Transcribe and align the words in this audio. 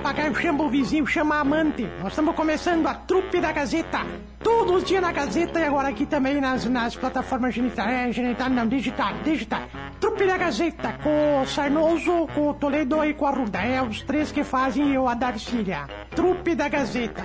papagaio 0.00 0.34
chama 0.34 0.64
o 0.64 0.70
vizinho, 0.70 1.06
chama 1.06 1.36
a 1.36 1.40
amante. 1.40 1.86
Nós 2.00 2.12
estamos 2.12 2.34
começando 2.34 2.86
a 2.86 2.94
trupe 2.94 3.38
da 3.38 3.52
Gazeta. 3.52 4.00
Todos 4.42 4.76
os 4.76 4.84
dias 4.84 5.02
na 5.02 5.12
Gazeta 5.12 5.60
e 5.60 5.64
agora 5.64 5.88
aqui 5.88 6.06
também 6.06 6.40
nas, 6.40 6.64
nas 6.64 6.96
plataformas 6.96 7.54
genital, 7.54 7.86
é, 7.86 8.10
genital, 8.10 8.48
não, 8.48 8.66
digital, 8.66 9.12
digital. 9.22 9.62
Trupe 10.00 10.26
da 10.26 10.38
Gazeta, 10.38 10.94
com 11.02 11.42
o 11.42 11.46
Sarnoso, 11.46 12.26
com 12.34 12.48
o 12.48 12.54
Toledo 12.54 13.04
e 13.04 13.12
com 13.12 13.26
a 13.26 13.30
Ruda. 13.30 13.58
É 13.58 13.82
os 13.82 14.00
três 14.00 14.32
que 14.32 14.42
fazem 14.42 14.94
eu 14.94 15.06
a 15.06 15.12
Darcília. 15.12 15.86
Trupe 16.16 16.54
da 16.54 16.68
Gazeta. 16.68 17.22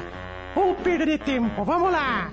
Ou 0.53 0.75
perder 0.75 1.19
tempo, 1.19 1.63
vamos 1.63 1.91
lá! 1.91 2.29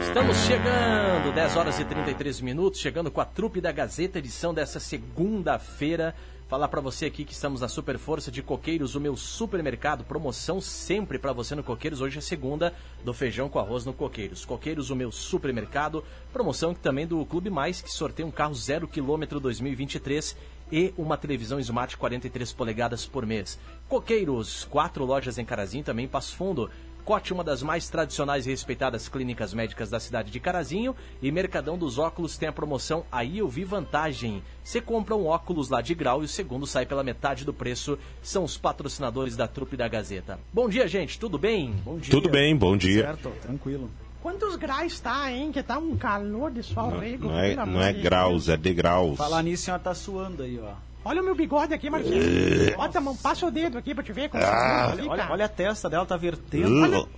Estamos 0.00 0.36
chegando, 0.38 1.32
10 1.32 1.56
horas 1.56 1.78
e 1.78 1.84
33 1.84 2.40
minutos, 2.40 2.80
chegando 2.80 3.12
com 3.12 3.20
a 3.20 3.24
trupe 3.24 3.60
da 3.60 3.70
Gazeta, 3.70 4.18
edição 4.18 4.52
dessa 4.52 4.80
segunda-feira. 4.80 6.16
Falar 6.50 6.66
para 6.66 6.80
você 6.80 7.06
aqui 7.06 7.24
que 7.24 7.32
estamos 7.32 7.60
na 7.60 7.68
Super 7.68 7.96
Força 7.96 8.28
de 8.28 8.42
Coqueiros, 8.42 8.96
o 8.96 9.00
meu 9.00 9.16
supermercado, 9.16 10.02
promoção 10.02 10.60
sempre 10.60 11.16
para 11.16 11.32
você 11.32 11.54
no 11.54 11.62
Coqueiros. 11.62 12.00
Hoje 12.00 12.18
é 12.18 12.20
segunda 12.20 12.74
do 13.04 13.14
feijão 13.14 13.48
com 13.48 13.60
arroz 13.60 13.84
no 13.84 13.92
Coqueiros. 13.92 14.44
Coqueiros, 14.44 14.90
o 14.90 14.96
meu 14.96 15.12
supermercado, 15.12 16.02
promoção 16.32 16.74
também 16.74 17.06
do 17.06 17.24
Clube 17.24 17.50
Mais, 17.50 17.80
que 17.80 17.92
sorteia 17.92 18.26
um 18.26 18.32
carro 18.32 18.56
zero 18.56 18.88
quilômetro 18.88 19.38
2023 19.38 20.36
e 20.72 20.92
uma 20.98 21.16
televisão 21.16 21.60
Smart 21.60 21.96
43 21.96 22.52
polegadas 22.52 23.06
por 23.06 23.24
mês. 23.24 23.56
Coqueiros, 23.88 24.64
quatro 24.64 25.04
lojas 25.04 25.38
em 25.38 25.44
Carazinho, 25.44 25.84
também 25.84 26.08
Passo 26.08 26.34
Fundo. 26.34 26.68
Cote, 27.00 27.32
uma 27.32 27.42
das 27.42 27.62
mais 27.62 27.88
tradicionais 27.88 28.46
e 28.46 28.50
respeitadas 28.50 29.08
clínicas 29.08 29.52
médicas 29.52 29.90
da 29.90 29.98
cidade 29.98 30.30
de 30.30 30.38
Carazinho. 30.38 30.94
E 31.20 31.30
Mercadão 31.32 31.76
dos 31.76 31.98
Óculos 31.98 32.36
tem 32.38 32.48
a 32.48 32.52
promoção 32.52 33.04
Aí 33.10 33.38
Eu 33.38 33.48
Vi 33.48 33.64
Vantagem. 33.64 34.42
Você 34.62 34.80
compra 34.80 35.16
um 35.16 35.26
óculos 35.26 35.68
lá 35.68 35.80
de 35.80 35.94
grau 35.94 36.22
e 36.22 36.26
o 36.26 36.28
segundo 36.28 36.66
sai 36.66 36.86
pela 36.86 37.02
metade 37.02 37.44
do 37.44 37.52
preço. 37.52 37.98
São 38.22 38.44
os 38.44 38.56
patrocinadores 38.56 39.36
da 39.36 39.48
trupe 39.48 39.76
da 39.76 39.88
Gazeta. 39.88 40.38
Bom 40.52 40.68
dia, 40.68 40.86
gente. 40.86 41.18
Tudo 41.18 41.38
bem? 41.38 41.72
Bom 41.84 41.98
dia. 41.98 42.10
Tudo 42.10 42.28
bem, 42.28 42.56
bom 42.56 42.76
dia. 42.76 43.02
Certo, 43.04 43.30
tranquilo. 43.42 43.90
Quantos 44.22 44.54
graus 44.56 44.92
está, 44.92 45.32
hein? 45.32 45.50
Que 45.50 45.62
tá 45.62 45.78
um 45.78 45.96
calor 45.96 46.50
de 46.50 46.62
sol 46.62 46.90
Não, 46.90 46.98
rego. 47.00 47.26
não 47.28 47.38
é, 47.38 47.56
não 47.56 47.80
é 47.82 47.92
de 47.92 48.02
graus, 48.02 48.48
é 48.50 48.56
degraus. 48.56 49.16
Falar 49.16 49.42
nisso, 49.42 49.62
a 49.62 49.64
senhora 49.64 49.82
tá 49.82 49.94
suando 49.94 50.42
aí, 50.42 50.60
ó. 50.62 50.89
Olha 51.04 51.22
o 51.22 51.24
meu 51.24 51.34
bigode 51.34 51.72
aqui, 51.72 51.88
Marcelo. 51.88 52.76
Bota 52.76 52.98
a 52.98 53.00
mão, 53.00 53.16
passa 53.16 53.46
o 53.46 53.50
dedo 53.50 53.78
aqui 53.78 53.94
pra 53.94 54.04
te 54.04 54.12
ver 54.12 54.28
como 54.28 54.42
Ah. 54.44 54.92
fica. 54.94 55.10
Olha, 55.10 55.28
olha 55.30 55.44
a 55.46 55.48
testa 55.48 55.88
dela, 55.88 56.04
tá 56.04 56.16
vertendo. 56.16 57.00
Uh, 57.02 57.08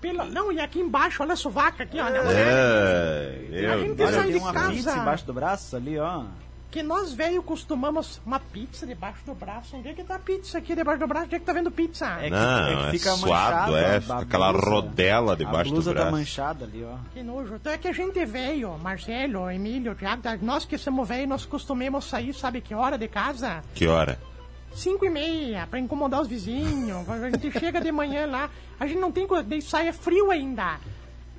Pela- 0.00 0.24
Não, 0.24 0.50
e 0.50 0.60
aqui 0.60 0.80
embaixo, 0.80 1.22
olha 1.22 1.34
a 1.34 1.36
sovaca 1.36 1.84
aqui, 1.84 2.00
olha. 2.00 2.16
é, 2.18 3.38
A 3.52 3.56
eu, 3.76 3.80
gente 3.82 4.02
Olha, 4.02 4.12
sai 4.12 4.22
tem 4.24 4.32
de 4.32 4.38
uma 4.38 4.52
casa. 4.52 4.70
pizza 4.72 4.96
embaixo 4.96 5.24
do 5.26 5.32
braço 5.32 5.76
ali, 5.76 5.96
ó. 5.98 6.24
Que 6.72 6.82
nós, 6.82 7.12
velho, 7.12 7.42
costumamos 7.42 8.18
uma 8.24 8.40
pizza 8.40 8.86
debaixo 8.86 9.18
do 9.26 9.34
braço. 9.34 9.76
Onde 9.76 9.90
é 9.90 9.92
que 9.92 10.02
tá 10.02 10.14
a 10.14 10.18
pizza 10.18 10.56
aqui 10.56 10.74
debaixo 10.74 11.00
do 11.00 11.06
braço? 11.06 11.26
Onde 11.26 11.34
é 11.34 11.38
que 11.38 11.44
tá 11.44 11.52
vendo 11.52 11.70
pizza? 11.70 12.06
É 12.18 12.24
que- 12.24 12.30
não, 12.30 12.86
é, 12.88 12.90
fica 12.90 13.10
suado, 13.14 13.72
manchado, 13.72 13.76
é, 13.76 13.96
a 13.96 14.00
fica 14.00 14.18
aquela 14.18 14.52
blusa. 14.52 14.70
rodela 14.70 15.32
A 15.34 15.36
debaixo 15.36 15.64
do 15.70 15.74
blusa 15.74 15.90
tá 15.92 16.00
braço. 16.00 16.16
manchada 16.16 16.64
ali, 16.64 16.82
ó. 16.82 16.96
Que 17.12 17.22
nojo. 17.22 17.56
Então 17.56 17.70
é 17.74 17.76
que 17.76 17.88
a 17.88 17.92
gente 17.92 18.18
é 18.18 18.24
velho, 18.24 18.76
Marcelo, 18.78 19.50
Emílio, 19.50 19.94
Thiago, 19.94 20.22
nós 20.40 20.64
que 20.64 20.78
somos 20.78 21.06
velhos, 21.06 21.28
nós 21.28 21.44
costumamos 21.44 22.06
sair, 22.06 22.32
sabe 22.32 22.62
que 22.62 22.74
hora 22.74 22.96
de 22.96 23.06
casa? 23.06 23.62
Que 23.74 23.86
hora? 23.86 24.18
Cinco 24.74 25.04
e 25.04 25.10
meia, 25.10 25.66
pra 25.66 25.78
incomodar 25.78 26.22
os 26.22 26.28
vizinhos. 26.28 27.06
A 27.06 27.28
gente 27.30 27.52
chega 27.60 27.82
de 27.82 27.92
manhã 27.92 28.24
lá, 28.24 28.48
a 28.80 28.86
gente 28.86 28.98
não 28.98 29.12
tem 29.12 29.26
coisa, 29.26 29.44
daí 29.44 29.60
sai 29.60 29.88
é 29.88 29.92
frio 29.92 30.30
ainda. 30.30 30.78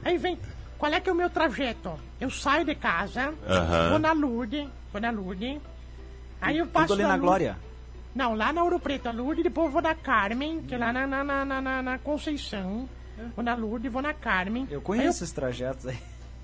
Aí 0.05 0.15
vem, 0.19 0.37
qual 0.77 0.93
é 0.93 0.99
que 0.99 1.09
é 1.09 1.11
o 1.11 1.15
meu 1.15 1.31
trajeto? 1.31 1.99
Eu 2.21 2.29
saio 2.29 2.63
de 2.63 2.75
casa, 2.75 3.33
vou 3.89 3.97
na 3.97 4.11
Lourdes, 4.13 4.67
vou 4.93 5.01
na 5.01 5.11
Lourdes, 5.11 5.59
aí 6.41 6.57
eu 6.59 6.67
passo 6.67 6.87
Tudo 6.87 6.99
ali 6.99 7.03
na 7.03 7.09
Lourdes- 7.09 7.25
Glória. 7.27 7.57
Não, 8.15 8.35
lá 8.35 8.53
na 8.53 8.63
Ouro 8.63 8.79
Preto, 8.79 9.07
a 9.09 9.11
Lourdes, 9.11 9.43
depois 9.43 9.65
eu 9.65 9.71
vou 9.73 9.81
na 9.81 9.95
Carmen, 9.95 10.61
que 10.61 10.75
é 10.75 10.77
lá 10.77 10.93
na, 10.93 11.05
na, 11.07 11.23
na, 11.23 11.43
na, 11.45 11.61
na- 11.61 11.81
na 11.81 11.97
Conceição. 11.97 12.87
Vou 13.35 13.43
na 13.43 13.55
Lourdes, 13.55 13.91
vou 13.91 14.01
na 14.03 14.13
Carmen. 14.13 14.67
Eu 14.69 14.81
conheço 14.81 15.23
esses 15.23 15.31
trajetos 15.31 15.87
aí. 15.87 15.97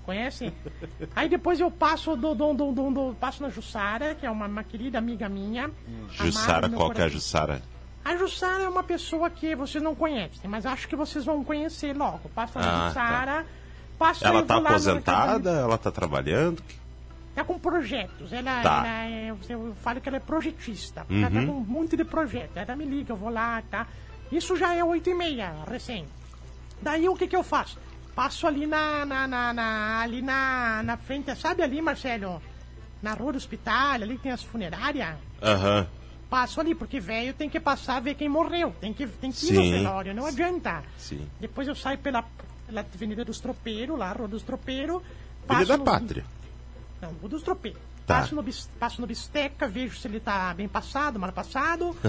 Conhece? 0.04 0.52
Aí 1.14 1.28
depois 1.28 1.60
eu 1.60 1.70
passo 1.70 2.16
do, 2.16 2.34
do, 2.34 2.52
do, 2.54 2.72
do, 2.72 2.90
do- 2.90 3.14
passo 3.20 3.42
na 3.42 3.50
Jussara, 3.50 4.14
que 4.14 4.26
é 4.26 4.30
uma, 4.30 4.46
uma 4.46 4.64
querida 4.64 4.98
amiga 4.98 5.28
minha. 5.28 5.64
amada 5.64 5.74
Jussara, 6.10 6.68
qual 6.68 6.90
que 6.90 7.00
é 7.00 7.04
a 7.04 7.06
coração. 7.06 7.10
Jussara? 7.10 7.62
A 8.04 8.16
Jussara 8.16 8.62
é 8.64 8.68
uma 8.68 8.82
pessoa 8.82 9.28
que 9.30 9.54
vocês 9.54 9.84
não 9.84 9.94
conhecem, 9.94 10.48
mas 10.50 10.64
acho 10.66 10.88
que 10.88 10.96
vocês 10.96 11.24
vão 11.24 11.44
conhecer 11.44 11.94
logo. 11.96 12.28
Passa 12.30 12.58
na 12.58 12.66
Ah, 12.66 12.88
Jussara, 12.88 13.46
passo 13.98 14.26
Ela 14.26 14.40
eu 14.40 14.46
tá 14.46 14.54
lá 14.54 14.60
no 14.62 14.66
aposentada? 14.68 15.50
Ela 15.50 15.78
tá 15.78 15.90
trabalhando? 15.92 16.60
Tá 17.40 17.44
com 17.44 17.58
projetos. 17.58 18.30
Ela, 18.34 18.60
Tá. 18.62 18.76
ela 18.86 19.04
é, 19.06 19.34
eu 19.48 19.74
falo 19.82 19.98
que 20.00 20.08
ela 20.08 20.18
é 20.18 20.20
projetista. 20.20 21.06
Ela 21.08 21.30
tá 21.30 21.46
com 21.46 21.52
um 21.52 21.60
monte 21.64 21.96
de 21.96 22.04
projeto. 22.04 22.54
Ela 22.56 22.76
me 22.76 22.84
liga, 22.84 23.12
eu 23.12 23.16
vou 23.16 23.30
lá, 23.30 23.62
tá? 23.70 23.86
Isso 24.30 24.56
já 24.56 24.74
é 24.74 24.84
oito 24.84 25.08
e 25.08 25.14
meia, 25.14 25.54
recém. 25.66 26.06
Daí 26.82 27.08
o 27.08 27.16
que 27.16 27.26
que 27.26 27.34
eu 27.34 27.42
faço? 27.42 27.78
Passo 28.14 28.46
ali 28.46 28.66
na, 28.66 29.06
na, 29.06 29.26
na, 29.26 29.52
na- 29.54 30.00
ali 30.02 30.20
na, 30.20 30.82
na 30.82 30.96
frente, 30.98 31.34
sabe 31.34 31.62
ali, 31.62 31.80
Marcelo? 31.80 32.42
Na 33.02 33.14
rua 33.14 33.32
do 33.32 33.36
hospital, 33.38 33.92
ali 33.94 34.18
tem 34.18 34.30
as 34.32 34.42
funerárias. 34.42 35.14
Aham. 35.42 35.86
Passo 36.28 36.60
ali, 36.60 36.74
porque 36.74 37.00
velho 37.00 37.32
tem 37.32 37.48
que 37.48 37.58
passar 37.58 38.00
ver 38.00 38.14
quem 38.16 38.28
morreu. 38.28 38.74
Tem 38.80 38.92
que, 38.92 39.06
tem 39.06 39.32
que 39.32 39.46
ir 39.46 39.52
no 39.52 39.62
velório, 39.78 40.14
não 40.14 40.26
adianta. 40.26 40.82
Sim. 40.98 41.26
Depois 41.40 41.66
eu 41.66 41.74
saio 41.74 41.96
pela, 41.98 42.22
pela 42.66 42.82
Avenida 42.82 43.24
dos 43.24 43.40
Tropeiros, 43.40 43.98
lá, 43.98 44.12
Rua 44.12 44.28
dos 44.28 44.42
Tropeiros. 44.42 45.02
Passo 45.46 45.66
da 45.66 45.78
pátria. 45.78 46.24
Não, 47.00 47.14
o 47.22 47.28
dos 47.28 47.42
tropeiros. 47.42 47.80
Tá. 48.06 48.20
Passo, 48.20 48.34
no, 48.34 48.44
passo 48.78 49.00
no 49.00 49.06
bisteca, 49.06 49.68
vejo 49.68 49.96
se 49.96 50.08
ele 50.08 50.20
tá 50.20 50.52
bem 50.54 50.68
passado, 50.68 51.18
mal 51.18 51.32
passado. 51.32 51.96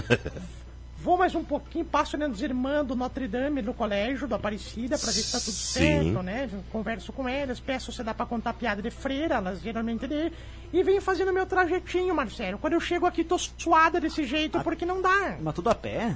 Vou 0.97 1.18
mais 1.18 1.34
um 1.34 1.44
pouquinho, 1.44 1.84
passo 1.84 2.16
olhando 2.16 2.34
os 2.34 2.44
irmãos 2.44 2.85
do 2.85 2.96
Notre 2.96 3.28
Dame 3.28 3.63
no 3.63 3.74
colégio, 3.74 4.28
do 4.28 4.35
Aparecida, 4.35 5.00
pra 5.00 5.07
ver 5.07 5.22
se 5.22 5.31
tá 5.31 5.40
tudo 5.40 5.52
Sim. 5.52 5.79
certo, 5.79 6.22
né? 6.22 6.47
Converso 6.72 7.12
com 7.12 7.28
elas, 7.28 7.59
peço 7.59 7.91
se 7.91 8.03
dá 8.03 8.13
pra 8.13 8.28
contar 8.28 8.53
piada 8.53 8.84
de 8.84 8.91
freira, 8.91 9.35
elas 9.35 9.62
geralmente 9.62 10.07
de... 10.07 10.31
E 10.72 10.84
venho 10.84 11.02
fazendo 11.02 11.34
meu 11.34 11.47
trajetinho, 11.47 12.13
Marcelo. 12.13 12.59
Quando 12.59 12.73
eu 12.73 12.79
chego 12.79 13.08
aqui, 13.08 13.23
tô 13.23 13.35
suada 13.40 14.00
desse 14.00 14.25
jeito, 14.25 14.59
porque 14.62 14.85
não 14.85 15.02
dá. 15.02 15.38
Mas 15.41 15.56
tudo 15.56 15.72
a 15.72 15.75
pé? 15.75 16.16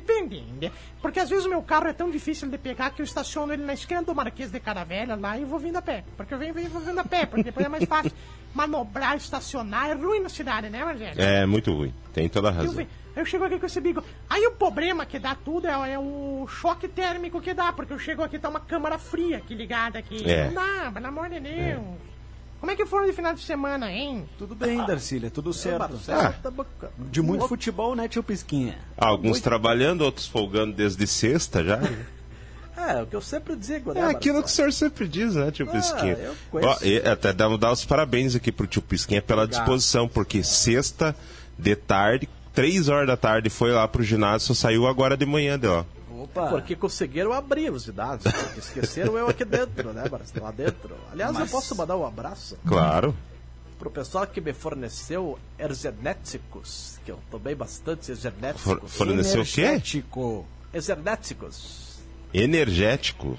Depende. 0.00 0.40
né? 0.60 0.70
Porque 1.00 1.20
às 1.20 1.28
vezes 1.28 1.44
o 1.44 1.48
meu 1.48 1.62
carro 1.62 1.88
é 1.88 1.92
tão 1.92 2.10
difícil 2.10 2.48
de 2.48 2.58
pegar 2.58 2.90
que 2.90 3.00
eu 3.02 3.04
estaciono 3.04 3.52
ele 3.52 3.64
na 3.64 3.74
esquina 3.74 4.02
do 4.02 4.14
Marquês 4.14 4.50
de 4.50 4.60
Caravela 4.60 5.14
lá 5.14 5.38
e 5.38 5.44
vou 5.44 5.58
vindo 5.58 5.76
a 5.76 5.82
pé. 5.82 6.04
Porque 6.16 6.32
eu 6.34 6.38
venho, 6.38 6.52
venho, 6.54 6.68
vou 6.70 6.80
vindo 6.82 6.98
a 6.98 7.04
pé, 7.04 7.26
porque 7.26 7.44
depois 7.44 7.64
é 7.66 7.68
mais 7.68 7.84
fácil 7.84 8.12
manobrar, 8.54 9.16
estacionar. 9.16 9.90
É 9.90 9.94
ruim 9.94 10.20
na 10.20 10.28
cidade, 10.28 10.68
né, 10.70 10.84
Marcelo? 10.84 11.20
É 11.20 11.46
muito 11.46 11.72
ruim. 11.72 11.92
Tem 12.12 12.28
toda 12.28 12.48
a 12.48 12.52
Eu, 12.52 12.56
razão. 12.56 12.72
venho- 12.74 12.88
eu 13.14 13.24
chego 13.24 13.44
aqui 13.44 13.58
com 13.58 13.66
esse 13.66 13.80
bico. 13.80 14.02
Aí 14.28 14.46
o 14.46 14.52
problema 14.52 15.06
que 15.06 15.18
dá 15.18 15.34
tudo 15.34 15.66
é, 15.66 15.92
é 15.92 15.98
o 15.98 16.46
choque 16.48 16.86
térmico 16.88 17.40
que 17.40 17.54
dá, 17.54 17.72
porque 17.72 17.92
eu 17.92 17.98
chego 17.98 18.22
aqui 18.22 18.38
tá 18.38 18.48
uma 18.48 18.60
câmara 18.60 18.98
fria 18.98 19.38
aqui 19.38 19.54
ligada 19.54 19.98
aqui. 19.98 20.22
É. 20.30 20.46
Não 20.46 20.54
dá, 20.54 20.90
pelo 20.92 21.06
amor 21.06 21.28
de 21.30 21.40
Deus. 21.40 21.80
Como 22.58 22.72
é 22.72 22.76
que 22.76 22.86
foram 22.86 23.06
de 23.06 23.12
final 23.12 23.34
de 23.34 23.42
semana, 23.42 23.92
hein? 23.92 24.26
Tudo 24.38 24.54
bem, 24.54 24.78
Darcília, 24.86 25.30
tudo 25.30 25.52
certo. 25.52 25.98
Ah. 26.08 26.34
De 26.98 27.20
muito 27.22 27.46
futebol, 27.46 27.94
né, 27.94 28.08
tio 28.08 28.22
Pisquinha? 28.22 28.78
Alguns 28.96 29.40
trabalhando, 29.40 30.00
outros 30.02 30.26
folgando 30.26 30.72
desde 30.72 31.06
sexta 31.06 31.62
já. 31.62 31.78
É, 32.78 33.02
o 33.02 33.06
que 33.06 33.16
eu 33.16 33.22
sempre 33.22 33.56
digo, 33.56 33.94
né? 33.94 34.00
É 34.02 34.04
aquilo 34.04 34.42
que 34.42 34.50
o 34.50 34.52
senhor 34.52 34.70
sempre 34.70 35.08
diz, 35.08 35.34
né, 35.34 35.50
tio 35.50 35.66
Ah, 35.66 35.72
Pisquinha? 35.72 36.12
eu 36.12 36.36
conheço. 36.50 36.78
Ó, 36.82 36.84
e 36.84 36.98
até 36.98 37.32
dá, 37.32 37.48
dar 37.56 37.72
os 37.72 37.86
parabéns 37.86 38.36
aqui 38.36 38.52
pro 38.52 38.66
tio 38.66 38.82
Pisquinha 38.82 39.22
pela 39.22 39.44
Obrigado. 39.44 39.62
disposição, 39.64 40.06
porque 40.06 40.44
sexta 40.44 41.16
de 41.58 41.74
tarde, 41.74 42.28
três 42.52 42.90
horas 42.90 43.06
da 43.06 43.16
tarde, 43.16 43.48
foi 43.48 43.72
lá 43.72 43.88
pro 43.88 44.02
ginásio, 44.02 44.48
só 44.48 44.54
saiu 44.68 44.86
agora 44.86 45.16
de 45.16 45.24
manhã, 45.24 45.58
deu, 45.58 45.72
ó. 45.72 45.84
Opa! 46.38 46.50
Porque 46.50 46.76
conseguiram 46.76 47.32
abrir 47.32 47.70
os 47.72 47.86
dados. 47.86 48.24
porque 48.32 48.58
Esqueceram 48.60 49.16
eu 49.16 49.28
aqui 49.28 49.44
dentro, 49.44 49.92
né, 49.92 50.04
Marcelo? 50.10 50.44
Lá 50.44 50.50
dentro. 50.50 50.94
Aliás, 51.12 51.32
eu 51.34 51.40
Mas- 51.40 51.50
posso 51.50 51.74
mandar 51.76 51.96
um 51.96 52.06
abraço 52.06 52.56
Claro. 52.66 53.14
pro 53.78 53.90
pessoal 53.90 54.26
que 54.26 54.40
me 54.40 54.52
forneceu 54.52 55.38
exernéticos, 55.58 56.98
que 57.04 57.10
eu 57.10 57.18
tomei 57.30 57.54
bastante 57.54 58.06
For- 58.06 58.12
exernéticos. 58.12 58.92
forneceu 58.92 59.42
o 59.42 59.44
quê? 59.44 59.60
Energético. 59.62 60.46
Exernéticos. 60.72 61.96
Energético. 62.32 63.38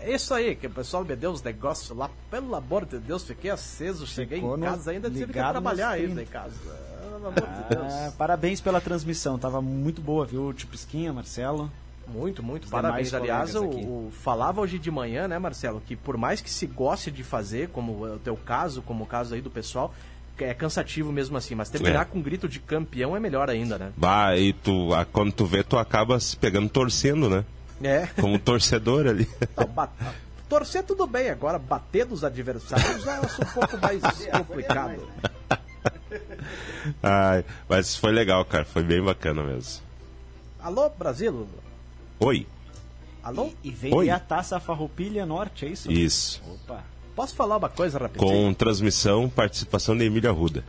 É 0.00 0.14
isso 0.14 0.34
aí, 0.34 0.54
que 0.54 0.66
o 0.66 0.70
pessoal 0.70 1.02
me 1.04 1.16
deu 1.16 1.30
uns 1.30 1.42
negócios 1.42 1.96
lá, 1.96 2.10
pelo 2.30 2.54
amor 2.54 2.84
de 2.84 2.98
Deus, 2.98 3.22
fiquei 3.24 3.50
aceso, 3.50 4.06
cheguei 4.06 4.38
Ficou 4.38 4.58
em 4.58 4.60
casa, 4.60 4.90
ainda 4.90 5.08
tive 5.10 5.26
que 5.26 5.32
trabalhar 5.32 5.90
ainda 5.90 6.22
em 6.22 6.26
casa. 6.26 6.52
Pelo 7.00 7.16
amor 7.28 7.32
de 7.32 7.74
Deus. 7.74 7.92
Ah, 7.92 8.12
parabéns 8.18 8.60
pela 8.60 8.82
transmissão, 8.82 9.38
tava 9.38 9.62
muito 9.62 10.02
boa, 10.02 10.26
viu, 10.26 10.52
tio 10.52 10.68
Pisquinha, 10.68 11.10
Marcelo? 11.10 11.70
Muito, 12.06 12.42
muito. 12.42 12.64
Os 12.64 12.70
Parabéns. 12.70 13.12
Aliás, 13.14 13.54
o, 13.54 13.64
o- 13.64 14.12
falava 14.22 14.60
hoje 14.60 14.78
de 14.78 14.90
manhã, 14.90 15.26
né, 15.28 15.38
Marcelo, 15.38 15.80
que 15.86 15.96
por 15.96 16.16
mais 16.16 16.40
que 16.40 16.50
se 16.50 16.66
goste 16.66 17.10
de 17.10 17.22
fazer, 17.24 17.68
como 17.68 18.06
é 18.06 18.10
o 18.10 18.18
teu 18.18 18.36
caso, 18.36 18.82
como 18.82 19.04
o 19.04 19.06
caso 19.06 19.34
aí 19.34 19.40
do 19.40 19.50
pessoal, 19.50 19.94
é 20.38 20.52
cansativo 20.52 21.12
mesmo 21.12 21.36
assim, 21.36 21.54
mas 21.54 21.70
terminar 21.70 22.02
É. 22.02 22.04
com 22.04 22.18
um 22.18 22.22
grito 22.22 22.48
de 22.48 22.58
campeão 22.60 23.16
é 23.16 23.20
melhor 23.20 23.48
ainda, 23.48 23.78
né? 23.78 23.92
Bah, 23.96 24.36
e 24.36 24.52
tu, 24.52 24.92
ah, 24.94 25.04
quando 25.04 25.32
tu 25.32 25.46
vê, 25.46 25.62
tu 25.62 25.78
acaba 25.78 26.18
se 26.20 26.36
pegando 26.36 26.68
torcendo, 26.68 27.30
né? 27.30 27.44
É. 27.82 28.06
Como 28.20 28.38
torcedor 28.38 29.06
ali. 29.06 29.28
Não, 29.56 29.88
torcer 30.48 30.82
tudo 30.84 31.06
bem, 31.06 31.30
agora 31.30 31.58
bater 31.58 32.04
dos 32.04 32.22
adversários 32.24 33.02
já 33.02 33.16
é 33.16 33.20
um 33.20 33.52
pouco 33.54 33.78
mais 33.78 34.00
complicado. 34.36 35.00
Ai, 37.02 37.44
mas 37.68 37.96
foi 37.96 38.12
legal, 38.12 38.44
cara. 38.44 38.64
Foi 38.64 38.82
bem 38.82 39.02
bacana 39.02 39.42
mesmo. 39.42 39.82
Alô, 40.60 40.88
Brasil? 40.90 41.46
Oi. 42.20 42.46
Alô? 43.22 43.52
E 43.62 43.70
veio 43.70 43.96
Oi. 43.96 44.04
aí 44.06 44.10
a 44.10 44.18
taça 44.18 44.60
Farroupilha 44.60 45.24
Norte, 45.24 45.66
é 45.66 45.68
isso? 45.70 45.90
Isso. 45.90 46.42
Opa. 46.46 46.82
Posso 47.16 47.34
falar 47.34 47.56
uma 47.56 47.68
coisa 47.68 47.98
rapidinho? 47.98 48.30
Com 48.30 48.54
transmissão, 48.54 49.28
participação 49.28 49.96
de 49.96 50.04
Emília 50.04 50.30
Ruda. 50.32 50.64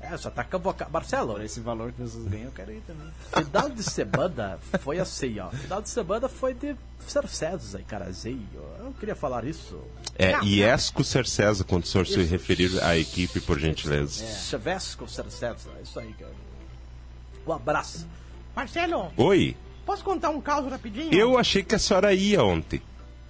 É, 0.00 0.16
só 0.16 0.30
tá 0.30 0.42
convocado. 0.42 0.90
Marcelo, 0.90 1.40
esse 1.42 1.60
valor 1.60 1.92
que 1.92 2.02
vocês 2.02 2.24
ganham, 2.26 2.46
eu 2.46 2.52
quero 2.52 2.72
ir 2.72 2.82
também. 2.86 3.06
final 3.44 3.68
de 3.68 3.82
semana 3.82 4.58
foi 4.80 4.98
assim, 4.98 5.38
ó. 5.38 5.50
Final 5.50 5.82
de 5.82 5.88
semana 5.88 6.28
foi 6.28 6.54
de 6.54 6.74
Cercedos 7.06 7.74
aí, 7.74 7.82
carazinho. 7.82 8.46
Eu 8.78 8.84
não 8.84 8.92
queria 8.92 9.14
falar 9.14 9.44
isso. 9.44 9.80
É 10.16 10.32
Não. 10.32 10.44
Iesco 10.44 11.02
Cercesa, 11.02 11.64
quando 11.64 11.84
o 11.84 11.86
senhor 11.86 12.06
se 12.06 12.22
referir 12.22 12.82
à 12.82 12.96
equipe, 12.96 13.40
por 13.40 13.58
gentileza. 13.58 14.24
Chevesco 14.24 15.08
Cercedos, 15.08 15.66
é 15.78 15.82
isso 15.82 15.98
aí, 15.98 16.12
cara. 16.12 16.32
Um 17.46 17.52
abraço. 17.52 18.06
Marcelo, 18.54 19.10
Oi. 19.16 19.56
Posso 19.86 20.04
contar 20.04 20.30
um 20.30 20.40
caso 20.40 20.68
rapidinho? 20.68 21.12
Eu 21.14 21.38
achei 21.38 21.62
que 21.62 21.74
a 21.74 21.78
senhora 21.78 22.12
ia 22.14 22.42
ontem, 22.44 22.80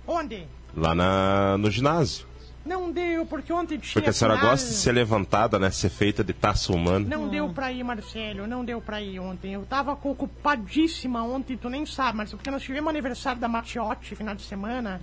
Onde? 0.07 0.47
lá 0.77 0.95
na, 0.95 1.57
no 1.59 1.71
ginásio. 1.71 2.29
Não 2.65 2.93
deu, 2.93 3.25
porque 3.25 3.51
ontem 3.53 3.79
tinha. 3.79 3.95
Porque 3.95 4.11
a 4.11 4.13
senhora 4.13 4.37
final. 4.37 4.51
gosta 4.51 4.69
de 4.69 4.75
ser 4.75 4.93
levantada, 4.93 5.59
né? 5.59 5.71
Ser 5.71 5.89
feita 5.89 6.23
de 6.23 6.35
taça 6.35 6.71
humana. 6.73 7.07
Não 7.09 7.27
deu 7.27 7.49
pra 7.49 7.73
ir, 7.73 7.83
Marcelo, 7.83 8.47
não 8.47 8.63
deu 8.63 8.83
pra 8.83 9.01
ir 9.01 9.19
ontem. 9.19 9.55
Eu 9.55 9.63
tava 9.65 9.93
ocupadíssima 9.93 11.23
ontem, 11.23 11.57
tu 11.57 11.71
nem 11.71 11.87
sabe, 11.87 12.19
Marcelo, 12.19 12.37
porque 12.37 12.51
nós 12.51 12.63
tivemos 12.63 12.91
aniversário 12.91 13.41
da 13.41 13.49
Matiotti 13.49 14.15
final 14.15 14.35
de 14.35 14.43
semana. 14.43 15.01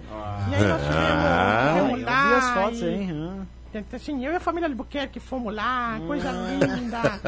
E 0.51 0.55
aí 0.55 0.67
nós 0.67 0.81
tivemos, 0.81 1.23
Ah. 1.25 1.69
tivemos 1.73 1.91
Eu 1.91 1.97
vi 1.97 2.03
lá. 2.03 2.38
as 2.38 2.53
fotos 2.53 2.81
e- 2.81 2.85
aí, 2.85 3.03
hein? 3.03 3.47
Assim, 3.94 4.25
eu 4.25 4.31
e 4.31 4.35
a 4.35 4.39
família 4.39 4.69
Albuquerque 4.69 5.19
fomos 5.19 5.53
lá, 5.53 5.99
coisa 6.07 6.29
Ah. 6.29 6.65
linda. 6.75 7.21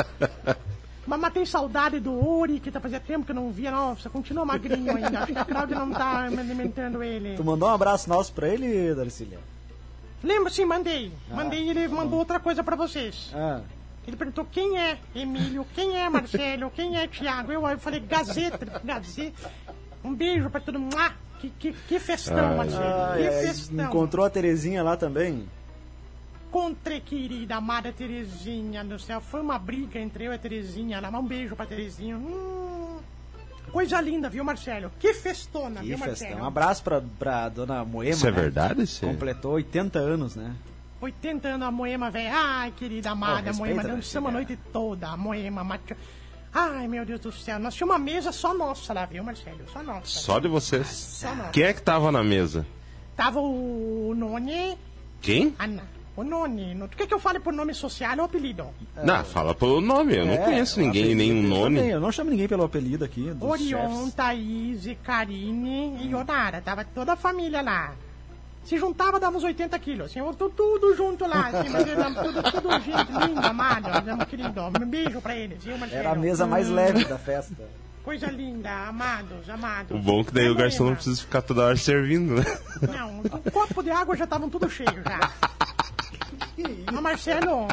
Mas 1.10 1.20
matei 1.20 1.44
saudade 1.44 2.00
do 2.00 2.14
Uri, 2.14 2.60
que 2.60 2.70
tá 2.70 2.80
fazia 2.80 3.00
tempo 3.00 3.26
que 3.26 3.32
eu 3.32 3.36
não 3.36 3.50
via. 3.52 3.72
Nossa, 3.72 4.12
continua 4.12 4.46
magrinho 4.46 4.96
ainda. 4.96 5.20
Acho 5.26 5.34
que 5.34 5.40
a 5.40 5.44
Cláudia 5.44 5.76
não 5.80 5.90
tá 5.92 6.30
me 6.30 6.38
alimentando 6.38 7.02
ele. 7.02 7.36
Tu 7.36 7.44
mandou 7.44 7.68
um 7.68 7.74
abraço 7.74 8.08
nosso 8.08 8.32
pra 8.32 8.48
ele, 8.48 8.94
Darcília? 8.94 9.40
Lembra, 10.24 10.52
sim, 10.52 10.66
mandei. 10.66 11.12
Mandei 11.32 11.64
e 11.64 11.70
ele 11.72 11.88
mandou 11.88 12.20
outra 12.20 12.40
coisa 12.40 12.64
pra 12.64 12.76
vocês. 12.76 13.32
Ah, 13.34 13.62
Ele 14.08 14.16
perguntou 14.18 14.46
quem 14.52 14.78
é 14.80 15.00
Emílio, 15.16 15.66
quem 15.74 15.98
é 15.98 16.08
Marcelo, 16.10 16.70
quem 16.70 16.96
é 16.98 17.08
Tiago. 17.08 17.52
Eu, 17.52 17.68
eu 17.68 17.80
falei 17.80 18.00
Gazeta, 18.02 18.80
Gazeta. 18.84 19.50
Um 20.04 20.14
beijo 20.14 20.48
pra 20.52 20.60
todo 20.62 20.80
mundo. 20.80 20.96
Ah, 20.96 21.14
Que, 21.40 21.50
que, 21.50 21.74
que 21.74 22.00
festão, 22.00 22.56
Marcelo. 22.58 22.84
ah, 22.84 23.14
que 23.18 23.48
festão. 23.48 23.86
encontrou 23.86 24.26
a 24.26 24.30
Terezinha 24.30 24.84
lá 24.84 24.96
também? 24.96 25.48
Encontrei, 26.50 27.00
querida, 27.00 27.58
amada 27.58 27.92
Terezinha 27.94 28.84
do 28.84 28.98
céu. 28.98 29.22
Foi 29.22 29.40
uma 29.40 29.60
briga 29.60 30.00
entre 30.00 30.26
eu 30.26 30.32
e 30.32 30.36
a 30.36 30.40
Terezinha 30.40 31.00
lá. 31.00 31.12
mas 31.12 31.22
Um 31.24 31.28
beijo 31.28 31.56
pra 31.56 31.64
Terezinha. 31.68 32.18
Hum, 32.18 32.98
coisa 33.72 34.02
linda, 34.02 34.30
viu, 34.32 34.44
Marcelo? 34.44 34.92
Que 35.00 35.14
festona, 35.14 35.80
Que 35.82 35.90
viu, 35.90 35.98
festão. 36.00 36.28
Um 36.28 36.32
Marcelo? 36.32 36.48
abraço 36.48 36.84
pra, 36.84 37.02
pra 37.20 37.50
dona 37.50 37.86
Moema, 37.86 38.12
Isso 38.16 38.28
é 38.28 38.32
né? 38.32 38.42
verdade? 38.42 38.82
Isso 38.82 39.06
é- 39.06 39.08
Completou 39.10 39.52
80 39.54 40.00
anos, 40.00 40.36
né? 40.36 40.56
80 41.00 41.48
anos 41.50 41.68
a 41.68 41.72
Moema, 41.72 42.10
velho. 42.10 42.32
Ai, 42.34 42.72
querida, 42.76 43.12
amada, 43.12 43.34
Oh, 43.34 43.46
respeita, 43.46 43.60
Moema. 43.76 43.84
né, 43.84 43.96
Dançamos 43.96 44.30
a 44.30 44.34
noite 44.34 44.58
toda. 44.74 45.08
A 45.10 45.16
Moema, 45.18 45.64
Matio... 45.64 45.96
Ai, 46.52 46.88
meu 46.88 47.06
Deus 47.06 47.20
do 47.22 47.32
céu. 47.32 47.60
Nós 47.60 47.76
tínhamos 47.76 47.96
uma 47.96 48.04
mesa 48.04 48.32
só 48.32 48.56
nossa 48.56 48.92
lá, 48.92 49.06
viu, 49.06 49.24
Marcelo? 49.24 49.60
Só 49.72 49.84
nossa. 49.84 50.08
Só 50.20 50.40
de 50.40 50.48
vocês. 50.48 50.88
Só 50.88 51.36
nossa. 51.36 51.52
Quem 51.52 51.64
é 51.64 51.74
que 51.74 51.82
tava 51.84 52.12
na 52.12 52.24
mesa? 52.24 52.66
Tava 53.16 53.40
o 53.40 54.14
Noni... 54.18 54.76
Quem? 55.22 55.54
Ana. 55.60 55.84
O 56.20 56.24
Noni. 56.24 56.76
Tu 56.92 56.98
quer 56.98 57.08
que 57.08 57.14
eu 57.14 57.20
fale 57.20 57.40
por 57.40 57.54
nome 57.54 57.74
social 57.74 58.18
ou 58.18 58.26
apelido? 58.26 58.66
Não, 59.04 59.24
fala 59.24 59.56
pelo 59.56 59.80
nome. 59.80 60.18
Eu 60.18 60.26
não 60.26 60.34
É, 60.34 60.38
conheço 60.38 60.80
ninguém, 60.80 61.04
apelido 61.14 61.18
nenhum 61.34 61.44
eu 61.44 61.50
nome. 61.62 61.76
também, 61.78 61.92
Eu 61.92 62.00
não 62.02 62.12
chamo 62.12 62.30
ninguém 62.30 62.48
pelo 62.48 62.64
apelido 62.64 63.06
aqui. 63.06 63.30
Dos 63.32 63.50
Orion, 63.50 63.96
chefes. 64.00 64.14
Thaís, 64.14 64.98
Karine 65.04 65.98
e 66.06 66.14
Onara. 66.14 66.60
Tava 66.62 66.84
toda 66.84 67.14
a 67.14 67.16
família 67.16 67.62
lá. 67.62 67.94
Se 68.66 68.78
juntava, 68.78 69.20
dava 69.20 69.38
uns 69.38 69.44
80 69.46 69.80
quilos. 69.80 70.08
Assim, 70.08 70.20
eu 70.20 70.34
tô 70.34 70.50
tudo 70.50 70.94
junto 70.96 71.26
lá. 71.26 71.48
Assim, 71.48 71.70
mas 71.70 71.88
era 71.88 72.12
tudo, 72.12 72.44
tudo 72.52 72.70
gente 72.82 73.28
linda, 73.28 73.48
amada, 73.48 74.02
meu 74.02 74.18
querido. 74.26 74.62
Um 74.62 74.86
beijo 74.86 75.22
pra 75.22 75.36
eles, 75.36 75.64
viu, 75.64 75.78
Marcelo? 75.78 76.00
Era 76.02 76.12
a 76.12 76.16
mesa 76.16 76.46
mais 76.46 76.70
Hum, 76.70 76.76
leve 76.76 77.06
da 77.06 77.18
festa. 77.18 77.56
Coisa 78.04 78.28
linda, 78.28 78.70
amados, 78.88 79.50
amados. 79.50 79.96
O 79.98 80.00
bom 80.02 80.22
é 80.22 80.24
que 80.24 80.32
daí 80.34 80.50
o 80.50 80.56
garçom 80.56 80.86
não 80.86 80.96
precisa 80.96 81.22
ficar 81.22 81.42
toda 81.42 81.64
hora 81.64 81.76
servindo, 81.78 82.36
né? 82.36 82.46
Não, 82.82 83.20
o 83.22 83.52
copo 83.52 83.82
de 83.84 83.92
água 83.92 84.16
já 84.18 84.24
estavam 84.26 84.50
tudo 84.50 84.70
cheio 84.70 85.02
já. 85.06 85.20
Mas 86.92 87.02
Marcelo, 87.02 87.68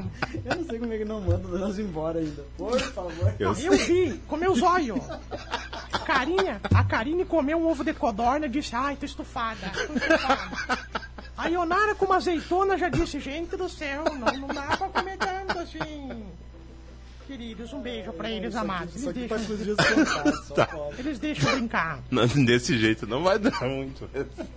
Eu 0.44 0.56
não 0.56 0.64
sei 0.64 0.78
como 0.78 0.92
é 0.92 0.98
que 0.98 1.04
não 1.04 1.20
manda 1.20 1.48
nós 1.58 1.78
embora 1.78 2.18
ainda. 2.18 2.44
Por 2.56 2.78
favor. 2.80 3.34
Eu 3.38 3.54
eu 3.54 3.72
vi, 3.72 4.20
com 4.28 4.36
meus 4.36 4.62
olhos. 4.62 5.00
A 5.92 5.98
Carinha, 6.00 6.60
a 6.72 6.84
Karine 6.84 7.24
comeu 7.24 7.58
um 7.58 7.68
ovo 7.68 7.84
de 7.84 7.92
codorna 7.94 8.46
e 8.46 8.48
disse, 8.48 8.74
ai, 8.74 8.96
tô 8.96 9.06
estufada, 9.06 9.70
tô 9.74 9.92
estufada. 9.94 10.78
A 11.36 11.48
Ionara 11.48 11.94
com 11.94 12.06
uma 12.06 12.16
azeitona 12.16 12.78
já 12.78 12.88
disse, 12.88 13.20
gente 13.20 13.56
do 13.56 13.68
céu, 13.68 14.04
não, 14.04 14.32
não 14.40 14.48
dá 14.48 14.76
pra 14.76 14.88
comer 14.88 15.18
tanto 15.18 15.58
assim. 15.58 16.24
Queridos, 17.26 17.72
um 17.72 17.80
beijo 17.80 18.12
pra 18.12 18.30
eles, 18.30 18.54
amados. 18.54 18.94
Isso 18.94 19.10
Eles 19.10 19.24
aqui 19.24 19.28
tá 19.28 19.54
deixam, 19.54 20.56
pode. 20.76 21.00
eles 21.00 21.18
deixam 21.18 21.52
brincar. 21.52 21.98
Não, 22.10 22.26
Desse 22.44 22.78
jeito 22.78 23.06
não 23.06 23.22
vai 23.24 23.36
dar 23.38 23.60
muito. 23.62 24.08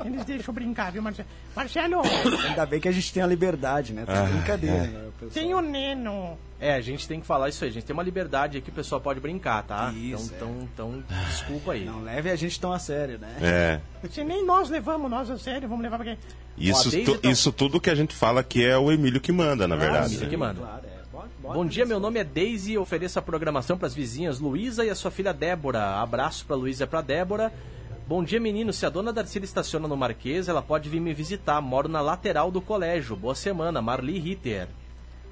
Eles 0.06 0.24
deixam 0.26 0.54
brincar, 0.54 0.92
viu, 0.92 1.02
Marcelo? 1.02 1.28
Marcelo, 1.56 2.02
Ainda 2.48 2.66
bem 2.68 2.80
que 2.80 2.88
a 2.88 2.92
gente 2.92 3.12
tem 3.12 3.24
a 3.24 3.28
liberdade, 3.28 3.92
né? 3.94 4.06
Tá 4.06 4.22
Ah, 4.22 4.24
brincadeira, 4.26 4.76
é. 4.76 4.88
né? 4.88 5.10
pessoal. 5.20 5.32
tem 5.34 5.54
o 5.54 5.62
Neno. 5.62 6.38
É, 6.62 6.74
a 6.76 6.82
gente 6.82 7.08
tem 7.08 7.20
que 7.22 7.26
falar 7.26 7.50
isso 7.50 7.64
aí. 7.64 7.70
A 7.70 7.74
gente 7.74 7.86
tem 7.86 7.94
uma 7.94 8.04
liberdade 8.04 8.58
aqui, 8.58 8.70
o 8.70 8.74
pessoal 8.74 9.00
pode 9.02 9.20
brincar, 9.20 9.64
tá? 9.64 9.92
Isso, 9.96 10.32
então, 10.36 10.58
então, 10.62 10.96
então, 11.00 11.24
desculpa 11.26 11.72
aí. 11.72 11.86
Não 11.86 12.04
leve 12.04 12.30
a 12.30 12.36
gente 12.36 12.60
tão 12.60 12.72
a 12.72 12.78
sério, 12.78 13.18
né? 13.18 13.34
É. 13.42 13.80
Se 14.10 14.24
nem 14.24 14.46
nós 14.46 14.70
levamos, 14.70 15.10
nós 15.10 15.30
a 15.32 15.38
sério, 15.40 15.68
vamos 15.68 15.82
levar 15.84 15.98
pra 15.98 16.06
quem? 16.06 16.18
Isso, 16.58 16.90
Ó, 16.90 17.04
tu- 17.06 17.18
tá- 17.18 17.30
isso 17.30 17.52
tudo 17.52 17.80
que 17.80 17.90
a 17.90 17.96
gente 17.96 18.14
fala 18.14 18.42
aqui 18.42 18.64
é 18.64 18.78
o 18.78 18.92
Emílio 18.92 19.22
que 19.22 19.32
manda, 19.32 19.68
na 19.68 19.76
verdade. 19.78 20.14
Emílio 20.14 20.30
que 20.30 20.38
manda. 20.38 20.60
Claro, 20.62 20.82
é. 20.86 20.99
Bom 21.52 21.66
dia, 21.66 21.84
meu 21.86 22.00
nome 22.00 22.20
é 22.20 22.24
Daisy. 22.24 22.78
Ofereço 22.78 23.18
a 23.18 23.22
programação 23.22 23.76
para 23.78 23.88
as 23.88 23.96
vizinhas 23.96 24.40
Luísa 24.40 24.86
e 24.86 24.90
a 24.90 24.96
sua 24.96 25.10
filha 25.10 25.34
Débora. 25.34 25.96
Abraço 26.00 26.46
para 26.46 26.56
Luísa 26.56 26.84
e 26.84 26.88
para 26.88 27.02
Débora. 27.02 27.52
Bom 28.08 28.24
dia, 28.24 28.40
menino. 28.40 28.72
Se 28.72 28.86
a 28.86 28.90
dona 28.90 29.12
Darcília 29.12 29.46
estaciona 29.46 29.88
no 29.88 29.98
Marquês, 29.98 30.48
ela 30.48 30.62
pode 30.62 30.90
vir 30.90 31.00
me 31.00 31.14
visitar. 31.14 31.60
Moro 31.60 31.88
na 31.88 32.02
lateral 32.02 32.52
do 32.52 32.62
colégio. 32.62 33.16
Boa 33.16 33.34
semana, 33.34 33.82
Marli 33.82 34.20
Ritter. 34.20 34.68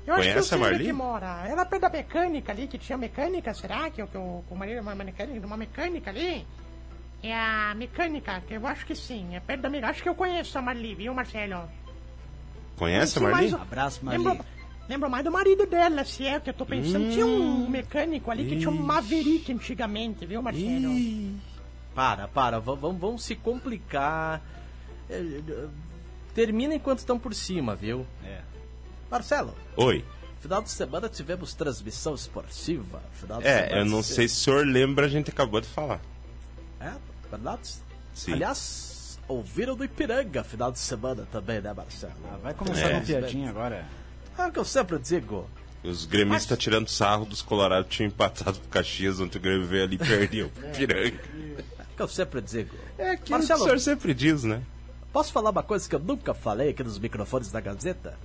Eu 0.07 0.13
acho 0.15 0.23
que 0.23 0.29
eu 0.29 0.33
Conhece 0.33 0.55
a 0.55 0.57
Marli? 0.57 0.85
que 0.85 0.93
mora. 0.93 1.43
Ela 1.47 1.61
é 1.61 1.65
perto 1.65 1.81
da 1.83 1.89
mecânica 1.89 2.51
ali, 2.51 2.67
que 2.67 2.77
tinha 2.77 2.97
mecânica, 2.97 3.53
será? 3.53 3.89
Que, 3.89 4.01
que 4.03 4.07
com 4.13 4.43
o 4.49 4.55
marido 4.55 4.81
uma 4.81 4.95
mecânica, 4.95 5.45
uma 5.45 5.57
mecânica 5.57 6.09
ali? 6.09 6.47
É 7.21 7.33
a 7.35 7.73
mecânica, 7.75 8.41
que 8.47 8.53
eu 8.55 8.65
acho 8.65 8.85
que 8.85 8.95
sim. 8.95 9.35
É 9.35 9.39
perto 9.39 9.61
da 9.61 9.69
mecânica. 9.69 9.91
Acho 9.91 10.01
que 10.03 10.09
eu 10.09 10.15
conheço 10.15 10.57
a 10.57 10.61
Marli, 10.61 10.95
viu, 10.95 11.13
Marcelo? 11.13 11.69
Conhece 12.77 13.17
a 13.17 13.21
Marli? 13.21 13.51
mais- 13.51 13.53
Abraço, 13.53 14.05
Marli. 14.05 14.23
Lembro, 14.23 14.45
lembro 14.89 15.09
mais 15.09 15.23
do 15.23 15.31
marido 15.31 15.65
dela, 15.65 16.03
se 16.05 16.25
é 16.25 16.39
que 16.39 16.49
eu 16.49 16.53
tô 16.53 16.65
pensando. 16.65 17.11
Tinha 17.11 17.25
um 17.25 17.69
mecânico 17.69 18.29
ali 18.31 18.45
que 18.47 18.57
tinha 18.57 18.69
um 18.69 18.75
Maverick 18.81 19.51
antigamente, 19.51 20.25
viu, 20.25 20.41
Marcelo? 20.41 20.93
Para, 21.93 22.27
para. 22.27 22.59
v- 22.59 22.75
Vamos, 22.75 22.99
vamos 23.01 23.23
se 23.23 23.35
complicar. 23.35 24.41
É, 25.09 25.15
é, 25.19 25.67
Termina 26.33 26.75
enquanto 26.75 26.99
estão 26.99 27.17
por 27.17 27.33
cima, 27.33 27.75
viu? 27.75 28.05
É. 28.23 28.41
Marcelo, 29.09 29.55
Oi. 29.75 30.05
final 30.39 30.61
de 30.61 30.69
semana 30.69 31.09
tivemos 31.09 31.53
transmissão 31.55 32.13
esportiva. 32.13 33.01
Final 33.13 33.41
de 33.41 33.47
É, 33.47 33.63
semana 33.63 33.81
eu 33.81 33.85
não 33.85 34.03
se- 34.03 34.13
sei 34.13 34.27
se 34.27 34.35
o 34.35 34.37
senhor 34.43 34.67
lembra, 34.67 35.05
a 35.07 35.09
gente 35.09 35.31
acabou 35.31 35.59
de 35.61 35.67
falar. 35.67 35.99
É, 36.79 36.91
verdade? 37.31 37.75
Sim. 38.13 38.33
Aliás, 38.33 39.17
ouviram 39.27 39.75
do 39.75 39.83
Ipiranga 39.83 40.43
final 40.43 40.71
de 40.71 40.77
semana 40.79 41.27
também, 41.31 41.59
né, 41.61 41.73
Marcelo? 41.73 42.13
Ah, 42.31 42.37
vai 42.43 42.53
começar 42.53 42.91
É. 42.91 42.99
com 42.99 43.05
piadinha 43.05 43.49
agora. 43.49 43.85
É 44.37 44.47
o 44.47 44.51
que 44.51 44.59
eu 44.59 44.65
sempre 44.65 44.99
digo. 44.99 45.49
Os 45.83 46.05
gremistas 46.05 46.57
Mas- 46.57 46.59
tirando 46.59 46.89
sarro 46.89 47.25
dos 47.25 47.41
colorados 47.41 47.89
tinham 47.89 48.07
empatado 48.07 48.59
pro 48.59 48.69
Caxias, 48.69 49.19
ontem 49.19 49.37
o 49.37 49.41
Grêmio 49.41 49.65
veio 49.67 49.83
ali 49.83 49.95
e 49.95 49.97
perdeu. 49.97 50.51
Piranga. 50.75 51.19
É 51.79 51.83
o 51.83 51.95
que 51.95 52.01
eu 52.01 52.07
sempre 52.07 52.41
digo. 52.41 52.75
É 52.97 53.15
que 53.15 53.31
Marcelo, 53.31 53.61
o 53.61 53.63
senhor 53.63 53.79
sempre 53.79 54.13
diz, 54.13 54.43
né? 54.43 54.61
posso 55.13 55.31
falar 55.31 55.49
uma 55.49 55.63
coisa 55.63 55.89
que 55.89 55.95
eu 55.95 55.99
nunca 55.99 56.31
falei 56.33 56.69
aqui 56.69 56.83
nos 56.83 56.99
microfones 56.99 57.51
da 57.51 57.59
Gazeta? 57.59 58.15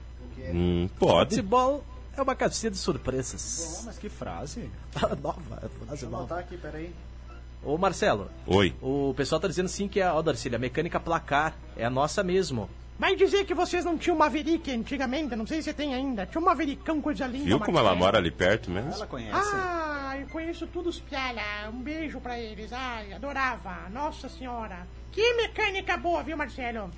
Hum, 0.52 0.90
pode. 0.98 1.36
Futebol 1.36 1.82
é 2.14 2.20
uma 2.20 2.34
caixinha 2.34 2.70
de 2.70 2.76
surpresas. 2.76 3.82
mas 3.86 3.96
que 3.98 4.08
frase. 4.10 4.68
nova, 5.22 5.62
é 5.62 5.86
frase 5.86 6.06
nova. 6.06 6.38
aqui, 6.38 6.56
peraí. 6.56 6.92
Ô 7.64 7.78
Marcelo, 7.78 8.28
Oi. 8.46 8.74
o 8.82 9.14
pessoal 9.16 9.40
tá 9.40 9.46
dizendo 9.46 9.68
sim 9.68 9.86
que 9.86 10.00
é, 10.00 10.10
ó 10.10 10.20
Darcília, 10.20 10.56
a 10.56 10.58
mecânica 10.58 10.98
placar 10.98 11.54
é 11.76 11.84
a 11.84 11.90
nossa 11.90 12.22
mesmo. 12.22 12.68
Vai 13.02 13.16
dizer 13.16 13.44
que 13.44 13.52
vocês 13.52 13.84
não 13.84 13.98
tinham 13.98 14.16
Maverick 14.16 14.70
antigamente, 14.70 15.34
não 15.34 15.44
sei 15.44 15.60
se 15.60 15.72
tem 15.74 15.92
ainda. 15.92 16.24
Tinha 16.24 16.40
um 16.40 16.44
Mavericão, 16.44 17.00
coisa 17.00 17.26
linda. 17.26 17.46
Viu 17.46 17.58
como 17.58 17.76
ela 17.76 17.96
mora 17.96 18.18
ali 18.18 18.30
perto 18.30 18.70
mesmo? 18.70 18.92
Ela 18.92 19.08
conhece. 19.08 19.50
Ah, 19.52 20.16
eu 20.20 20.28
conheço 20.28 20.68
todos 20.68 20.94
os 20.94 21.00
piala. 21.02 21.42
Um 21.74 21.82
beijo 21.82 22.20
pra 22.20 22.38
eles. 22.38 22.72
Ai, 22.72 23.12
adorava. 23.12 23.88
Nossa 23.90 24.28
senhora. 24.28 24.86
Que 25.10 25.34
mecânica 25.34 25.96
boa, 25.96 26.22
viu, 26.22 26.36
Marcelo? 26.36 26.92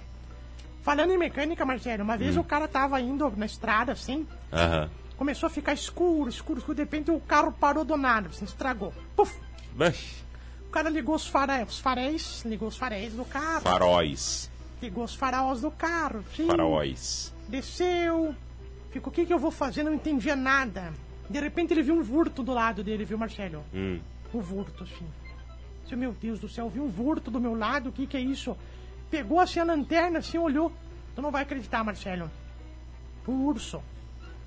Falando 0.83 1.11
em 1.15 1.17
mecânica, 1.17 1.65
Marcelo, 1.65 2.03
uma 2.05 2.17
Hum. 2.17 2.19
vez 2.19 2.37
o 2.37 2.45
cara 2.45 2.69
tava 2.69 3.01
indo 3.01 3.33
na 3.35 3.47
estrada, 3.47 3.93
assim, 3.93 4.27
Aham. 4.53 4.91
Começou 5.17 5.47
a 5.47 5.51
ficar 5.51 5.73
escuro, 5.73 6.29
escuro, 6.29 6.59
escuro. 6.59 6.75
De 6.77 6.83
repente 6.83 7.11
o 7.11 7.19
carro 7.19 7.51
parou 7.51 7.83
do 7.83 7.97
nada, 7.97 8.29
assim, 8.29 8.45
estragou. 8.45 8.93
Puf! 9.17 9.35
Vixe, 9.75 10.23
O 10.69 10.71
cara 10.71 10.91
ligou 10.91 11.15
os 11.15 11.27
faréis, 11.27 11.67
os 11.71 11.79
faréis, 11.79 12.43
ligou 12.45 12.69
os 12.69 12.77
faréis 12.77 13.15
do 13.15 13.25
carro, 13.25 13.63
Faróis. 13.63 14.51
Ligou 14.85 15.05
os 15.05 15.15
faróis 15.15 15.63
do 15.63 15.71
carro, 15.71 16.23
sim. 16.37 16.47
Faróis. 16.47 17.35
Desceu. 17.49 18.35
Ficou, 18.91 19.11
o 19.11 19.15
que, 19.15 19.25
que 19.25 19.33
eu 19.33 19.39
vou 19.39 19.51
fazer? 19.51 19.83
Não 19.83 19.95
entendia 19.95 20.37
nada. 20.37 20.93
De 21.29 21.41
repente 21.41 21.73
ele 21.73 21.83
viu 21.83 21.95
um 21.95 22.03
vurto 22.03 22.43
do 22.43 22.53
lado 22.53 22.85
dele, 22.85 23.05
viu, 23.05 23.17
Marcelo? 23.17 23.65
Hum. 23.73 23.99
Um 24.33 24.41
vurto, 24.41 24.85
assim. 24.85 25.07
Disse, 25.83 25.97
meu 25.97 26.13
Deus 26.13 26.39
do 26.39 26.49
céu, 26.49 26.69
viu 26.69 26.85
um 26.85 26.89
vurto 26.89 27.31
do 27.31 27.41
meu 27.41 27.55
lado, 27.55 27.89
o 27.89 27.93
que, 27.93 28.07
que 28.07 28.17
é 28.17 28.21
isso? 28.21 28.57
Pegou 29.11 29.41
assim 29.41 29.61
a 29.61 29.65
lanterna, 29.65 30.19
assim, 30.19 30.39
olhou. 30.39 30.73
Tu 31.15 31.23
não 31.23 31.31
vai 31.31 31.43
acreditar, 31.43 31.83
Marcelo. 31.83 32.31
Um 33.27 33.45
urso. 33.45 33.83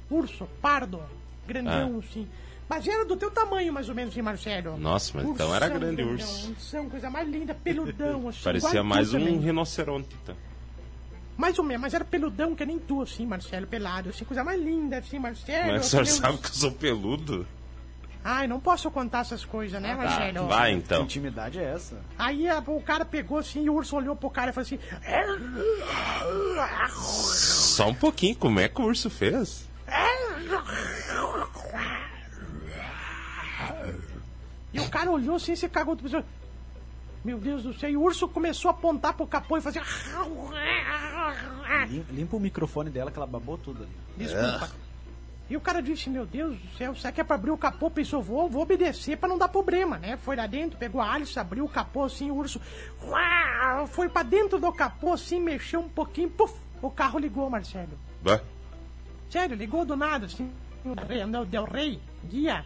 Urso, 0.09 0.47
pardo, 0.61 1.01
grandão, 1.47 1.99
assim. 1.99 2.27
Mas 2.69 2.85
era 2.87 3.05
do 3.05 3.15
teu 3.15 3.31
tamanho, 3.31 3.71
mais 3.71 3.87
ou 3.87 3.95
menos, 3.95 4.11
assim, 4.13 4.21
Marcelo. 4.21 4.77
Nossa, 4.77 5.11
mas 5.15 5.25
então 5.25 5.55
era 5.55 5.65
Ursão 5.67 5.79
grande 5.79 5.95
grandão, 6.03 6.13
urso. 6.15 6.49
Ursão, 6.51 6.89
coisa 6.89 7.09
mais 7.09 7.29
linda, 7.29 7.53
peludão, 7.55 8.27
assim. 8.27 8.39
Parecia 8.43 8.83
mais 8.83 9.13
um 9.13 9.19
também. 9.19 9.39
rinoceronte. 9.39 10.09
Então. 10.21 10.35
Mais 11.37 11.57
ou 11.57 11.63
menos, 11.63 11.81
mas 11.83 11.93
era 11.93 12.03
peludão 12.03 12.55
que 12.55 12.65
nem 12.65 12.77
tu, 12.79 13.01
assim, 13.01 13.25
Marcelo, 13.25 13.67
pelado, 13.67 14.09
assim, 14.09 14.25
coisa 14.25 14.43
mais 14.43 14.61
linda, 14.61 14.97
assim, 14.97 15.17
Marcelo. 15.19 15.71
Mas 15.71 15.85
o 15.85 15.89
senhor 15.89 16.05
sabe 16.07 16.37
que 16.39 16.47
eu 16.49 16.53
sou 16.53 16.71
peludo? 16.71 17.47
Ai, 18.23 18.45
não 18.47 18.59
posso 18.59 18.91
contar 18.91 19.19
essas 19.19 19.45
coisas, 19.45 19.81
né, 19.81 19.95
Marcelo? 19.95 20.39
Ah, 20.39 20.47
Vai 20.57 20.71
Que 20.71 20.77
então. 20.79 21.03
intimidade 21.03 21.59
é 21.59 21.63
essa? 21.73 21.95
Aí 22.19 22.49
a- 22.49 22.59
o 22.67 22.81
cara 22.81 23.05
pegou 23.05 23.37
assim 23.37 23.63
e 23.63 23.69
o 23.69 23.75
urso 23.75 23.95
olhou 23.95 24.15
pro 24.17 24.29
cara 24.29 24.49
e 24.49 24.53
falou 24.53 24.65
assim. 24.65 24.79
Só 27.33 27.87
um 27.87 27.93
pouquinho, 27.93 28.35
como 28.35 28.59
é 28.59 28.67
que 28.67 28.81
o 28.81 28.85
urso 28.85 29.09
fez? 29.09 29.65
E 34.77 34.79
o 34.81 34.89
cara 34.89 35.09
olhou 35.11 35.35
assim 35.35 35.53
e 35.53 35.57
se 35.57 35.67
cagou. 35.67 35.95
Pensou, 35.97 36.23
Meu 37.25 37.37
Deus 37.39 37.63
do 37.63 37.73
céu, 37.73 37.89
e 37.89 37.97
o 37.97 38.01
urso 38.01 38.27
começou 38.27 38.69
a 38.69 38.73
apontar 38.73 39.13
pro 39.13 39.27
capô 39.27 39.57
e 39.57 39.61
fazer. 39.61 39.81
Lim- 41.89 42.05
Limpa 42.11 42.37
o 42.37 42.39
microfone 42.39 42.89
dela 42.89 43.11
que 43.11 43.17
ela 43.17 43.27
babou 43.27 43.57
tudo 43.57 43.83
ali. 43.83 43.91
Desculpa. 44.17 44.69
E 45.49 45.55
o 45.55 45.61
cara 45.61 45.81
disse, 45.81 46.09
meu 46.09 46.25
Deus 46.25 46.57
do 46.57 46.77
céu, 46.77 46.93
será 46.93 47.09
que 47.11 47.21
é 47.21 47.23
pra 47.23 47.35
abrir 47.35 47.51
o 47.51 47.57
capô? 47.57 47.89
Pensou, 47.89 48.21
vou, 48.21 48.49
vou 48.49 48.61
obedecer 48.63 49.17
pra 49.17 49.29
não 49.29 49.37
dar 49.37 49.47
problema, 49.47 49.97
né? 49.97 50.17
Foi 50.17 50.35
lá 50.35 50.45
dentro, 50.45 50.77
pegou 50.77 50.99
a 50.99 51.09
Alice, 51.13 51.39
abriu 51.39 51.63
o 51.63 51.69
capô 51.69 52.03
assim, 52.03 52.29
o 52.29 52.35
urso 52.35 52.59
uau, 53.01 53.87
foi 53.87 54.09
pra 54.09 54.23
dentro 54.23 54.59
do 54.59 54.71
capô 54.73 55.13
assim, 55.13 55.39
mexeu 55.39 55.79
um 55.79 55.87
pouquinho, 55.87 56.29
puf, 56.29 56.53
o 56.81 56.91
carro 56.91 57.17
ligou, 57.17 57.49
Marcelo. 57.49 57.97
Bah. 58.21 58.41
Sério, 59.29 59.55
ligou 59.55 59.85
do 59.85 59.95
nada, 59.95 60.25
assim, 60.25 60.51
o 60.83 60.93
rei, 61.07 61.25
não, 61.25 61.45
Del 61.45 61.63
Rey, 61.63 61.97
guia. 62.25 62.65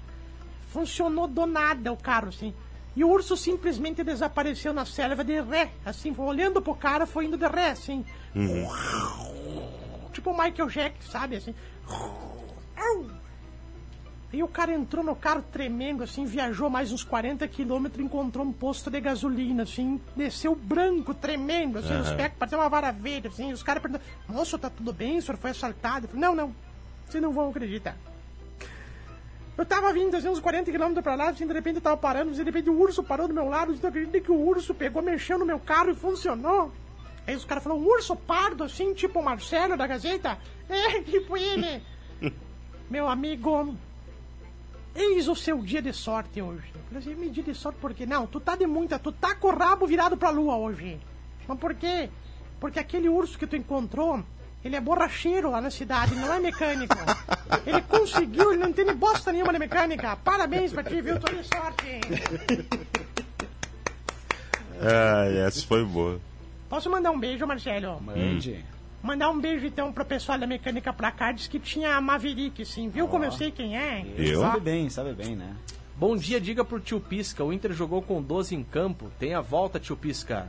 Funcionou 0.72 1.28
do 1.28 1.46
nada 1.46 1.92
o 1.92 1.98
carro, 1.98 2.30
assim. 2.30 2.54
E 2.96 3.04
o 3.04 3.10
urso 3.10 3.38
simplesmente 3.38 4.04
desapareceu 4.04 4.74
na 4.74 4.86
selva 4.86 5.24
de 5.24 5.40
ré, 5.42 5.72
assim, 5.86 6.14
olhando 6.18 6.62
pro 6.62 6.76
cara, 6.76 7.06
foi 7.06 7.26
indo 7.26 7.38
de 7.38 7.48
ré, 7.48 7.70
assim. 7.72 8.04
Tipo 10.12 10.32
o 10.32 10.34
Michael 10.34 10.70
Jackson, 10.70 11.12
sabe, 11.12 11.36
assim. 11.38 11.56
E 14.34 14.42
o 14.42 14.48
cara 14.48 14.74
entrou 14.74 15.04
no 15.04 15.14
carro 15.14 15.44
tremendo, 15.52 16.04
assim, 16.04 16.24
viajou 16.26 16.70
mais 16.70 16.92
uns 16.94 17.04
40 17.04 17.46
quilômetros, 17.50 18.04
encontrou 18.04 18.46
um 18.46 18.54
posto 18.54 18.90
de 18.90 19.02
gasolina, 19.02 19.64
assim, 19.64 20.00
desceu 20.16 20.56
branco, 20.56 21.14
tremendo, 21.14 21.80
assim, 21.80 21.94
os 22.00 22.14
pés, 22.14 22.32
parecia 22.40 22.58
uma 22.58 22.70
vara 22.70 22.92
verde, 22.92 23.28
assim, 23.28 23.52
os 23.52 23.62
caras 23.62 23.82
perguntaram, 23.82 24.10
moço, 24.30 24.58
tá 24.58 24.70
tudo 24.70 24.94
bem? 24.94 25.18
O 25.18 25.22
senhor 25.22 25.38
foi 25.38 25.52
assaltado? 25.52 26.06
Eu 26.06 26.10
falei, 26.10 26.22
não, 26.22 26.34
não, 26.34 26.56
vocês 27.06 27.22
não 27.22 27.34
vão 27.34 27.50
acreditar. 27.50 27.98
Eu 29.62 29.66
tava 29.68 29.94
vindo, 29.94 30.18
assim, 30.18 30.28
uns 30.28 30.40
40 30.40 30.72
quilômetros 30.72 31.04
pra 31.04 31.14
lá, 31.14 31.30
assim, 31.30 31.46
de 31.46 31.54
repente 31.54 31.76
eu 31.76 31.82
tava 31.84 31.96
parando, 31.96 32.32
de 32.32 32.42
repente 32.42 32.68
o 32.68 32.80
urso 32.80 33.04
parou 33.04 33.28
do 33.28 33.34
meu 33.36 33.48
lado, 33.48 33.72
você 33.76 33.86
acredita 33.86 34.20
que 34.20 34.32
o 34.32 34.36
urso 34.36 34.74
pegou, 34.74 35.04
mexeu 35.04 35.38
no 35.38 35.46
meu 35.46 35.60
carro 35.60 35.92
e 35.92 35.96
funcionou? 35.96 36.72
Aí 37.28 37.36
os 37.36 37.46
caras 37.46 37.64
falaram, 37.64 37.80
um 37.80 37.86
urso 37.86 38.16
pardo, 38.16 38.64
assim, 38.64 38.92
tipo 38.96 39.20
o 39.20 39.24
Marcelo 39.24 39.78
da 39.78 39.86
Gazeta? 39.86 40.40
É, 40.68 41.02
tipo 41.02 41.38
ele. 41.38 41.84
meu 42.90 43.08
amigo, 43.08 43.76
eis 44.96 45.28
o 45.28 45.36
seu 45.36 45.60
dia 45.60 45.82
de 45.82 45.94
sorte 45.94 46.42
hoje. 46.42 46.72
Eu 46.74 46.82
falei 46.86 47.00
assim, 47.00 47.16
meu 47.16 47.30
dia 47.30 47.44
de 47.44 47.54
sorte 47.54 47.78
por 47.80 47.94
quê? 47.94 48.08
Não, 48.08 48.26
tu 48.26 48.40
tá 48.40 48.56
de 48.56 48.66
muita, 48.66 48.98
tu 48.98 49.12
tá 49.12 49.36
com 49.36 49.50
o 49.50 49.56
rabo 49.56 49.86
virado 49.86 50.18
pra 50.18 50.32
lua 50.32 50.56
hoje. 50.56 51.00
Mas 51.48 51.60
por 51.60 51.76
quê? 51.76 52.10
Porque 52.60 52.80
aquele 52.80 53.10
urso 53.10 53.38
que 53.38 53.46
tu 53.46 53.56
encontrou, 53.56 54.24
ele 54.64 54.76
é 54.76 54.82
borracheiro 54.82 55.50
lá 55.50 55.60
na 55.60 55.72
cidade, 55.72 56.16
não 56.16 56.34
é 56.34 56.40
mecânico. 56.40 56.96
Ele 57.66 57.82
conseguiu, 57.82 58.54
ele 58.54 58.62
não 58.62 58.72
tem 58.72 58.86
bosta 58.94 59.32
nenhuma 59.32 59.52
de 59.54 59.60
mecânica. 59.60 60.16
Parabéns 60.18 60.72
pra 60.72 60.84
ti, 60.84 61.02
viu? 61.02 61.20
Tô 61.20 61.28
de 61.28 61.44
sorte. 61.44 62.02
Ah, 64.80 65.26
essa 65.48 65.66
foi 65.66 65.84
boa. 65.86 66.20
Posso 66.70 66.90
mandar 66.90 67.12
um 67.12 67.20
beijo, 67.20 67.46
Marcelo? 67.46 68.02
Mande. 68.02 68.64
Mandar 69.04 69.30
um 69.32 69.40
beijo 69.40 69.66
então 69.66 69.92
pro 69.92 70.06
pessoal 70.06 70.38
da 70.38 70.46
mecânica 70.46 70.94
pra 70.94 71.12
cá, 71.12 71.32
diz 71.32 71.48
que 71.48 71.60
tinha 71.60 71.96
a 71.96 72.02
Maverick, 72.02 72.64
sim. 72.66 72.88
Viu 72.88 73.08
como 73.08 73.26
eu 73.26 73.32
sei 73.32 73.52
quem 73.52 73.78
é? 73.78 74.06
Eu? 74.16 74.42
Sabe 74.42 74.60
bem, 74.60 74.90
sabe 74.90 75.14
bem, 75.14 75.36
né? 75.36 75.56
Bom 75.96 76.16
dia, 76.16 76.40
diga 76.40 76.64
pro 76.64 76.80
tio 76.80 77.00
Pisca. 77.00 77.44
O 77.44 77.52
Inter 77.52 77.74
jogou 77.74 78.02
com 78.02 78.22
12 78.22 78.56
em 78.56 78.64
campo. 78.64 79.12
Tem 79.20 79.34
a 79.34 79.42
volta, 79.42 79.80
tio 79.80 79.98
Pisca. 79.98 80.48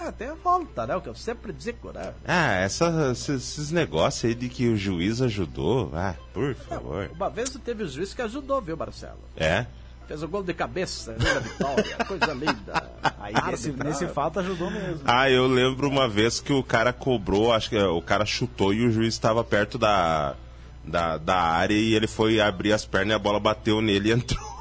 Ah, 0.00 0.12
tem 0.12 0.28
a 0.28 0.34
volta, 0.34 0.86
né? 0.86 0.94
O 0.94 1.00
que 1.00 1.08
eu 1.08 1.14
sempre 1.14 1.52
digo, 1.52 1.92
né? 1.92 2.12
Ah, 2.24 2.54
essa, 2.54 3.10
esses, 3.12 3.72
negócios 3.72 4.24
aí 4.24 4.34
de 4.34 4.48
que 4.48 4.68
o 4.68 4.76
juiz 4.76 5.20
ajudou. 5.20 5.90
Ah, 5.92 6.14
por 6.32 6.54
favor. 6.54 7.10
Uma 7.14 7.28
vez 7.28 7.50
teve 7.64 7.82
o 7.82 7.88
juiz 7.88 8.14
que 8.14 8.22
ajudou, 8.22 8.60
viu, 8.60 8.76
Marcelo? 8.76 9.18
É? 9.36 9.66
Fez 10.06 10.22
o 10.22 10.28
gol 10.28 10.42
de 10.42 10.54
cabeça, 10.54 11.12
gol 11.12 11.34
da 11.34 11.40
vitória, 11.40 11.96
coisa 12.06 12.32
linda. 12.32 12.90
Aí 13.18 13.34
nesse, 13.50 13.68
Árbitra. 13.68 13.90
nesse 13.90 14.06
fato 14.06 14.40
ajudou 14.40 14.70
mesmo. 14.70 15.02
Ah, 15.04 15.28
eu 15.28 15.46
lembro 15.46 15.88
uma 15.88 16.08
vez 16.08 16.40
que 16.40 16.52
o 16.52 16.62
cara 16.62 16.92
cobrou, 16.92 17.52
acho 17.52 17.68
que 17.68 17.78
o 17.78 18.00
cara 18.00 18.24
chutou 18.24 18.72
e 18.72 18.86
o 18.86 18.90
juiz 18.90 19.12
estava 19.12 19.44
perto 19.44 19.76
da, 19.76 20.34
da, 20.82 21.18
da 21.18 21.36
área 21.36 21.74
e 21.74 21.94
ele 21.94 22.06
foi 22.06 22.40
abrir 22.40 22.72
as 22.72 22.86
pernas 22.86 23.10
e 23.10 23.14
a 23.14 23.18
bola 23.18 23.38
bateu 23.38 23.82
nele 23.82 24.08
e 24.08 24.12
entrou. 24.12 24.58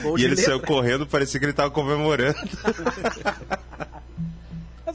Gol 0.00 0.16
e 0.18 0.24
ele 0.24 0.36
saiu 0.36 0.58
letra. 0.58 0.66
correndo, 0.66 1.06
parecia 1.06 1.38
que 1.38 1.44
ele 1.44 1.52
estava 1.52 1.70
comemorando. 1.70 2.38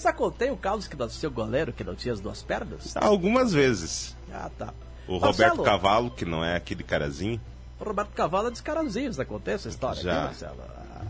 Já 0.01 0.12
contei 0.12 0.50
o 0.50 0.58
caso 0.58 0.89
que 0.89 0.96
do 0.96 1.10
seu 1.10 1.29
goleiro 1.29 1.72
que 1.72 1.84
não 1.84 1.96
tinha 1.96 2.13
as 2.13 2.20
duas 2.20 2.41
pernas? 2.41 2.96
Algumas 2.98 3.53
vezes. 3.53 4.15
Ah, 4.34 4.50
tá. 4.58 4.74
O 5.08 5.20
Marcelo, 5.20 5.50
Roberto 5.58 5.63
Cavalo, 5.63 6.12
que 6.12 6.25
não 6.25 6.43
é 6.43 6.55
aquele 6.55 6.84
carazinho. 6.84 7.39
O 7.79 7.84
Roberto 7.84 8.10
Cavalo 8.12 8.48
é 8.48 8.51
dos 8.51 8.62
carazinhos, 8.62 9.17
né? 9.17 9.25
Contei 9.25 9.53
essa 9.55 9.70
história 9.70 10.01
Já. 10.01 10.12
aqui, 10.12 10.24
Marcelo. 10.25 10.58
Ah. 10.62 11.01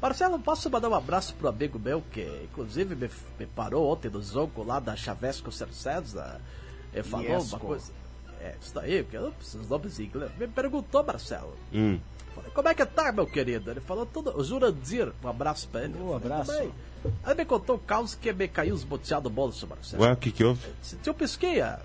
Marcelo, 0.00 0.38
posso 0.38 0.70
mandar 0.70 0.88
um 0.88 0.94
abraço 0.94 1.34
pro 1.34 1.48
amigo 1.48 1.78
meu 1.78 2.02
que, 2.12 2.22
inclusive, 2.44 2.94
me, 2.94 3.10
me 3.38 3.46
parou 3.46 3.90
ontem 3.92 4.08
no 4.08 4.22
jogo 4.22 4.62
lá 4.62 4.78
da 4.78 4.94
Chavesco 4.94 5.50
Cercesa. 5.50 6.40
Ele 6.94 7.02
falou 7.02 7.26
Iesco. 7.26 7.56
uma 7.56 7.58
coisa. 7.60 7.92
É, 8.40 8.54
isso 8.62 8.72
daí, 8.74 9.02
porque 9.02 9.16
eu 9.16 9.32
de 9.42 9.68
nomes 9.68 9.98
em 9.98 10.04
inglês. 10.04 10.30
Me 10.38 10.46
perguntou, 10.46 11.02
Marcelo. 11.02 11.52
Hum. 11.74 11.98
Falei, 12.34 12.50
como 12.52 12.68
é 12.68 12.74
que 12.74 12.86
tá, 12.86 13.10
meu 13.10 13.26
querido? 13.26 13.70
Ele 13.70 13.80
falou 13.80 14.06
tudo. 14.06 14.38
O 14.38 14.44
Jurandir, 14.44 15.12
um 15.22 15.28
abraço 15.28 15.66
pra 15.68 15.82
ele. 15.82 15.94
Um 15.94 16.12
falei, 16.12 16.14
abraço. 16.16 16.52
"Tudo 16.52 16.60
bem." 16.60 16.72
Aí 17.24 17.34
me 17.34 17.44
contou 17.44 17.76
um 17.76 17.78
caos 17.78 18.14
que 18.14 18.32
me 18.32 18.48
caiu 18.48 18.74
os 18.74 18.84
boteados 18.84 19.24
do 19.24 19.30
bolso, 19.34 19.66
Marcelo. 19.66 20.02
Ué, 20.02 20.12
o 20.12 20.16
que 20.16 20.30
que 20.32 20.44
houve? 20.44 20.60
Se 20.82 20.96
Tio 20.96 21.14
Pisquinha, 21.14 21.78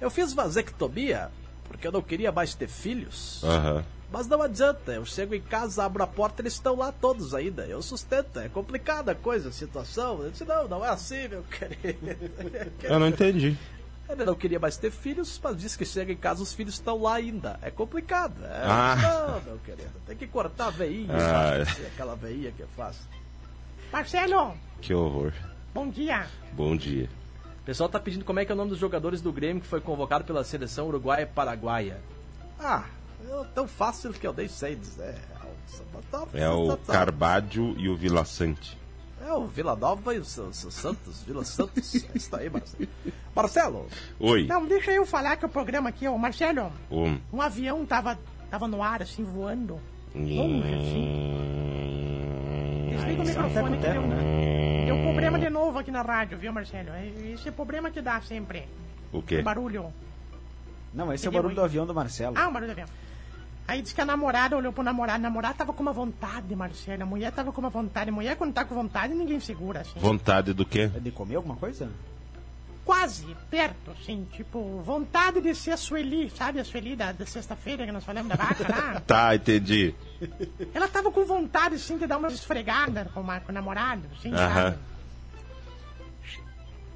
eu 0.00 0.10
fiz 0.10 0.32
vasectomia 0.32 1.30
porque 1.68 1.86
eu 1.86 1.92
não 1.92 2.02
queria 2.02 2.30
mais 2.32 2.54
ter 2.54 2.68
filhos. 2.68 3.42
Aham. 3.44 3.84
Mas 4.10 4.28
não 4.28 4.40
adianta, 4.40 4.92
eu 4.92 5.04
chego 5.04 5.34
em 5.34 5.40
casa, 5.40 5.84
abro 5.84 6.00
a 6.02 6.06
porta, 6.06 6.40
eles 6.40 6.52
estão 6.52 6.76
lá 6.76 6.92
todos 6.92 7.34
ainda. 7.34 7.66
Eu 7.66 7.82
sustento, 7.82 8.38
é 8.38 8.48
complicada 8.48 9.10
a 9.12 9.14
coisa, 9.16 9.48
a 9.48 9.52
situação. 9.52 10.22
Eu 10.22 10.30
disse, 10.30 10.44
não, 10.44 10.68
não 10.68 10.84
é 10.84 10.88
assim, 10.90 11.26
meu 11.26 11.42
querido. 11.42 11.98
Eu 12.84 13.00
não 13.00 13.08
entendi. 13.08 13.58
Ele 14.08 14.24
não 14.24 14.36
queria 14.36 14.60
mais 14.60 14.76
ter 14.76 14.92
filhos, 14.92 15.40
mas 15.42 15.56
disse 15.56 15.76
que 15.76 15.84
chega 15.84 16.12
em 16.12 16.16
casa, 16.16 16.40
os 16.40 16.54
filhos 16.54 16.74
estão 16.74 17.02
lá 17.02 17.16
ainda. 17.16 17.58
É 17.60 17.68
complicado. 17.72 18.36
É, 18.44 18.62
Ah. 18.62 18.96
Não, 18.96 19.42
meu 19.42 19.58
querido, 19.58 19.90
tem 20.06 20.16
que 20.16 20.28
cortar 20.28 20.68
a 20.68 20.70
veinha, 20.70 21.12
Ah. 21.12 21.62
assim, 21.62 21.84
aquela 21.86 22.14
veinha 22.14 22.52
que 22.52 22.60
eu 22.62 22.68
faço. 22.76 23.00
Marcelo, 23.92 24.54
Que 24.80 24.92
horror. 24.94 25.32
bom 25.74 25.88
dia. 25.88 26.26
Bom 26.52 26.76
dia. 26.76 27.08
O 27.62 27.64
pessoal 27.66 27.88
tá 27.88 27.98
pedindo 27.98 28.24
como 28.24 28.38
é 28.40 28.44
que 28.44 28.52
é 28.52 28.54
o 28.54 28.58
nome 28.58 28.70
dos 28.70 28.78
jogadores 28.78 29.20
do 29.20 29.32
Grêmio 29.32 29.60
que 29.62 29.68
foi 29.68 29.80
convocado 29.80 30.24
pela 30.24 30.44
seleção 30.44 30.86
uruguaia 30.86 31.22
e 31.22 31.26
paraguaia. 31.26 31.98
Ah, 32.60 32.84
é 33.28 33.44
tão 33.54 33.66
fácil 33.66 34.12
que 34.12 34.26
eu 34.26 34.32
nem 34.32 34.48
sei 34.48 34.76
dizer. 34.76 35.14
É 36.34 36.48
o 36.48 36.76
Carbádio 36.76 37.74
e 37.78 37.88
o 37.88 37.96
Vila 37.96 38.24
Sante. 38.24 38.76
É 39.26 39.32
o 39.32 39.46
Vila 39.46 39.74
Nova 39.74 40.14
e 40.14 40.18
o 40.18 40.24
Sa- 40.24 40.52
Sa- 40.52 40.70
Santos, 40.70 41.22
Vila 41.22 41.44
Santos. 41.44 41.94
É 42.14 42.16
isso 42.16 42.36
aí, 42.36 42.48
Marcelo. 42.48 42.88
Marcelo, 43.34 43.86
Oi. 44.20 44.46
Não, 44.46 44.64
deixa 44.66 44.92
eu 44.92 45.04
falar 45.04 45.36
que 45.36 45.44
o 45.44 45.48
programa 45.48 45.88
aqui, 45.88 46.06
ó, 46.06 46.16
Marcelo, 46.16 46.72
Um. 46.90 47.18
um 47.32 47.42
avião 47.42 47.84
tava, 47.84 48.16
tava 48.50 48.68
no 48.68 48.82
ar, 48.82 49.02
assim, 49.02 49.24
voando. 49.24 49.80
Longe, 50.14 50.68
assim. 50.74 51.95
Desliga 53.16 53.22
o 53.22 53.46
microfone 53.48 53.76
que 53.76 53.82
deu, 53.82 54.02
deu 54.86 55.02
problema 55.04 55.38
de 55.38 55.48
novo 55.50 55.78
aqui 55.78 55.90
na 55.90 56.02
rádio, 56.02 56.38
viu, 56.38 56.52
Marcelo? 56.52 56.90
É- 56.90 57.32
Esse 57.34 57.48
é 57.48 57.50
o 57.50 57.54
problema 57.54 57.90
que 57.90 58.00
dá 58.02 58.20
sempre. 58.20 58.64
O 59.12 59.22
quê? 59.22 59.42
Barulho. 59.42 59.92
Não, 60.92 61.12
esse 61.12 61.26
é 61.26 61.28
o 61.28 61.32
barulho 61.32 61.54
do 61.54 61.62
avião 61.62 61.86
do 61.86 61.94
Marcelo. 61.94 62.36
Ah, 62.38 62.48
o 62.48 62.52
barulho 62.52 62.68
do 62.68 62.72
avião. 62.72 62.88
Aí 63.68 63.82
disse 63.82 63.94
que 63.94 64.00
a 64.00 64.04
namorada 64.04 64.56
olhou 64.56 64.72
pro 64.72 64.82
namorado, 64.84 65.18
o 65.18 65.22
namorado 65.22 65.58
tava 65.58 65.72
com 65.72 65.82
uma 65.82 65.92
vontade, 65.92 66.54
Marcelo. 66.54 67.02
A 67.02 67.06
mulher 67.06 67.32
tava 67.32 67.52
com 67.52 67.60
uma 67.60 67.68
vontade. 67.70 68.10
A 68.10 68.12
mulher, 68.12 68.36
quando 68.36 68.52
tá 68.54 68.64
com 68.64 68.74
vontade, 68.74 69.12
ninguém 69.12 69.40
segura, 69.40 69.80
assim. 69.80 69.98
Vontade 69.98 70.52
do 70.52 70.64
quê? 70.64 70.90
É 70.94 71.00
de 71.00 71.10
comer 71.10 71.34
alguma 71.36 71.56
coisa? 71.56 71.90
Quase, 72.86 73.36
perto, 73.50 73.90
assim. 73.90 74.28
Tipo, 74.32 74.80
vontade 74.80 75.40
de 75.40 75.52
ser 75.56 75.72
a 75.72 75.76
Sueli, 75.76 76.30
sabe? 76.30 76.60
A 76.60 76.64
Sueli 76.64 76.94
da, 76.94 77.10
da 77.10 77.26
sexta-feira 77.26 77.84
que 77.84 77.90
nós 77.90 78.04
falamos 78.04 78.28
da 78.28 78.36
vaca 78.36 78.64
lá. 78.68 79.02
Tá, 79.04 79.34
entendi. 79.34 79.92
Ela 80.72 80.86
tava 80.86 81.10
com 81.10 81.24
vontade, 81.24 81.74
assim, 81.74 81.98
de 81.98 82.06
dar 82.06 82.16
uma 82.16 82.28
esfregada 82.28 83.10
com, 83.12 83.20
o 83.20 83.52
namorado, 83.52 84.02
assim, 84.16 84.32
Aham. 84.32 84.54
sabe? 84.54 84.78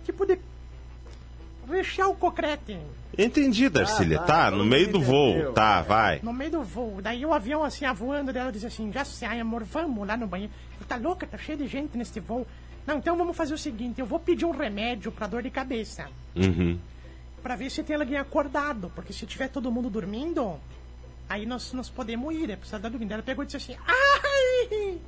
Tipo 0.04 0.24
de 0.24 0.38
rechear 1.68 2.08
o 2.08 2.14
cocrete 2.14 2.78
Entendi, 3.18 3.68
Darcília. 3.68 4.18
Ah, 4.20 4.24
tá, 4.24 4.44
tá, 4.44 4.50
no 4.52 4.64
meio 4.64 4.92
do 4.92 5.00
voo. 5.00 5.30
entendeu. 5.30 5.52
Tá, 5.52 5.82
vai. 5.82 6.20
no 6.22 6.32
meio 6.32 6.52
do 6.52 6.62
voo. 6.62 7.00
Daí 7.02 7.26
o 7.26 7.34
avião, 7.34 7.64
assim, 7.64 7.84
avoando 7.84 8.32
dela, 8.32 8.52
diz 8.52 8.64
assim, 8.64 8.92
já 8.92 9.04
sai, 9.04 9.40
amor, 9.40 9.64
vamos 9.64 10.06
lá 10.06 10.16
no 10.16 10.28
banheiro. 10.28 10.52
Tá 10.86 10.96
louca? 10.96 11.26
Tá 11.26 11.36
cheio 11.36 11.58
de 11.58 11.66
gente 11.66 11.98
nesse 11.98 12.20
voo. 12.20 12.46
Não, 12.86 12.98
então 12.98 13.16
vamos 13.16 13.36
fazer 13.36 13.54
o 13.54 13.58
seguinte, 13.58 14.00
eu 14.00 14.06
vou 14.06 14.18
pedir 14.18 14.44
um 14.44 14.50
remédio 14.50 15.12
pra 15.12 15.26
dor 15.26 15.42
de 15.42 15.50
cabeça. 15.50 16.08
Uhum. 16.34 16.78
Pra 17.42 17.56
ver 17.56 17.70
se 17.70 17.82
tem 17.82 17.96
alguém 17.96 18.18
acordado. 18.18 18.90
Porque 18.94 19.12
se 19.12 19.26
tiver 19.26 19.48
todo 19.48 19.70
mundo 19.70 19.88
dormindo, 19.88 20.58
aí 21.28 21.46
nós, 21.46 21.72
nós 21.72 21.88
podemos 21.88 22.34
ir. 22.34 22.50
É 22.50 22.56
precisa 22.56 22.78
dar 22.78 22.88
dormindo. 22.88 23.12
Ela 23.12 23.22
pegou 23.22 23.44
e 23.44 23.46
disse 23.46 23.56
assim: 23.56 23.76
Ai! 23.86 24.98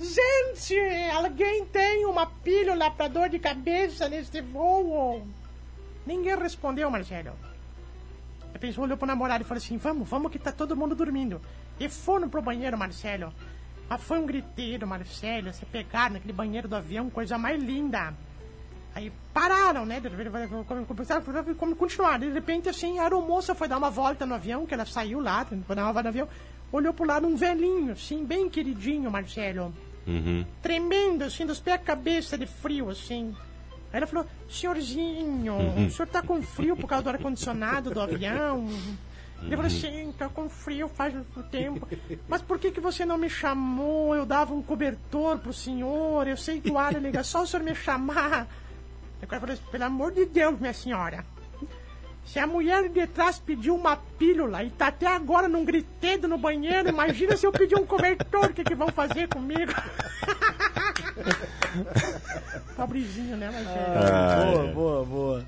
Gente, 0.00 0.78
alguém 1.12 1.64
tem 1.66 2.06
uma 2.06 2.26
pílula 2.26 2.90
pra 2.90 3.08
dor 3.08 3.28
de 3.28 3.38
cabeça 3.38 4.08
neste 4.08 4.40
voo? 4.40 5.26
Ninguém 6.06 6.38
respondeu, 6.38 6.88
Marcelo. 6.88 7.32
A 8.54 8.58
pessoa 8.58 8.86
olhou 8.86 8.96
pro 8.96 9.06
namorado 9.06 9.42
e 9.42 9.46
falou 9.46 9.62
assim: 9.62 9.76
Vamos, 9.76 10.08
vamos 10.08 10.30
que 10.32 10.38
tá 10.38 10.52
todo 10.52 10.76
mundo 10.76 10.94
dormindo. 10.94 11.40
E 11.78 11.88
foram 11.88 12.28
pro 12.28 12.40
banheiro, 12.40 12.78
Marcelo. 12.78 13.32
Mas 13.88 14.02
foi 14.02 14.18
um 14.18 14.26
griteiro, 14.26 14.86
Marcelo. 14.86 15.52
Se 15.52 15.64
pegaram 15.64 16.14
naquele 16.14 16.32
banheiro 16.32 16.68
do 16.68 16.76
avião, 16.76 17.08
coisa 17.08 17.38
mais 17.38 17.62
linda. 17.62 18.12
Aí 18.94 19.12
pararam, 19.32 19.86
né? 19.86 20.02
Como 21.56 21.76
continuar. 21.76 22.18
De 22.18 22.28
repente, 22.30 22.68
assim, 22.68 22.98
a 22.98 23.04
aeromoça 23.04 23.54
foi 23.54 23.68
dar 23.68 23.78
uma 23.78 23.90
volta 23.90 24.26
no 24.26 24.34
avião, 24.34 24.66
que 24.66 24.74
ela 24.74 24.84
saiu 24.84 25.20
lá, 25.20 25.44
foi 25.44 25.76
dar 25.76 25.84
uma 25.84 25.92
volta 25.92 26.02
no 26.04 26.08
avião, 26.08 26.28
olhou 26.72 26.92
pro 26.92 27.06
lado 27.06 27.26
um 27.26 27.36
velhinho, 27.36 27.92
assim, 27.92 28.24
bem 28.24 28.48
queridinho, 28.48 29.10
Marcelo. 29.10 29.72
Uhum. 30.06 30.44
Tremendo, 30.62 31.24
assim, 31.24 31.46
dos 31.46 31.60
pés 31.60 31.76
à 31.76 31.78
cabeça 31.78 32.36
de 32.36 32.46
frio, 32.46 32.90
assim. 32.90 33.34
Aí 33.92 33.98
ela 33.98 34.06
falou, 34.06 34.26
senhorzinho, 34.50 35.54
o 35.86 35.90
senhor 35.90 36.08
tá 36.08 36.20
com 36.20 36.42
frio 36.42 36.76
por 36.76 36.86
causa 36.86 37.04
do 37.04 37.10
ar-condicionado 37.10 37.90
do 37.90 38.00
avião? 38.00 38.68
Ele 39.42 39.56
falou 39.56 39.66
assim, 39.66 40.12
tá 40.18 40.28
com 40.28 40.48
frio 40.48 40.88
faz 40.88 41.14
um 41.14 41.42
tempo. 41.42 41.88
Mas 42.28 42.42
por 42.42 42.58
que, 42.58 42.70
que 42.70 42.80
você 42.80 43.04
não 43.04 43.16
me 43.16 43.30
chamou? 43.30 44.14
Eu 44.14 44.26
dava 44.26 44.52
um 44.52 44.62
cobertor 44.62 45.38
pro 45.38 45.52
senhor, 45.52 46.26
eu 46.26 46.36
sei 46.36 46.60
que 46.60 46.70
o 46.70 46.78
ar 46.78 46.94
é 46.94 46.98
legal, 46.98 47.24
só 47.24 47.42
o 47.42 47.46
senhor 47.46 47.62
me 47.62 47.74
chamar. 47.74 48.46
Cara 49.26 49.40
falou 49.40 49.54
assim, 49.54 49.62
pelo 49.70 49.84
amor 49.84 50.12
de 50.12 50.26
Deus, 50.26 50.58
minha 50.58 50.72
senhora. 50.72 51.24
Se 52.24 52.38
a 52.38 52.46
mulher 52.46 52.88
de 52.90 53.06
trás 53.06 53.38
pediu 53.38 53.74
uma 53.74 53.96
pílula 53.96 54.62
e 54.62 54.70
tá 54.70 54.88
até 54.88 55.06
agora 55.06 55.48
num 55.48 55.64
gritedo 55.64 56.28
no 56.28 56.36
banheiro, 56.36 56.88
imagina 56.88 57.36
se 57.36 57.46
eu 57.46 57.52
pedir 57.52 57.76
um 57.76 57.86
cobertor, 57.86 58.46
o 58.46 58.52
que, 58.52 58.62
que 58.62 58.74
vão 58.74 58.88
fazer 58.88 59.28
comigo? 59.28 59.72
Pobrezinho, 62.76 63.36
né, 63.36 63.50
Marcelo? 63.50 63.96
Ah, 63.96 64.44
boa, 64.44 64.64
é. 64.64 64.72
boa, 64.72 65.04
boa. 65.04 65.44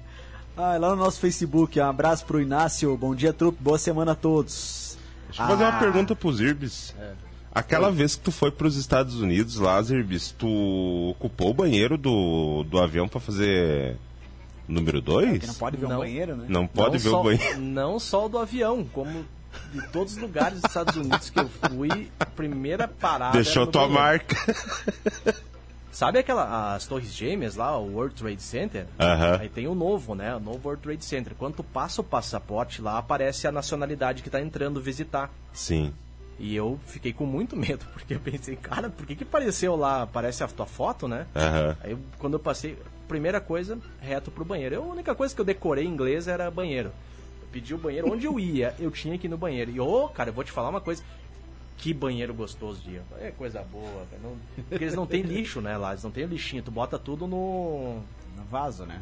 Ah, 0.63 0.77
lá 0.77 0.91
no 0.91 0.97
nosso 0.97 1.19
Facebook, 1.21 1.81
um 1.81 1.85
abraço 1.87 2.27
pro 2.27 2.39
Inácio. 2.39 2.95
Bom 2.95 3.15
dia, 3.15 3.33
trupe. 3.33 3.57
Boa 3.63 3.79
semana 3.79 4.13
a 4.13 4.15
todos. 4.15 4.99
Deixa 5.29 5.43
eu 5.43 5.47
fazer 5.47 5.63
uma 5.65 5.75
Ah, 5.75 5.79
pergunta 5.79 6.15
pro 6.15 6.31
Zirbis. 6.31 6.95
Aquela 7.55 7.91
vez 7.91 8.15
que 8.15 8.21
tu 8.21 8.31
foi 8.31 8.51
pros 8.51 8.77
Estados 8.77 9.21
Unidos 9.23 9.57
lá, 9.57 9.81
Zirbis, 9.81 10.35
tu 10.39 10.47
ocupou 11.13 11.51
o 11.51 11.55
banheiro 11.55 11.97
do, 11.97 12.63
do 12.65 12.79
avião 12.79 13.09
pra 13.09 13.19
fazer 13.21 13.97
número 14.69 15.01
2? 15.01 15.39
Que 15.39 15.47
não 15.47 15.55
pode 15.55 15.77
ver 15.79 15.87
um 15.87 15.89
Não. 15.89 15.99
banheiro, 15.99 16.37
né? 16.37 16.45
Não 16.47 16.67
pode 16.67 16.93
não 16.97 17.01
ver 17.01 17.09
só, 17.11 17.21
o 17.21 17.25
banheiro. 17.25 17.59
Não 17.63 17.99
só 17.99 18.27
o 18.27 18.29
do 18.29 18.39
avião, 18.39 18.85
como 18.93 19.25
de 19.73 19.89
todos 19.89 20.13
os 20.13 20.19
lugares 20.19 20.61
dos 20.61 20.69
Estados 20.71 20.95
Unidos 20.95 21.31
que 21.31 21.41
eu 21.41 21.49
fui, 21.49 22.11
a 22.21 22.27
primeira 22.27 22.87
parada. 22.87 23.33
Deixou 23.33 23.63
era 23.63 23.67
no 23.67 23.73
tua 23.73 23.89
banheiro. 23.89 24.03
marca. 24.03 24.37
Sabe 25.93 26.19
aquela, 26.19 26.75
as 26.75 26.87
torres 26.87 27.13
gêmeas 27.13 27.57
lá, 27.57 27.77
o 27.77 27.95
World 27.95 28.15
Trade 28.15 28.43
Center? 28.43 28.87
Aham. 28.99 29.39
Aí 29.41 29.49
tem 29.49 29.67
o 29.67 29.75
novo, 29.75 30.15
né? 30.15 30.35
O 30.37 30.41
novo 30.41 30.69
World 30.69 30.83
Trade 30.83 31.05
Center. 31.05 31.35
Quando 31.37 31.57
tu 31.57 31.65
passa 31.65 32.01
o 32.01 32.05
passaporte 32.05 32.81
lá, 32.81 32.99
aparece 32.99 33.47
a 33.47 33.53
nacionalidade 33.53 34.23
que 34.23 34.31
tá 34.31 34.41
entrando 34.41 34.81
visitar. 34.81 35.31
Sim. 35.53 35.93
E 36.39 36.55
eu 36.55 36.79
fiquei 36.87 37.13
com 37.13 37.27
muito 37.27 37.55
medo, 37.59 37.85
porque 37.93 38.15
eu 38.15 38.21
pensei, 38.21 38.57
cara, 38.57 38.89
por 38.89 39.05
que 39.05 39.17
que 39.17 39.25
apareceu 39.25 39.77
lá? 39.77 40.03
Aparece 40.03 40.43
a 40.45 40.49
tua 40.49 40.67
foto, 40.67 41.09
né? 41.09 41.27
Aham. 41.35 41.77
Aí 41.83 41.97
quando 42.19 42.35
eu 42.35 42.41
passei, 42.41 42.79
primeira 43.09 43.41
coisa, 43.41 43.77
reto 44.01 44.31
pro 44.31 44.45
banheiro. 44.45 44.77
Eu, 44.77 44.85
a 44.85 44.93
única 44.93 45.15
coisa 45.15 45.35
que 45.35 45.41
eu 45.41 45.45
decorei 45.45 45.85
em 45.85 45.89
inglês 45.89 46.29
era 46.29 46.51
banheiro. 46.51 46.91
Eu 47.43 47.49
pedi 47.53 47.75
o 47.75 47.79
banheiro, 47.79 48.11
onde 48.11 48.27
eu 48.27 48.39
ia, 48.39 48.75
eu 48.79 48.91
tinha 48.91 49.19
que 49.19 49.27
ir 49.27 49.31
no 49.31 49.37
banheiro. 49.37 49.71
E, 49.73 49.81
ô, 49.81 50.09
cara, 50.09 50.31
eu 50.31 50.35
vou 50.35 50.45
te 50.45 50.53
falar 50.53 50.69
uma 50.69 50.81
coisa. 50.81 51.03
Que 51.81 51.95
banheiro 51.95 52.35
gostoso 52.35 52.81
de 52.83 53.01
É 53.21 53.31
coisa 53.31 53.63
boa. 53.63 54.07
Não- 54.23 54.37
porque 54.69 54.85
eles 54.85 54.95
não 54.95 55.07
têm 55.07 55.23
lixo, 55.23 55.61
né, 55.61 55.77
lá. 55.79 55.93
Eles 55.93 56.05
não 56.05 56.11
têm 56.11 56.27
lixinho. 56.27 56.63
Tu 56.63 56.71
bota 56.71 56.99
tudo 56.99 57.27
no... 57.27 58.01
No 58.37 58.45
vaso, 58.51 58.85
né? 58.85 59.01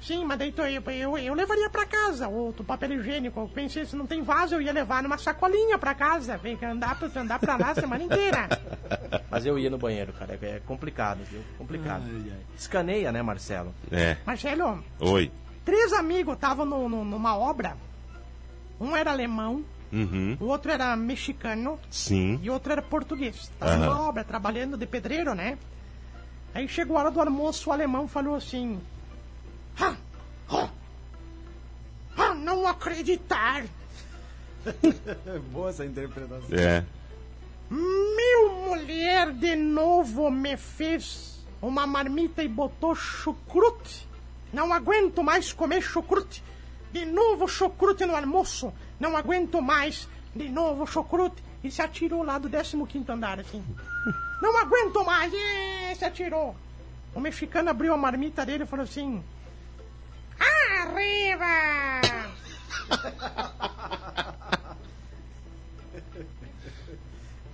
Sim, 0.00 0.24
mas 0.24 0.38
daí 0.38 0.52
tu- 0.52 0.60
eu, 0.62 0.82
eu, 0.90 1.18
eu 1.18 1.34
levaria 1.34 1.68
pra 1.70 1.86
casa 1.86 2.28
o, 2.28 2.50
o 2.50 2.64
papel 2.64 2.92
higiênico. 2.92 3.40
Eu 3.40 3.48
pensei, 3.48 3.84
se 3.86 3.96
não 3.96 4.06
tem 4.06 4.22
vaso, 4.22 4.54
eu 4.54 4.60
ia 4.60 4.72
levar 4.72 5.02
numa 5.02 5.16
sacolinha 5.18 5.78
pra 5.78 5.94
casa. 5.94 6.36
Vem 6.36 6.56
que 6.56 6.64
andar, 6.64 6.98
pra- 6.98 7.20
andar 7.20 7.38
pra 7.38 7.56
lá 7.56 7.70
a 7.70 7.74
semana 7.74 8.04
inteira. 8.04 8.48
Mas 9.30 9.44
eu 9.46 9.58
ia 9.58 9.70
no 9.70 9.78
banheiro, 9.78 10.12
cara. 10.12 10.38
É 10.40 10.46
é 10.46 10.60
complicado, 10.66 11.20
viu? 11.24 11.40
Complicado. 11.58 12.04
Escaneia, 12.56 13.10
né, 13.10 13.22
Marcelo? 13.22 13.74
É. 13.90 14.16
Marcelo, 14.26 14.84
Oi. 15.00 15.32
três 15.64 15.92
amigos 15.94 16.34
estavam 16.34 16.64
no, 16.66 16.88
no- 16.88 17.04
numa 17.04 17.36
obra. 17.36 17.74
Um 18.80 18.94
era 18.94 19.10
alemão, 19.10 19.64
Uhum. 19.94 20.36
o 20.40 20.46
outro 20.46 20.72
era 20.72 20.96
mexicano 20.96 21.78
Sim. 21.88 22.40
e 22.42 22.50
o 22.50 22.52
outro 22.52 22.72
era 22.72 22.82
português. 22.82 23.36
Estavam 23.36 23.74
Aham. 23.76 23.86
numa 23.86 24.08
obra, 24.08 24.24
trabalhando 24.24 24.76
de 24.76 24.86
pedreiro, 24.86 25.34
né? 25.34 25.56
Aí 26.52 26.68
chegou 26.68 26.96
a 26.96 27.00
hora 27.02 27.10
do 27.12 27.20
almoço, 27.20 27.70
o 27.70 27.72
alemão 27.72 28.08
falou 28.08 28.34
assim... 28.34 28.80
Ah, 29.78 29.94
ah, 30.50 30.68
ah, 32.16 32.34
não 32.34 32.66
acreditar! 32.66 33.64
Boa 35.52 35.70
essa 35.70 35.84
interpretação. 35.84 36.48
É. 36.50 36.84
Meu 37.70 38.52
mulher 38.66 39.32
de 39.32 39.56
novo 39.56 40.30
me 40.30 40.56
fez 40.56 41.38
uma 41.60 41.86
marmita 41.86 42.42
e 42.42 42.48
botou 42.48 42.94
chucrute. 42.94 44.06
Não 44.52 44.72
aguento 44.72 45.22
mais 45.22 45.52
comer 45.52 45.82
chucrute. 45.82 46.42
De 46.94 47.04
novo 47.04 47.48
chucrute 47.48 48.06
no 48.06 48.14
almoço. 48.14 48.72
Não 49.00 49.16
aguento 49.16 49.60
mais. 49.60 50.08
De 50.32 50.48
novo 50.48 50.86
chucrute. 50.86 51.42
E 51.64 51.68
se 51.68 51.82
atirou 51.82 52.22
lá 52.22 52.38
do 52.38 52.48
15 52.48 53.10
andar, 53.10 53.40
assim. 53.40 53.64
Não 54.40 54.56
aguento 54.56 55.04
mais. 55.04 55.32
E 55.34 55.96
se 55.96 56.04
atirou. 56.04 56.54
O 57.12 57.18
mexicano 57.18 57.68
abriu 57.68 57.92
a 57.92 57.96
marmita 57.96 58.46
dele 58.46 58.62
e 58.62 58.66
falou 58.66 58.84
assim... 58.84 59.20
Arriba! 60.38 62.00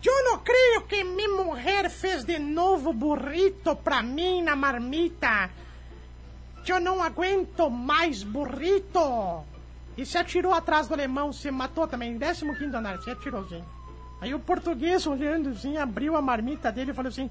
Eu 0.05 0.24
não 0.24 0.38
creio 0.40 0.83
que 0.83 1.03
minha 1.03 1.29
mulher 1.29 1.88
fez 1.88 2.24
de 2.24 2.38
novo 2.38 2.92
burrito 2.92 3.74
pra 3.76 4.03
mim 4.03 4.42
na 4.42 4.55
marmita. 4.55 5.48
Eu 6.66 6.81
não 6.81 7.03
aguento 7.03 7.68
mais 7.68 8.23
burrito. 8.23 9.44
E 9.96 10.07
se 10.07 10.16
atirou 10.16 10.55
atrás 10.55 10.87
do 10.88 10.94
alemão, 10.94 11.33
se 11.33 11.51
matou 11.51 11.87
também, 11.87 12.16
15 12.18 12.44
andar, 12.75 12.99
se 13.03 13.11
atirou, 13.11 13.46
sim. 13.49 13.62
Aí 14.20 14.35
o 14.35 14.38
português, 14.38 15.07
olhando 15.07 15.51
assim, 15.51 15.77
abriu 15.79 16.14
a 16.16 16.23
marmita 16.23 16.70
dele 16.70 16.90
e 16.92 16.94
falou 16.94 17.09
assim: 17.09 17.29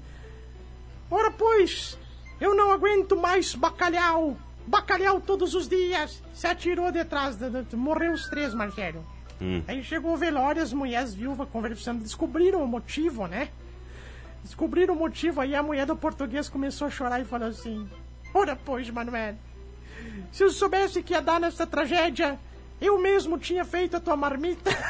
Ora, 1.10 1.30
pois, 1.30 1.96
eu 2.40 2.54
não 2.54 2.70
aguento 2.70 3.16
mais 3.16 3.54
bacalhau. 3.54 4.36
Bacalhau 4.66 5.20
todos 5.20 5.54
os 5.54 5.68
dias. 5.68 6.22
Se 6.34 6.46
atirou 6.46 6.92
detrás, 6.92 7.36
de, 7.36 7.48
de- 7.62 7.76
morreu 7.76 8.12
os 8.12 8.28
três, 8.28 8.52
Marcelo. 8.52 9.04
Hum. 9.40 9.62
Aí 9.66 9.82
chegou 9.82 10.12
o 10.12 10.16
velório, 10.16 10.62
as 10.62 10.72
mulheres 10.72 11.14
viúvas 11.14 11.48
conversando, 11.48 12.02
descobriram 12.02 12.62
o 12.62 12.68
motivo, 12.68 13.26
né? 13.26 13.48
Descobriram 14.44 14.94
o 14.94 14.98
motivo, 14.98 15.40
aí 15.40 15.54
a 15.54 15.62
mulher 15.62 15.86
do 15.86 15.96
português 15.96 16.48
começou 16.48 16.86
a 16.88 16.90
chorar 16.90 17.20
e 17.20 17.24
falou 17.24 17.48
assim: 17.48 17.88
Ora, 18.32 18.56
pois, 18.64 18.88
Manuel, 18.90 19.34
se 20.32 20.42
eu 20.44 20.50
soubesse 20.50 21.02
que 21.02 21.12
ia 21.12 21.20
dar 21.22 21.40
nessa 21.40 21.66
tragédia, 21.66 22.38
eu 22.80 23.00
mesmo 23.00 23.38
tinha 23.38 23.64
feito 23.64 23.96
a 23.96 24.00
tua 24.00 24.16
marmita. 24.16 24.70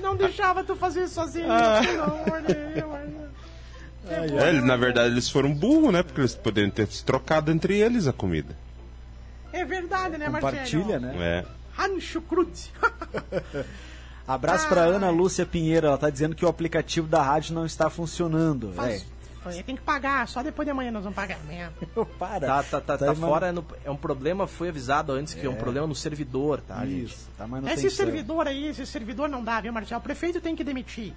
Não 0.00 0.16
deixava 0.16 0.62
tu 0.64 0.74
fazer 0.76 1.08
sozinho, 1.08 1.46
pelo 1.84 2.02
amor 2.02 2.42
de 2.42 2.54
Deus. 2.54 2.94
É, 4.06 4.48
ele- 4.50 4.60
na 4.60 4.76
verdade, 4.76 5.08
eles 5.10 5.30
foram 5.30 5.52
burros, 5.54 5.92
né? 5.92 6.02
Porque 6.02 6.20
eles 6.20 6.34
poderiam 6.34 6.70
ter 6.70 6.86
se 6.88 7.02
trocado 7.04 7.50
entre 7.50 7.78
eles 7.78 8.06
a 8.06 8.12
comida. 8.12 8.54
É 9.52 9.64
verdade, 9.64 10.18
né, 10.18 10.28
Marcelo? 10.28 10.52
Compartilha, 10.52 10.98
né? 10.98 11.14
É. 11.18 11.44
Rancho 11.80 12.20
Cruz. 12.20 12.70
Abraço 14.28 14.68
pra 14.68 14.82
Ana 14.82 15.10
Lúcia 15.10 15.44
Pinheiro, 15.46 15.86
ela 15.86 15.98
tá 15.98 16.08
dizendo 16.10 16.34
que 16.34 16.44
o 16.44 16.48
aplicativo 16.48 17.06
da 17.06 17.22
rádio 17.22 17.54
não 17.54 17.64
está 17.66 17.88
funcionando. 17.90 18.72
Faz- 18.74 19.06
Foi, 19.44 19.62
Tem 19.62 19.76
que 19.76 19.82
pagar, 19.82 20.26
só 20.26 20.42
depois 20.42 20.66
de 20.66 20.70
amanhã 20.72 20.90
nós 20.90 21.04
vamos 21.04 21.14
pagar. 21.14 21.38
É. 21.50 21.68
Para. 22.18 22.46
Tá, 22.46 22.62
tá, 22.62 22.80
tá, 22.80 22.98
tá 22.98 23.06
Tá 23.06 23.14
fora, 23.14 23.52
no- 23.52 23.64
é 23.84 23.90
um 23.90 23.96
problema, 23.96 24.46
foi 24.46 24.70
avisado 24.70 25.12
antes 25.12 25.34
que 25.34 25.44
é 25.46 25.48
um 25.50 25.54
problema 25.54 25.86
no 25.86 25.94
servidor, 25.94 26.60
tá, 26.60 26.84
gente? 26.84 27.04
Isso, 27.04 27.28
tá 27.38 27.46
manutenção. 27.46 27.86
Esse 27.86 27.94
servidor 27.96 28.48
aí, 28.48 28.66
esse 28.68 28.84
servidor 28.86 29.28
não 29.28 29.44
dá, 29.44 29.60
viu, 29.60 29.72
Marcelo? 29.72 30.00
O 30.00 30.02
prefeito 30.02 30.40
tem 30.40 30.56
que 30.56 30.64
demitir. 30.64 31.12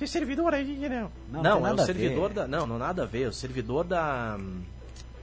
Esse 0.00 0.12
servidor 0.12 0.54
aí, 0.54 0.88
não. 0.88 1.10
Não, 1.30 1.42
Não, 1.42 1.42
tem 1.42 1.60
é 1.60 1.62
nada 1.62 1.80
o 1.80 1.80
a 1.82 1.86
servidor 1.86 2.28
ver. 2.28 2.34
da. 2.34 2.48
Não, 2.48 2.66
não 2.66 2.78
nada 2.78 3.02
a 3.02 3.06
ver. 3.06 3.28
O 3.28 3.32
servidor 3.32 3.84
da. 3.84 4.38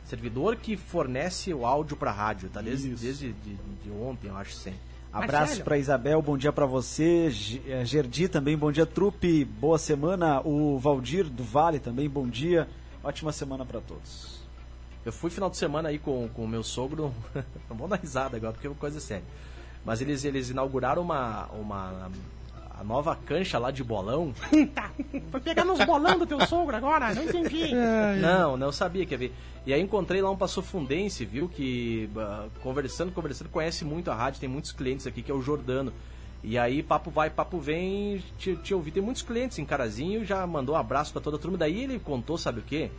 Servidor 0.08 0.56
que 0.56 0.76
fornece 0.76 1.54
o 1.54 1.66
áudio 1.66 1.96
pra 1.96 2.12
rádio, 2.12 2.50
tá? 2.50 2.62
Desde, 2.62 2.92
Isso. 2.92 3.04
desde 3.04 3.32
de, 3.34 3.54
de 3.84 3.92
ontem, 3.92 4.28
eu 4.28 4.38
acho 4.38 4.54
sim. 4.54 4.74
Abraço 5.12 5.64
pra 5.64 5.78
Isabel, 5.78 6.22
bom 6.22 6.38
dia 6.38 6.52
pra 6.52 6.68
você. 6.68 7.32
Eh, 7.68 7.84
Gerdi 7.84 8.28
também, 8.28 8.56
bom 8.56 8.72
dia, 8.72 8.86
trupe. 8.86 9.44
Boa 9.44 9.80
semana. 9.80 10.40
O 10.42 10.78
Valdir 10.78 11.26
do 11.26 11.44
Vale 11.44 11.80
também, 11.80 12.08
bom 12.08 12.28
dia. 12.28 12.68
Ótima 13.04 13.32
semana 13.32 13.66
pra 13.66 13.82
todos. 13.82 14.40
Eu 15.04 15.12
fui 15.12 15.32
final 15.32 15.50
de 15.50 15.58
semana 15.58 15.90
aí 15.90 15.98
com 15.98 16.30
o 16.36 16.48
meu 16.48 16.64
sogro. 16.64 17.12
não 17.68 17.76
vou 17.76 17.88
dar 17.88 17.96
risada 17.96 18.38
agora, 18.38 18.54
porque 18.54 18.68
é 18.68 18.70
uma 18.70 18.76
coisa 18.76 19.00
séria. 19.00 19.24
Mas 19.84 20.00
eles, 20.00 20.24
eles 20.26 20.50
inauguraram 20.52 21.02
uma, 21.02 21.48
uma. 21.54 22.12
A 22.80 22.84
nova 22.84 23.14
cancha 23.14 23.60
lá 23.60 23.72
de 23.72 23.84
bolão. 23.84 24.34
Tá. 24.74 24.90
Foi 25.30 25.42
pegar 25.42 25.66
nos 25.66 25.84
bolão 25.84 26.18
do 26.18 26.26
teu 26.26 26.40
sogro 26.48 26.76
agora? 26.76 27.14
Não 27.14 27.24
entendi. 27.26 27.74
Não, 28.22 28.56
não 28.56 28.72
sabia 28.72 29.06
que 29.06 29.14
ia 29.14 29.18
ver. 29.18 29.34
E 29.66 29.74
aí 29.74 29.82
encontrei 29.82 30.22
lá 30.22 30.32
um 30.32 30.38
passofundense, 30.38 31.26
viu? 31.26 31.50
Que 31.50 32.10
ah, 32.16 32.48
conversando, 32.64 33.12
conversando, 33.12 33.50
conhece 33.50 33.84
muito 33.84 34.10
a 34.10 34.16
rádio, 34.16 34.40
tem 34.40 34.48
muitos 34.48 34.72
clientes 34.72 35.06
aqui, 35.06 35.22
que 35.22 35.30
é 35.30 35.34
o 35.34 35.42
Jordano. 35.42 35.92
E 36.42 36.58
aí, 36.58 36.82
papo 36.82 37.12
vai, 37.12 37.30
papo 37.30 37.60
vem, 37.60 38.24
te, 38.38 38.56
te 38.56 38.74
ouvi. 38.74 38.92
Tem 38.92 39.04
muitos 39.04 39.24
clientes 39.24 39.60
em 39.60 39.66
Carazinho, 39.66 40.24
já 40.24 40.48
mandou 40.48 40.76
um 40.76 40.78
abraço 40.78 41.12
pra 41.12 41.22
toda 41.22 41.36
a 41.36 41.40
turma. 41.40 41.58
Daí 41.58 41.84
ele 41.84 42.00
contou, 42.00 42.38
sabe 42.38 42.60
o 42.62 42.64
quê? 42.64 42.90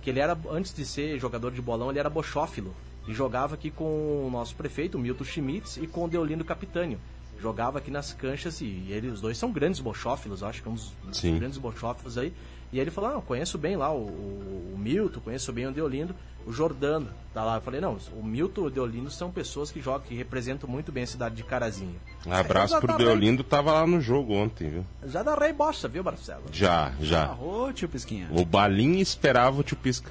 Que 0.00 0.08
ele 0.08 0.20
era, 0.20 0.36
antes 0.50 0.72
de 0.72 0.86
ser 0.86 1.18
jogador 1.18 1.52
de 1.52 1.60
bolão, 1.60 1.90
ele 1.90 1.98
era 1.98 2.08
bochófilo. 2.08 2.74
E 3.06 3.12
jogava 3.12 3.54
aqui 3.54 3.70
com 3.70 3.84
o 4.26 4.30
nosso 4.32 4.56
prefeito, 4.56 4.96
o 4.96 5.00
Milton 5.00 5.24
Schmitz, 5.24 5.76
e 5.76 5.86
com 5.86 6.04
o 6.04 6.08
Deolindo 6.08 6.44
Capitânio. 6.44 6.98
Jogava 7.40 7.78
aqui 7.78 7.90
nas 7.90 8.12
canchas 8.12 8.60
e 8.60 8.86
ele, 8.88 9.08
os 9.08 9.20
dois 9.20 9.36
são 9.36 9.52
grandes 9.52 9.80
bochófilos, 9.80 10.42
acho 10.42 10.62
que 10.62 10.68
é 10.68 10.70
um 10.70 10.74
dos, 10.74 10.92
dos 11.04 11.20
grandes 11.20 11.58
bochófilos 11.58 12.16
aí. 12.16 12.32
E 12.72 12.80
ele 12.80 12.90
falou, 12.90 13.12
não, 13.12 13.20
conheço 13.20 13.56
bem 13.56 13.76
lá 13.76 13.92
o, 13.92 13.98
o, 13.98 14.72
o 14.74 14.78
Milton, 14.78 15.20
conheço 15.20 15.52
bem 15.52 15.66
o 15.66 15.72
Deolindo, 15.72 16.14
o 16.44 16.52
Jordano, 16.52 17.08
tá 17.32 17.44
lá. 17.44 17.56
Eu 17.56 17.60
falei, 17.60 17.80
não, 17.80 17.96
o 18.12 18.24
Milton 18.24 18.62
e 18.62 18.66
o 18.66 18.70
Deolindo 18.70 19.10
são 19.10 19.30
pessoas 19.30 19.70
que 19.70 19.80
jogam, 19.80 20.06
que 20.06 20.14
representam 20.14 20.68
muito 20.68 20.90
bem 20.90 21.04
a 21.04 21.06
cidade 21.06 21.36
de 21.36 21.44
Carazinho. 21.44 21.94
Abraço 22.28 22.78
pro 22.80 22.96
Deolindo, 22.96 23.44
tava 23.44 23.72
lá 23.72 23.86
no 23.86 24.00
jogo 24.00 24.32
ontem, 24.32 24.68
viu? 24.68 24.84
Já 25.06 25.22
da 25.22 25.34
Rei 25.34 25.52
Bosta, 25.52 25.86
viu, 25.88 26.02
Marcelo? 26.02 26.44
Já, 26.52 26.92
já. 27.00 27.32
Ô, 27.34 27.72
tio 27.72 27.88
Pisquinha. 27.88 28.28
O 28.30 28.44
Balim 28.44 28.98
esperava 28.98 29.60
o 29.60 29.62
tio 29.62 29.76
Pisca. 29.76 30.10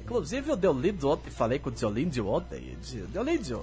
Inclusive 0.00 0.52
o 0.52 0.56
Deolindo 0.56 1.10
ontem, 1.10 1.30
falei 1.30 1.58
com 1.58 1.68
o 1.68 1.72
Deolindo 1.72 2.28
ontem, 2.28 2.58
e 2.58 2.76
disse, 2.80 2.96
Deolindo, 3.12 3.62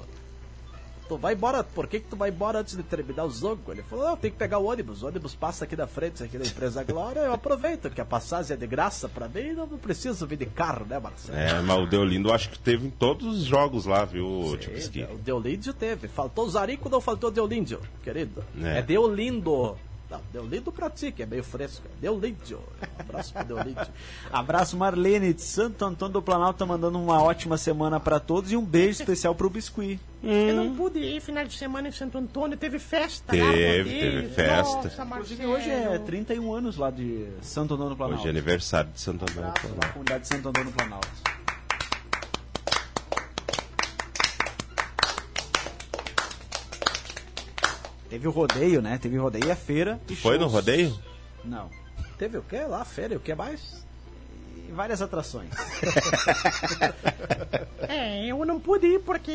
tu 1.08 1.18
vai 1.18 1.34
embora, 1.34 1.64
por 1.64 1.88
que 1.88 2.00
que 2.00 2.08
tu 2.08 2.16
vai 2.16 2.30
embora 2.30 2.60
antes 2.60 2.76
de 2.76 2.84
terminar 2.84 3.26
o 3.26 3.30
jogo? 3.30 3.72
Ele 3.72 3.84
falou, 3.84 4.06
não, 4.06 4.18
tem 4.18 4.32
que 4.32 4.38
pegar 4.38 4.60
o 4.60 4.66
ônibus, 4.66 5.04
o 5.04 5.08
ônibus 5.08 5.36
passa 5.36 5.66
aqui 5.66 5.76
da 5.76 5.88
frente, 5.88 6.24
aqui 6.24 6.38
da 6.38 6.46
empresa 6.46 6.84
Glória, 6.84 7.22
eu 7.22 7.34
aproveito 7.34 7.90
que 7.90 8.02
a 8.02 8.06
passagem 8.06 8.56
é 8.56 8.58
de 8.58 8.68
graça 8.68 9.08
pra 9.08 9.28
mim, 9.28 9.54
não 9.54 9.68
preciso 9.68 10.26
vir 10.26 10.38
de 10.38 10.46
carro, 10.46 10.86
né, 10.86 11.00
Marcelo? 11.00 11.38
É, 11.38 11.62
mas 11.62 11.78
o 11.80 11.86
Deolindo 11.88 12.32
acho 12.34 12.50
que 12.50 12.60
teve 12.60 12.88
em 12.88 12.90
todos 12.90 13.26
os 13.26 13.44
jogos 13.46 13.86
lá, 13.86 14.06
viu, 14.06 14.58
Pisquinha? 14.74 15.10
O 15.12 15.18
Deolíndio 15.18 15.74
teve. 15.74 16.08
Faltou 16.08 16.46
o 16.46 16.50
Zarico, 16.50 16.90
não 16.90 17.02
faltou 17.02 17.30
o 17.30 17.34
Deolíndio, 17.34 17.80
querido. 18.04 18.44
É. 18.62 18.80
É, 18.80 18.82
Deolindo. 18.82 19.78
Não, 20.10 20.22
Deolindo 20.32 20.72
pra 20.72 20.90
ti, 20.90 21.12
que 21.12 21.24
é 21.24 21.26
meio 21.26 21.44
fresco. 21.44 21.84
É 21.88 22.02
Deolíndio. 22.02 22.60
Um 22.60 23.02
abraço 23.02 23.34
pro 23.34 23.44
Deolíndio. 23.44 23.88
Abraço 24.32 24.78
Marlene 24.78 25.34
de 25.34 25.42
Santo 25.42 25.84
Antônio 25.84 26.14
do 26.14 26.22
Planalto, 26.22 26.60
tá 26.60 26.66
mandando 26.66 27.00
uma 27.00 27.22
ótima 27.22 27.58
semana 27.58 28.00
pra 28.00 28.20
todos 28.20 28.52
e 28.52 28.58
um 28.58 28.64
beijo 28.64 29.02
especial 29.02 29.34
pro 29.34 29.50
Biscuit. 29.50 30.00
Eu 30.24 30.56
não 30.56 30.76
pude 30.76 31.00
ir 31.00 31.22
final 31.22 31.46
de 31.46 31.56
semana 31.56 31.88
em 31.88 31.92
Santo 31.92 32.18
Antônio, 32.18 32.58
teve 32.58 32.80
festa 32.80 33.36
lá, 33.36 33.52
Teve, 33.52 33.90
teve 34.00 34.28
festa. 34.30 34.84
Nossa, 34.84 35.06
Marcelo. 35.06 35.52
Hoje 35.52 35.70
é 35.70 36.00
31 36.00 36.54
anos 36.54 36.78
lá 36.78 36.90
de 36.90 37.28
Santo 37.42 37.74
Antônio 37.76 37.92
do 37.92 37.98
Planalto. 37.98 38.22
Hoje 38.22 38.28
é 38.28 38.32
aniversário 38.32 38.92
de 38.92 39.00
Santo 39.00 39.24
Antônio. 39.24 39.50
Abraço 39.50 39.68
lá, 39.68 39.90
comunidade 39.90 40.22
de 40.24 40.28
Santo 40.28 40.50
Antônio 40.50 40.72
do 40.72 40.76
Planalto. 40.76 41.45
Teve 48.16 48.30
o 48.30 48.32
rodeio, 48.32 48.82
né? 48.82 48.98
Teve 48.98 49.20
o 49.20 49.24
rodeio 49.24 49.46
e 49.46 49.52
a 49.52 49.58
feira. 49.58 50.00
e 50.08 50.16
Foi 50.16 50.36
no 50.36 50.44
shows. 50.44 50.54
rodeio? 50.54 50.98
Não. 51.44 51.70
Teve 52.18 52.38
o 52.38 52.42
que 52.42 52.58
lá? 52.60 52.86
Féria? 52.86 53.18
O 53.18 53.20
que 53.20 53.36
mais? 53.36 53.86
E 54.70 54.72
várias 54.72 55.02
atrações. 55.02 55.50
É, 57.88 58.26
eu 58.26 58.44
não 58.46 58.60
pude 58.60 58.88
ir 58.88 59.00
porque 59.02 59.32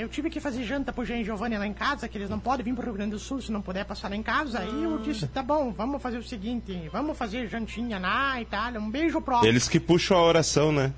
eu 0.00 0.08
tive 0.08 0.30
que 0.30 0.40
fazer 0.40 0.64
janta 0.64 0.90
pro 0.90 1.04
Jean 1.04 1.18
e 1.18 1.24
Giovanni 1.24 1.58
lá 1.58 1.66
em 1.66 1.72
casa, 1.74 2.08
que 2.08 2.16
eles 2.16 2.30
não 2.30 2.40
podem 2.40 2.64
vir 2.64 2.74
pro 2.74 2.82
Rio 2.82 2.94
Grande 2.94 3.10
do 3.10 3.18
Sul 3.18 3.42
se 3.42 3.52
não 3.52 3.60
puder 3.60 3.84
passar 3.84 4.08
lá 4.08 4.16
em 4.16 4.22
casa. 4.22 4.60
Aí 4.60 4.82
eu 4.82 4.98
disse, 4.98 5.26
tá 5.26 5.42
bom, 5.42 5.70
vamos 5.70 6.00
fazer 6.00 6.16
o 6.16 6.24
seguinte, 6.24 6.88
vamos 6.90 7.16
fazer 7.16 7.46
jantinha 7.48 7.98
lá 7.98 8.40
e 8.40 8.46
tal. 8.46 8.72
Um 8.74 8.90
beijo 8.90 9.20
pro... 9.20 9.44
Eles 9.44 9.68
que 9.68 9.78
puxam 9.78 10.16
a 10.16 10.22
oração, 10.22 10.72
né? 10.72 10.92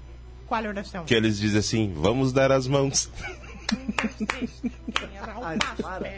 Qual 0.46 0.64
a 0.64 0.68
oração? 0.68 1.05
Que 1.05 1.14
eles 1.14 1.38
dizem 1.38 1.59
assim, 1.59 1.92
vamos 1.94 2.33
dar 2.33 2.52
as 2.52 2.68
mãos. 2.68 3.11
Ai, 5.47 5.59
para. 5.81 6.11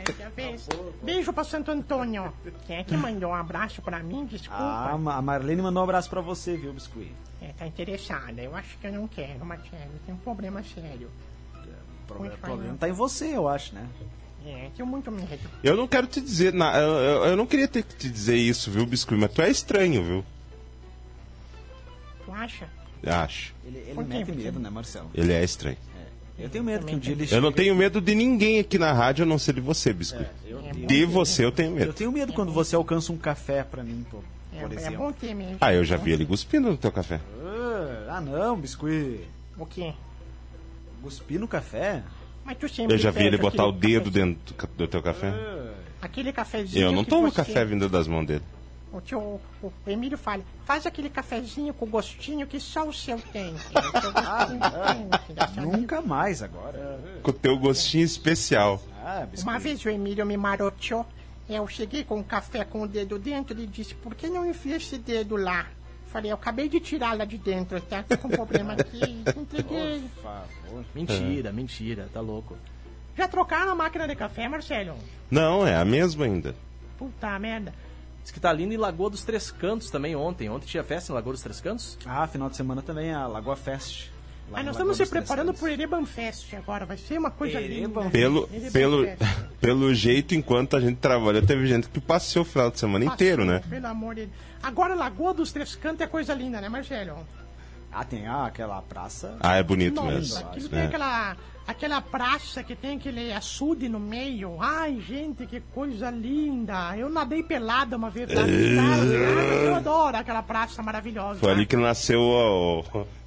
Beijo 1.03 1.33
pra 1.33 1.45
Santo 1.45 1.71
Antônio. 1.71 2.33
Quem 2.67 2.77
é 2.77 2.85
que 2.85 2.97
mandou 2.97 3.31
um 3.31 3.35
abraço 3.35 3.83
pra 3.83 3.99
mim? 4.03 4.25
Desculpa. 4.27 4.57
Ah, 4.63 4.93
a 4.93 5.23
Marlene 5.23 5.61
mandou 5.63 5.83
um 5.83 5.85
abraço 5.85 6.09
pra 6.09 6.21
você, 6.21 6.57
viu, 6.57 6.73
Biscuit? 6.73 7.13
É, 7.43 7.49
tá 7.59 7.67
interessada. 7.67 8.41
Eu 8.41 8.55
acho 8.57 8.77
que 8.79 8.87
eu 8.87 8.93
não 8.93 9.07
quero, 9.07 9.45
Marcelo. 9.45 9.93
Tem 10.07 10.15
um 10.15 10.19
problema 10.19 10.63
sério. 10.63 11.09
O 11.55 12.07
problema, 12.07 12.31
Muito 12.35 12.35
o 12.35 12.47
problema 12.47 12.77
tá 12.79 12.89
em 12.89 12.93
você, 12.93 13.37
eu 13.37 13.47
acho, 13.49 13.75
né? 13.75 13.87
É, 14.47 14.71
tenho 14.75 14.87
muito 14.89 15.11
medo. 15.11 15.39
Eu 15.63 15.77
não 15.77 15.87
quero 15.87 16.07
te 16.07 16.21
dizer, 16.23 16.55
na, 16.55 16.79
eu, 16.79 16.89
eu- 16.91 17.25
eu 17.27 17.37
não 17.37 17.45
queria 17.47 17.69
ter 17.69 17.83
que 17.83 17.95
te 17.95 18.09
dizer 18.09 18.37
isso, 18.37 18.71
viu, 18.71 18.87
Biscuit? 18.87 19.21
Mas 19.21 19.31
tu 19.33 19.43
é 19.43 19.51
estranho, 19.51 20.03
viu? 20.03 20.25
Tu 22.25 22.33
acha? 22.33 22.69
Acho. 23.07 23.55
Ele, 23.65 23.79
ele 23.79 24.05
mete 24.05 24.33
medo, 24.33 24.59
né, 24.59 24.71
Marcelo? 24.71 25.11
Ele 25.15 25.33
é 25.33 25.45
estranho. 25.45 25.77
Eu 26.39 26.49
tenho 26.49 26.63
medo 26.65 26.87
que 26.87 26.95
um 26.95 26.99
dia 26.99 27.13
ele 27.13 27.27
Eu 27.31 27.41
não 27.41 27.51
tenho 27.51 27.75
medo 27.75 28.01
de 28.01 28.15
ninguém 28.15 28.61
aqui 28.61 28.79
na 28.79 28.93
rádio, 28.93 29.25
a 29.25 29.27
não 29.27 29.39
ser 29.39 29.55
de 29.55 29.61
você, 29.61 29.93
Biscuit. 29.93 30.27
De 30.87 31.05
você 31.05 31.45
eu 31.45 31.51
tenho 31.53 31.71
Eu 31.71 31.75
medo. 31.75 31.93
tenho 31.93 32.13
medo 32.13 32.33
quando 32.33 32.53
você 32.53 32.77
alcança 32.77 33.13
um 33.13 33.17
café 33.17 33.65
pra 33.65 33.83
mim, 33.83 34.05
por, 34.11 34.23
É, 34.55 34.61
por 34.61 34.73
é 34.73 34.77
exemplo. 34.77 34.99
bom 34.99 35.13
ter 35.13 35.35
mesmo. 35.35 35.57
Ah, 35.61 35.75
eu 35.75 35.85
já 35.85 35.97
vi 35.97 36.13
ele 36.13 36.25
cuspindo 36.25 36.71
no 36.71 36.77
teu 36.77 36.93
café. 36.93 37.21
Ah, 37.45 38.17
ah, 38.17 38.21
não, 38.21 38.57
Biscuit. 38.57 39.21
O 39.59 39.67
quê? 39.67 39.93
Cuspir 41.03 41.41
no 41.41 41.49
café? 41.49 42.03
Mas 42.45 42.57
tu 42.59 42.69
sempre 42.69 42.95
Eu 42.95 42.99
já 42.99 43.11
vi 43.11 43.25
ele 43.27 43.37
botar 43.37 43.67
o 43.67 43.73
dedo 43.73 44.11
dentro 44.11 44.39
do 44.77 44.87
teu 44.89 45.03
café. 45.03 45.33
Aquele 46.01 46.33
cafezinho. 46.33 46.85
Eu 46.87 46.93
não 46.93 47.05
tomo 47.05 47.29
você- 47.31 47.37
café 47.37 47.65
vindo 47.65 47.89
das 47.89 48.07
mãos 48.07 48.25
dele. 48.27 48.43
O, 48.93 49.01
tio, 49.01 49.19
o, 49.21 49.41
o 49.63 49.73
Emílio 49.87 50.17
fala, 50.17 50.43
faz 50.65 50.87
aquele 50.87 51.11
cafezinho 51.11 51.75
com 51.75 51.87
gostinho 51.87 52.47
que 52.47 52.59
só 52.59 52.89
o 52.89 52.93
seu 52.93 53.21
tem. 53.21 53.55
É, 53.75 53.99
o 53.99 54.01
seu 54.01 54.13
tem, 54.13 55.37
sabe? 55.37 55.61
Nunca 55.61 56.01
mais 56.01 56.43
agora. 56.43 57.01
Com 57.23 57.31
o 57.31 57.35
teu 57.35 57.59
gostinho 57.59 58.05
especial. 58.05 58.83
Ah. 59.05 59.27
Uma 59.43 59.59
vez 59.59 59.85
o 59.85 59.89
Emílio 59.89 60.25
me 60.25 60.37
maroteou. 60.37 61.07
Eu 61.49 61.67
cheguei 61.67 62.05
com 62.05 62.19
um 62.19 62.23
café 62.23 62.65
com 62.65 62.83
o 62.83 62.89
dedo 62.89 63.19
dentro. 63.19 63.57
Ele 63.57 63.67
disse, 63.67 63.95
por 63.95 64.15
que 64.15 64.29
não 64.29 64.45
enfia 64.47 64.77
esse 64.77 64.99
dedo 64.99 65.37
lá? 65.37 65.67
Falei, 66.13 66.31
eu 66.31 66.35
acabei 66.37 66.69
de 66.69 66.81
tirar 66.81 67.17
lá 67.17 67.25
de 67.25 67.37
dentro, 67.37 67.81
tá? 67.83 68.03
Tô 68.03 68.17
com 68.17 68.29
um 68.29 68.31
problema 68.31 68.73
aqui. 68.75 69.23
Entreguei. 69.37 70.03
Por 70.15 70.23
favor. 70.23 70.85
Mentira, 70.95 71.53
mentira, 71.53 72.09
tá 72.13 72.21
louco. 72.21 72.57
Já 73.17 73.29
trocaram 73.29 73.73
a 73.73 73.75
máquina 73.75 74.07
de 74.07 74.15
café, 74.15 74.49
Marcelo? 74.49 74.97
Não, 75.31 75.67
é 75.67 75.75
a 75.75 75.85
mesma 75.85 76.25
ainda. 76.25 76.55
Puta 76.99 77.39
merda. 77.39 77.75
Diz 78.29 78.33
que 78.35 78.41
tá 78.41 78.53
lindo 78.53 78.75
em 78.75 78.77
Lagoa 78.77 79.09
dos 79.09 79.25
Três 79.25 79.51
Cantos 79.51 79.89
também 79.89 80.15
ontem. 80.15 80.51
Ontem 80.51 80.67
tinha 80.67 80.85
festa 80.85 81.11
em 81.11 81.15
Lagoa 81.15 81.33
dos 81.33 81.41
Três 81.41 81.63
Cantos? 81.63 81.97
Ah, 82.05 82.27
final 82.27 82.51
de 82.51 82.57
semana 82.59 82.83
também 82.83 83.11
a 83.11 83.27
Lagoa 83.27 83.57
Fest. 83.57 84.11
No 84.51 84.63
nós 84.63 84.73
estamos 84.73 84.99
se 84.99 85.07
preparando 85.07 85.47
Cantos. 85.47 85.61
pro 85.61 85.71
Ereban 85.71 86.05
Fest 86.05 86.53
agora. 86.53 86.85
Vai 86.85 86.99
ser 86.99 87.17
uma 87.17 87.31
coisa 87.31 87.59
Ereban 87.59 88.03
linda. 88.03 88.11
Pelo, 88.11 88.47
Ereban 88.53 88.71
pelo, 88.71 89.05
Fest. 89.05 89.19
pelo 89.63 89.95
jeito, 89.95 90.35
enquanto 90.35 90.77
a 90.77 90.81
gente 90.81 90.99
trabalhou, 90.99 91.41
teve 91.41 91.67
gente 91.67 91.89
que 91.89 91.99
passeou 92.01 92.43
o 92.43 92.47
final 92.47 92.71
de 92.71 92.79
semana 92.79 93.07
inteiro, 93.07 93.47
né? 93.47 93.63
Pelo 93.67 93.87
amor 93.87 94.15
de 94.15 94.27
Deus. 94.27 94.33
Agora, 94.63 94.95
Lagoa 94.95 95.33
dos 95.33 95.51
Três 95.51 95.75
Cantos 95.75 96.03
é 96.03 96.07
coisa 96.07 96.35
linda, 96.35 96.61
né, 96.61 96.69
Marcelo? 96.69 97.27
Ah, 97.91 98.05
tem 98.05 98.27
ah, 98.27 98.45
aquela 98.45 98.83
praça. 98.83 99.39
Ah, 99.41 99.57
é 99.57 99.63
bonito 99.63 99.95
Nossa, 99.95 100.11
mesmo. 100.11 100.39
aquilo 100.51 100.69
tem 100.69 100.81
É. 100.81 100.85
aquela, 100.85 101.35
aquela 101.69 102.01
praça 102.01 102.65
que 102.65 102.75
tem 102.75 102.97
aquele 102.97 103.31
açude 103.31 103.91
no 103.91 104.01
meio. 104.01 104.57
Ai, 104.59 104.99
gente, 105.07 105.47
que 105.47 105.61
coisa 105.61 106.11
linda. 106.11 106.97
Eu 106.97 107.11
nadei 107.11 107.43
pelada 107.43 107.95
uma 107.95 108.09
vez 108.09 108.33
lá. 108.33 108.43
Cara, 108.43 109.05
eu 109.05 109.75
adoro 109.75 110.17
aquela 110.17 110.43
praça 110.43 110.83
maravilhosa. 110.83 111.41
Foi 111.41 111.53
ali 111.53 111.67
que 111.67 111.77
nasceu 111.77 112.21
o, 112.21 112.85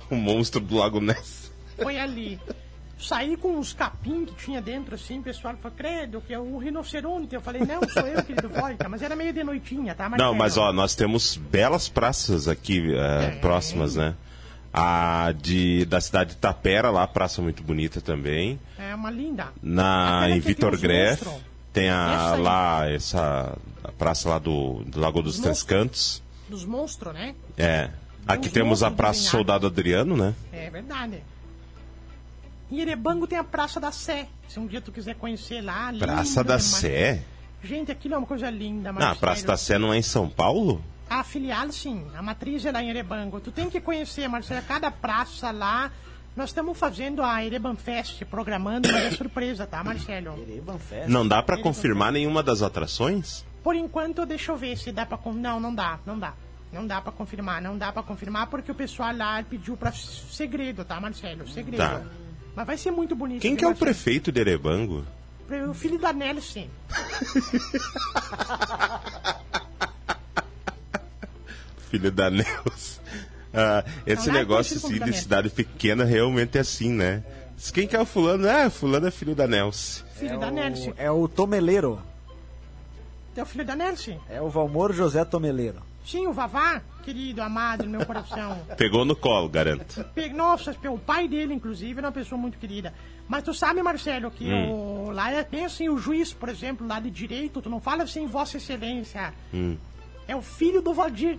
o 0.10 0.15
monstro 0.15 0.60
do 0.60 0.75
Lago 0.75 0.99
Ness. 0.99 1.51
Foi 1.77 1.99
ali. 1.99 2.39
saí 2.99 3.38
com 3.38 3.58
uns 3.58 3.73
capim 3.73 4.25
que 4.25 4.34
tinha 4.34 4.60
dentro, 4.60 4.95
assim, 4.95 5.19
o 5.19 5.23
pessoal 5.23 5.56
falou, 5.62 5.77
credo, 5.77 6.19
que 6.19 6.34
é 6.34 6.39
um 6.39 6.58
rinoceronte. 6.58 7.36
Eu 7.36 7.41
falei, 7.41 7.62
não, 7.62 7.88
sou 7.89 8.08
eu, 8.08 8.23
querido 8.23 8.49
Volta, 8.49 8.89
mas 8.89 9.04
era 9.04 9.15
meio 9.15 9.34
de 9.34 9.43
noitinha, 9.43 9.93
tá? 9.93 10.10
Não, 10.10 10.34
mas 10.34 10.58
ó, 10.58 10.73
nós 10.73 10.95
temos 10.95 11.38
belas 11.38 11.88
praças 11.88 12.47
aqui 12.47 12.91
eh, 12.95 13.38
próximas, 13.39 13.95
né? 13.95 14.15
A 14.73 15.34
de, 15.41 15.84
da 15.86 15.99
cidade 15.99 16.31
de 16.31 16.36
Tapera, 16.38 16.89
lá, 16.89 17.05
praça 17.05 17.41
muito 17.41 17.62
bonita 17.62 17.99
também. 17.99 18.57
É 18.77 18.95
uma 18.95 19.12
linda. 19.12 19.49
Na, 19.62 20.19
Aquela 20.19 20.38
em 20.38 20.39
Vitor 20.39 20.79
Greff, 20.79 21.27
tem 21.73 21.89
a, 21.89 22.13
Essa 22.13 22.34
aí. 22.36 22.41
lá, 22.41 22.89
essa 22.89 23.57
a 23.84 23.91
praça 23.91 24.29
lá 24.29 24.39
do, 24.39 24.84
do 24.86 24.99
Lago 24.99 25.21
dos 25.21 25.36
Os 25.36 25.41
Três. 25.41 25.63
Cantos. 25.63 26.21
Dos 26.47 26.63
monstros, 26.63 27.13
né? 27.13 27.36
É. 27.57 27.89
Aqui 28.27 28.49
temos 28.49 28.84
a 28.84 28.91
Praça. 28.91 29.21
Soldado 29.21 29.67
Adriano, 29.67 30.15
né? 30.15 30.34
É 30.53 30.69
verdade. 30.69 31.17
Em 32.71 32.79
Erebango 32.79 33.27
tem 33.27 33.38
a 33.38 33.43
Praça 33.43 33.79
da 33.79 33.91
Sé. 33.91 34.27
Se 34.47 34.60
um 34.60 34.67
dia 34.67 34.79
tu 34.79 34.91
quiser 34.91 35.15
conhecer 35.15 35.62
lá, 35.62 35.91
Praça 35.97 36.41
linda 36.41 36.43
da. 36.53 36.60
Sé? 36.60 37.23
Gente, 37.63 37.91
aquilo 37.91 38.15
é 38.15 38.17
uma 38.17 38.27
coisa 38.27 38.49
linda, 38.49 38.91
Não, 38.91 39.07
a 39.12 39.15
Praça 39.15 39.45
da 39.45 39.57
Sé 39.57 39.77
não 39.77 39.93
é 39.93 39.97
em 39.97 40.01
São 40.01 40.29
Paulo? 40.29 40.81
A 41.12 41.26
filial, 41.26 41.69
sim. 41.74 42.08
A 42.15 42.21
matriz 42.21 42.65
é 42.65 42.71
lá 42.71 42.82
em 42.82 42.89
Erebango. 42.89 43.41
Tu 43.41 43.52
tem 43.52 43.69
que 43.69 43.82
conhecer, 43.82 44.30
Marcelo, 44.30 44.62
cada 44.65 44.89
praça 44.89 45.52
lá. 45.52 45.91
Nós 46.38 46.52
estamos 46.52 46.78
fazendo 46.78 47.21
a 47.21 47.43
Ereban 47.43 47.76
Fest, 47.76 48.24
programando, 48.24 48.89
mas 48.89 49.04
é 49.04 49.12
surpresa, 49.12 49.67
tá, 49.67 49.84
Marcelo? 49.84 50.41
Ereban 50.41 50.80
Fest. 50.80 51.10
Não 51.10 51.28
dá 51.28 51.43
pra 51.43 51.58
confirmar 51.58 52.13
nenhuma 52.13 52.41
das 52.41 52.62
atrações? 52.62 53.43
Por 53.62 53.76
enquanto, 53.76 54.26
deixa 54.26 54.54
eu 54.54 54.58
ver 54.58 54.78
se 54.78 54.93
dá 54.93 55.06
pra... 55.06 55.17
con- 55.17 55.34
Não, 55.34 55.60
não 55.60 55.76
dá, 55.76 56.00
não 56.06 56.17
dá. 56.17 56.34
Não 56.71 56.88
dá 56.88 57.02
pra 57.02 57.12
confirmar, 57.12 57.62
não 57.62 57.78
dá 57.78 57.91
pra 57.91 58.02
confirmar 58.02 58.47
porque 58.47 58.71
o 58.71 58.76
pessoal 58.76 59.13
lá 59.13 59.43
pediu 59.43 59.76
pra 59.76 59.91
segredo, 59.91 60.86
tá, 60.86 60.97
Marcelo? 61.02 61.45
Segredo. 61.50 61.80
Tá. 61.80 62.02
Mas 62.56 62.65
vai 62.65 62.78
ser 62.78 62.91
muito 62.91 63.13
bonito. 63.13 63.41
Quem 63.41 63.58
que 63.58 63.65
é 63.65 63.67
o 63.67 63.76
prefeito 63.76 64.32
de 64.32 64.39
Erebango? 64.39 65.04
O 65.69 65.74
filho 65.74 66.00
da 66.00 66.13
Nelson. 66.13 66.69
Filho 71.91 72.12
da 72.12 72.30
Nelson. 72.30 73.01
Ah, 73.54 73.84
esse 74.08 74.30
é 74.30 74.32
negócio 74.32 74.77
assim, 74.77 74.97
de 74.97 75.12
cidade 75.12 75.49
pequena 75.49 76.06
realmente 76.06 76.58
é 76.58 76.62
assim, 76.62 76.89
né? 76.89 77.21
Quem 77.73 77.86
que 77.86 77.93
é 77.93 77.99
o 77.99 78.06
fulano? 78.06 78.47
Ah, 78.49 78.69
fulano 78.69 79.08
é 79.08 79.12
filho 79.12 79.36
da 79.36 79.45
Nelson. 79.45 80.06
Filho 80.15 80.36
É 80.36 80.38
da 80.38 80.49
Nelson. 80.49 80.91
o, 80.91 80.93
é 80.97 81.12
o 81.12 81.27
Tomeleiro. 81.27 82.01
É 83.36 83.43
o 83.43 83.45
filho 83.45 83.65
da 83.65 83.75
Nelson. 83.75 84.17
É 84.30 84.41
o 84.41 84.47
Valmor 84.49 84.93
José 84.93 85.25
Tomeleiro. 85.25 85.80
Sim, 86.06 86.27
o 86.27 86.32
Vavá, 86.32 86.82
querido, 87.04 87.41
amado 87.41 87.84
no 87.84 87.89
meu 87.89 88.06
coração. 88.06 88.58
Pegou 88.77 89.04
no 89.04 89.17
colo, 89.17 89.49
garanto. 89.49 90.06
Nossa, 90.34 90.73
o 90.89 90.97
pai 90.97 91.27
dele, 91.27 91.54
inclusive, 91.54 91.97
era 91.99 92.08
uma 92.08 92.13
pessoa 92.13 92.39
muito 92.39 92.58
querida. 92.58 92.93
Mas 93.27 93.43
tu 93.43 93.54
sabe, 93.54 93.84
Marcelo, 93.84 94.32
que 94.32 94.45
Hum. 94.49 95.08
o, 95.08 95.12
lá 95.12 95.30
é 95.30 95.43
bem 95.43 95.65
assim, 95.65 95.89
o 95.89 95.97
juiz, 95.97 96.32
por 96.32 96.47
exemplo, 96.47 96.88
lá 96.88 97.01
de 97.01 97.12
direito, 97.12 97.62
tu 97.62 97.69
não 97.69 97.82
fala 97.82 98.04
assim, 98.04 98.27
Vossa 98.27 98.56
Excelência. 98.56 99.34
Hum. 99.54 99.75
É 100.25 100.34
o 100.38 100.41
filho 100.41 100.82
do 100.82 100.93
Valdir. 100.93 101.38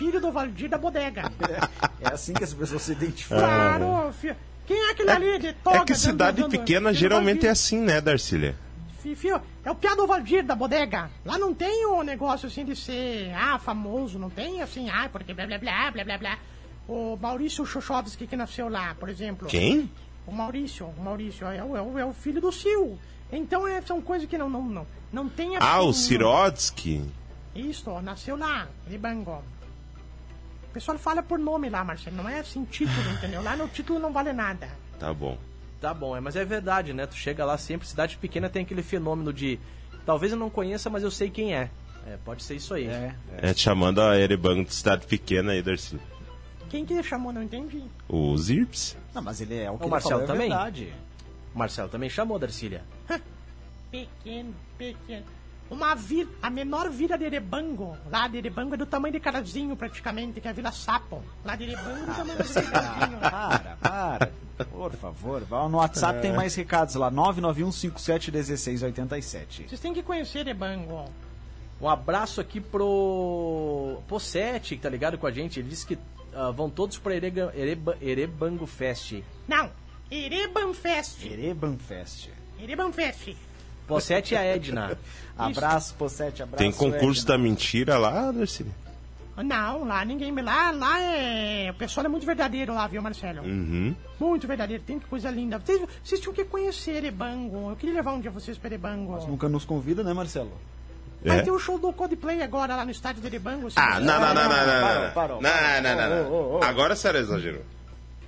Filho 0.00 0.18
do 0.18 0.32
Valdir 0.32 0.70
da 0.70 0.78
bodega. 0.78 1.30
É 2.00 2.08
assim 2.08 2.32
que 2.32 2.42
as 2.42 2.54
pessoas 2.54 2.80
se 2.80 2.92
identificam. 2.92 3.38
Claro, 3.38 4.10
fi- 4.14 4.34
quem 4.66 4.74
é 4.88 4.92
aquele 4.92 5.10
ali 5.10 5.38
de 5.38 5.52
toga? 5.52 5.76
É 5.76 5.84
que 5.84 5.94
cidade 5.94 6.40
dando- 6.40 6.50
pequena 6.50 6.88
filho 6.88 6.98
geralmente 7.00 7.46
é 7.46 7.50
assim, 7.50 7.78
né, 7.78 8.00
Darcília? 8.00 8.56
Fi- 9.02 9.14
Fio, 9.14 9.38
é 9.62 9.70
o 9.70 9.74
piado 9.74 10.06
Valdir 10.06 10.42
da 10.42 10.54
bodega. 10.56 11.10
Lá 11.22 11.36
não 11.36 11.52
tem 11.52 11.84
o 11.84 12.02
negócio 12.02 12.46
assim 12.48 12.64
de 12.64 12.74
ser, 12.74 13.30
ah, 13.34 13.58
famoso, 13.58 14.18
não 14.18 14.30
tem 14.30 14.62
assim, 14.62 14.88
ah, 14.88 15.06
porque 15.12 15.34
blá 15.34 15.46
blá 15.46 15.58
blá 15.58 15.90
blá 15.90 16.04
blá 16.04 16.16
blá. 16.18 16.38
O 16.88 17.18
Maurício 17.20 17.66
Chochovski 17.66 18.26
que 18.26 18.36
nasceu 18.36 18.70
lá, 18.70 18.94
por 18.98 19.10
exemplo. 19.10 19.48
Quem? 19.48 19.90
O 20.26 20.32
Maurício, 20.32 20.86
o 20.96 21.02
Maurício 21.02 21.46
é 21.46 21.62
o, 21.62 21.76
é 21.76 21.82
o, 21.82 21.98
é 21.98 22.04
o 22.06 22.14
filho 22.14 22.40
do 22.40 22.50
Sil. 22.56 22.96
Então 23.30 23.68
é, 23.68 23.82
são 23.82 24.00
coisas 24.00 24.26
que 24.26 24.38
não, 24.38 24.48
não, 24.48 24.62
não, 24.64 24.86
não 25.12 25.28
tem 25.28 25.56
Ah, 25.58 25.82
o 25.82 25.90
assim, 25.90 26.00
Sirodsky. 26.08 27.04
Isso, 27.54 28.00
nasceu 28.00 28.34
lá, 28.36 28.66
em 28.90 28.96
Bango. 28.98 29.42
O 30.70 30.72
pessoal 30.72 30.96
fala 30.98 31.20
por 31.20 31.36
nome 31.36 31.68
lá, 31.68 31.82
Marcelo, 31.82 32.16
não 32.16 32.28
é 32.28 32.38
assim 32.38 32.64
título, 32.64 33.10
entendeu? 33.10 33.42
Lá 33.42 33.56
no 33.56 33.66
título 33.66 33.98
não 33.98 34.12
vale 34.12 34.32
nada. 34.32 34.68
Tá 35.00 35.12
bom. 35.12 35.36
Tá 35.80 35.92
bom, 35.92 36.16
é, 36.16 36.20
mas 36.20 36.36
é 36.36 36.44
verdade, 36.44 36.92
né? 36.92 37.06
Tu 37.06 37.16
chega 37.16 37.44
lá 37.44 37.58
sempre, 37.58 37.88
cidade 37.88 38.16
pequena 38.18 38.48
tem 38.48 38.62
aquele 38.62 38.82
fenômeno 38.82 39.32
de. 39.32 39.58
Talvez 40.06 40.30
eu 40.30 40.38
não 40.38 40.48
conheça, 40.48 40.88
mas 40.88 41.02
eu 41.02 41.10
sei 41.10 41.28
quem 41.28 41.54
é. 41.54 41.70
É, 42.06 42.16
pode 42.24 42.44
ser 42.44 42.54
isso 42.54 42.72
aí. 42.72 42.86
É, 42.86 43.14
é. 43.38 43.50
É 43.50 43.54
te 43.54 43.62
chamando 43.62 44.00
a 44.00 44.16
Erebango 44.16 44.64
de 44.64 44.72
cidade 44.72 45.06
pequena 45.06 45.52
aí, 45.52 45.60
Darcília. 45.60 46.04
Quem 46.68 46.86
que 46.86 47.02
chamou, 47.02 47.32
não 47.32 47.42
entendi. 47.42 47.82
O 48.08 48.36
Zirps. 48.38 48.96
Não, 49.12 49.22
mas 49.22 49.40
ele 49.40 49.56
é 49.58 49.68
o 49.70 49.76
que 49.76 49.82
O 49.82 49.84
ele 49.86 49.90
Marcelo 49.90 50.20
falou, 50.20 50.24
é 50.24 50.26
também? 50.28 50.48
verdade. 50.48 50.94
O 51.52 51.58
Marcelo 51.58 51.88
também 51.88 52.08
chamou, 52.08 52.38
Darcília. 52.38 52.84
Pequeno, 53.90 54.54
pequeno. 54.78 55.24
Uma 55.70 55.94
vila, 55.94 56.28
a 56.42 56.50
menor 56.50 56.90
vila 56.90 57.16
de 57.16 57.24
Erebango. 57.24 57.96
Lá 58.10 58.26
de 58.26 58.38
Erebango 58.38 58.74
é 58.74 58.76
do 58.76 58.84
tamanho 58.86 59.12
de 59.12 59.20
Carazinho, 59.20 59.76
praticamente, 59.76 60.40
que 60.40 60.48
é 60.48 60.50
a 60.50 60.54
Vila 60.54 60.72
Sapo. 60.72 61.22
Lá 61.44 61.54
de 61.54 61.62
Erebango 61.62 62.02
é 62.02 62.06
do 62.06 62.14
tamanho 62.14 62.42
de 62.42 62.52
Carazinho. 62.70 63.18
Para, 63.20 63.76
para. 63.80 64.32
Por 64.66 64.92
favor, 64.94 65.42
vá 65.44 65.68
no 65.68 65.78
WhatsApp, 65.78 66.20
tem 66.20 66.32
mais 66.32 66.56
recados 66.56 66.96
lá. 66.96 67.08
991571687. 67.12 69.68
Vocês 69.68 69.80
têm 69.80 69.94
que 69.94 70.02
conhecer 70.02 70.40
Erebango. 70.40 71.04
Um 71.80 71.88
abraço 71.88 72.40
aqui 72.40 72.60
pro 72.60 74.02
Possete, 74.06 74.76
que 74.76 74.82
tá 74.82 74.88
ligado 74.90 75.16
com 75.18 75.26
a 75.26 75.30
gente. 75.30 75.60
Ele 75.60 75.68
disse 75.68 75.86
que 75.86 75.96
ah, 76.34 76.50
vão 76.50 76.68
todos 76.68 76.98
pra 76.98 77.14
Erega- 77.14 77.52
Ereba- 77.54 77.96
Erebango 78.02 78.66
Fest. 78.66 79.22
Não, 79.48 79.70
Ereban 80.10 80.74
Fest. 80.74 81.24
Ereban 81.24 81.76
Fest. 81.78 82.28
Ereban 82.58 82.92
Fest. 82.92 83.34
Possete 83.96 84.34
e 84.34 84.36
a 84.36 84.42
Edna. 84.42 84.98
Abraço, 85.36 85.94
Possete, 85.94 86.42
abraço. 86.42 86.58
Tem 86.58 86.70
concurso 86.72 87.26
da 87.26 87.34
Edna. 87.34 87.44
mentira 87.48 87.98
lá, 87.98 88.30
Darcília? 88.30 88.72
Não, 89.42 89.84
lá 89.86 90.04
ninguém 90.04 90.30
me. 90.30 90.42
Lá, 90.42 90.70
lá 90.70 91.00
é. 91.00 91.70
O 91.70 91.74
pessoal 91.74 92.04
é 92.04 92.08
muito 92.10 92.26
verdadeiro 92.26 92.74
lá, 92.74 92.86
viu, 92.86 93.00
Marcelo? 93.00 93.40
Uhum. 93.42 93.94
Muito 94.18 94.46
verdadeiro, 94.46 94.82
tem 94.86 94.98
que 94.98 95.06
coisa 95.06 95.30
linda. 95.30 95.58
Vocês, 95.58 95.80
vocês 96.04 96.20
tinham 96.20 96.34
que 96.34 96.44
conhecer 96.44 96.96
Erebango. 96.96 97.70
Eu 97.70 97.76
queria 97.76 97.94
levar 97.94 98.12
um 98.12 98.20
dia 98.20 98.30
vocês 98.30 98.58
para 98.58 98.68
Erebango. 98.68 99.16
Nunca 99.26 99.48
nos 99.48 99.64
convida, 99.64 100.02
né, 100.02 100.12
Marcelo? 100.12 100.52
Vai 101.24 101.38
É. 101.38 101.42
ter 101.42 101.50
o 101.50 101.58
show 101.58 101.78
do 101.78 101.90
Coldplay 101.92 102.42
agora 102.42 102.76
lá 102.76 102.84
no 102.84 102.90
estádio 102.90 103.22
de 103.22 103.26
Erebango. 103.28 103.68
Ah, 103.76 103.92
vocês- 103.94 104.06
não, 104.06 104.20
não, 104.20 104.34
não, 104.34 104.34
não, 104.34 104.42
não, 104.44 104.48
Parou, 104.50 105.02
não. 105.04 105.12
parou, 105.12 105.42
Não, 105.42 105.50
parou. 105.50 106.30
não, 106.52 106.60
não. 106.60 106.62
Agora 106.68 106.94
sério 106.96 107.20
exagerou. 107.20 107.62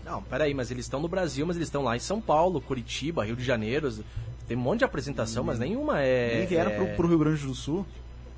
Não, 0.04 0.22
peraí, 0.22 0.52
mas 0.54 0.70
eles 0.70 0.86
estão 0.86 0.98
no 1.00 1.08
Brasil, 1.08 1.46
mas 1.46 1.56
eles 1.56 1.68
estão 1.68 1.82
lá 1.82 1.94
em 1.94 2.00
São 2.00 2.20
Paulo, 2.20 2.60
Curitiba, 2.60 3.24
Rio 3.24 3.36
de 3.36 3.44
Janeiro. 3.44 3.92
Tem 4.52 4.58
um 4.58 4.60
monte 4.60 4.80
de 4.80 4.84
apresentação, 4.84 5.42
mas 5.42 5.58
nenhuma 5.58 6.02
é. 6.02 6.36
Nem 6.36 6.46
vieram 6.46 6.72
é... 6.72 6.76
pro, 6.76 6.86
pro 6.88 7.08
Rio 7.08 7.18
Grande 7.18 7.46
do 7.46 7.54
Sul. 7.54 7.86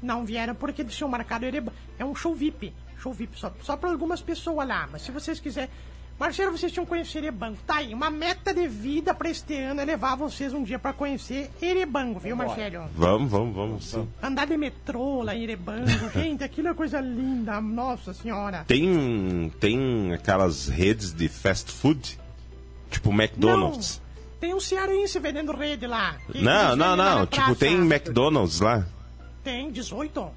Não 0.00 0.24
vieram 0.24 0.54
porque 0.54 0.82
eles 0.82 0.94
tinham 0.94 1.10
marcado 1.10 1.44
Erebango. 1.44 1.76
É 1.98 2.04
um 2.04 2.14
show 2.14 2.32
VIP. 2.32 2.72
Show 2.98 3.12
VIP 3.12 3.36
só, 3.36 3.52
só 3.62 3.76
para 3.76 3.90
algumas 3.90 4.22
pessoas 4.22 4.68
lá. 4.68 4.88
Mas 4.92 5.02
se 5.02 5.10
vocês 5.10 5.40
quiserem. 5.40 5.68
Marcelo, 6.16 6.56
vocês 6.56 6.70
tinham 6.70 6.84
que 6.84 6.90
conhecer 6.90 7.18
Erebango. 7.18 7.58
Tá 7.66 7.78
aí, 7.78 7.92
uma 7.92 8.10
meta 8.10 8.54
de 8.54 8.68
vida 8.68 9.12
para 9.12 9.28
este 9.28 9.56
ano 9.56 9.80
é 9.80 9.84
levar 9.84 10.14
vocês 10.14 10.52
um 10.52 10.62
dia 10.62 10.78
para 10.78 10.92
conhecer 10.92 11.50
Erebango, 11.60 12.20
viu, 12.20 12.36
Marcelo? 12.36 12.88
Vamos, 12.94 13.28
vamos, 13.28 13.56
vamos. 13.56 13.84
sim. 13.84 14.08
Andar 14.22 14.46
de 14.46 14.56
metrô 14.56 15.24
lá 15.24 15.34
em 15.34 15.42
Erebango. 15.42 15.88
Gente, 16.14 16.44
aquilo 16.44 16.68
é 16.68 16.74
coisa 16.74 17.00
linda. 17.00 17.60
Nossa 17.60 18.14
senhora. 18.14 18.62
Tem, 18.68 19.52
tem 19.58 20.12
aquelas 20.12 20.68
redes 20.68 21.12
de 21.12 21.28
fast 21.28 21.72
food? 21.72 22.20
Tipo 22.88 23.10
McDonald's? 23.10 23.98
Não, 23.98 24.03
tem 24.44 24.54
um 24.54 24.60
cearense 24.60 25.18
vendendo 25.18 25.56
rede 25.56 25.86
lá. 25.86 26.18
Não, 26.34 26.76
não, 26.76 26.94
não. 26.94 27.20
na 27.20 27.26
Tipo, 27.26 27.54
tem 27.54 27.76
McDonald's 27.76 28.60
lá? 28.60 28.86
Tem 29.42 29.70
18. 29.70 30.30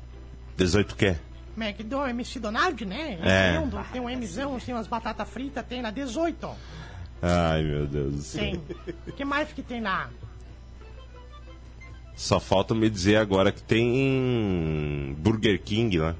18 0.55 0.95
quê? 0.95 1.17
McDonald's, 1.57 2.11
MC 2.11 2.39
Donald, 2.39 2.85
né? 2.85 3.19
É. 3.21 3.51
Tem 3.51 3.59
um, 3.59 3.69
tem 3.91 4.01
um 4.01 4.17
Mzão, 4.17 4.57
tem 4.61 4.73
umas 4.73 4.87
batatas 4.87 5.27
fritas, 5.29 5.65
tem 5.65 5.81
lá 5.81 5.91
18. 5.91 6.49
Ai, 7.21 7.63
meu 7.63 7.85
Deus 7.85 8.15
do 8.15 8.21
céu. 8.21 8.41
Tem. 8.41 8.61
O 9.07 9.11
que 9.11 9.25
mais 9.25 9.51
que 9.51 9.61
tem 9.61 9.81
lá? 9.81 10.09
Só 12.15 12.39
falta 12.39 12.73
me 12.73 12.89
dizer 12.89 13.17
agora 13.17 13.51
que 13.51 13.61
tem 13.61 15.15
Burger 15.19 15.61
King 15.61 15.99
lá. 15.99 16.15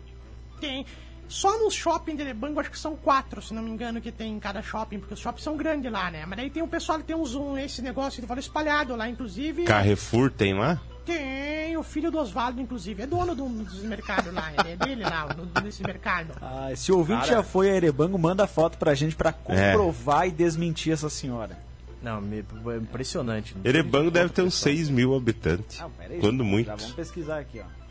Tem. 0.60 0.86
Só 1.28 1.60
no 1.60 1.70
shopping 1.70 2.16
de 2.16 2.24
Lebango, 2.24 2.60
acho 2.60 2.72
que 2.72 2.80
são 2.80 2.96
quatro, 2.96 3.42
se 3.42 3.54
não 3.54 3.62
me 3.62 3.70
engano, 3.70 4.00
que 4.02 4.12
tem 4.12 4.34
em 4.34 4.40
cada 4.40 4.62
shopping, 4.62 5.00
porque 5.00 5.13
os 5.13 5.20
shoppings 5.20 5.44
são 5.44 5.58
grandes 5.58 5.92
lá, 5.92 6.10
né? 6.10 6.26
Mas 6.26 6.38
daí 6.38 6.50
tem 6.50 6.63
o 6.63 6.68
pessoal 6.68 6.98
que 7.00 7.04
tem 7.06 7.16
uns, 7.16 7.36
um, 7.36 7.58
esse 7.58 7.82
negócio 7.82 8.22
que 8.22 8.28
fala 8.28 8.40
espalhado 8.40 8.96
lá, 8.96 9.10
inclusive. 9.10 9.63
Carrefour 9.66 10.32
tem 10.32 10.54
lá? 10.54 10.80
Tem 11.06 11.76
o 11.78 11.84
filho 11.84 12.12
do 12.12 12.18
Oswaldo, 12.20 12.60
inclusive, 12.62 13.04
é 13.04 13.08
dono 13.08 13.34
de 13.36 13.42
um 13.42 13.63
dos 13.63 13.82
mercados 13.84 14.34
lá, 14.34 14.52
é 14.66 14.76
dele 14.76 15.04
lá, 15.04 15.26
do- 15.28 15.46
desse 15.62 15.82
mercado. 15.84 16.34
Ah, 16.42 16.70
se 16.76 16.92
o 16.92 16.98
ouvinte 16.98 17.28
já 17.28 17.42
foi 17.44 17.70
a 17.70 17.76
Erebango, 17.76 18.18
manda 18.18 18.46
foto 18.46 18.78
pra 18.78 18.94
gente 18.94 19.16
pra 19.16 19.30
É. 19.48 19.72
comprovar 19.72 20.28
e 20.28 20.32
desmentir 20.32 20.92
essa 20.92 21.10
senhora. 21.10 21.58
Não, 22.02 22.20
me- 22.22 22.40
é 22.40 22.78
impressionante. 22.78 23.56
Erebango 23.63 24.12
deve 24.12 24.30
ter 24.34 24.42
uns 24.42 24.54
6 24.56 24.90
mil 24.90 25.16
habitantes. 25.16 25.80
Ah, 25.82 25.90
peraí, 25.98 26.20
Quando 26.20 26.44
já 26.44 26.50
muito. 26.50 26.68
vamos 26.68 26.92
pesquisar 26.92 27.40
aqui, 27.40 27.60
ó. 27.62 27.87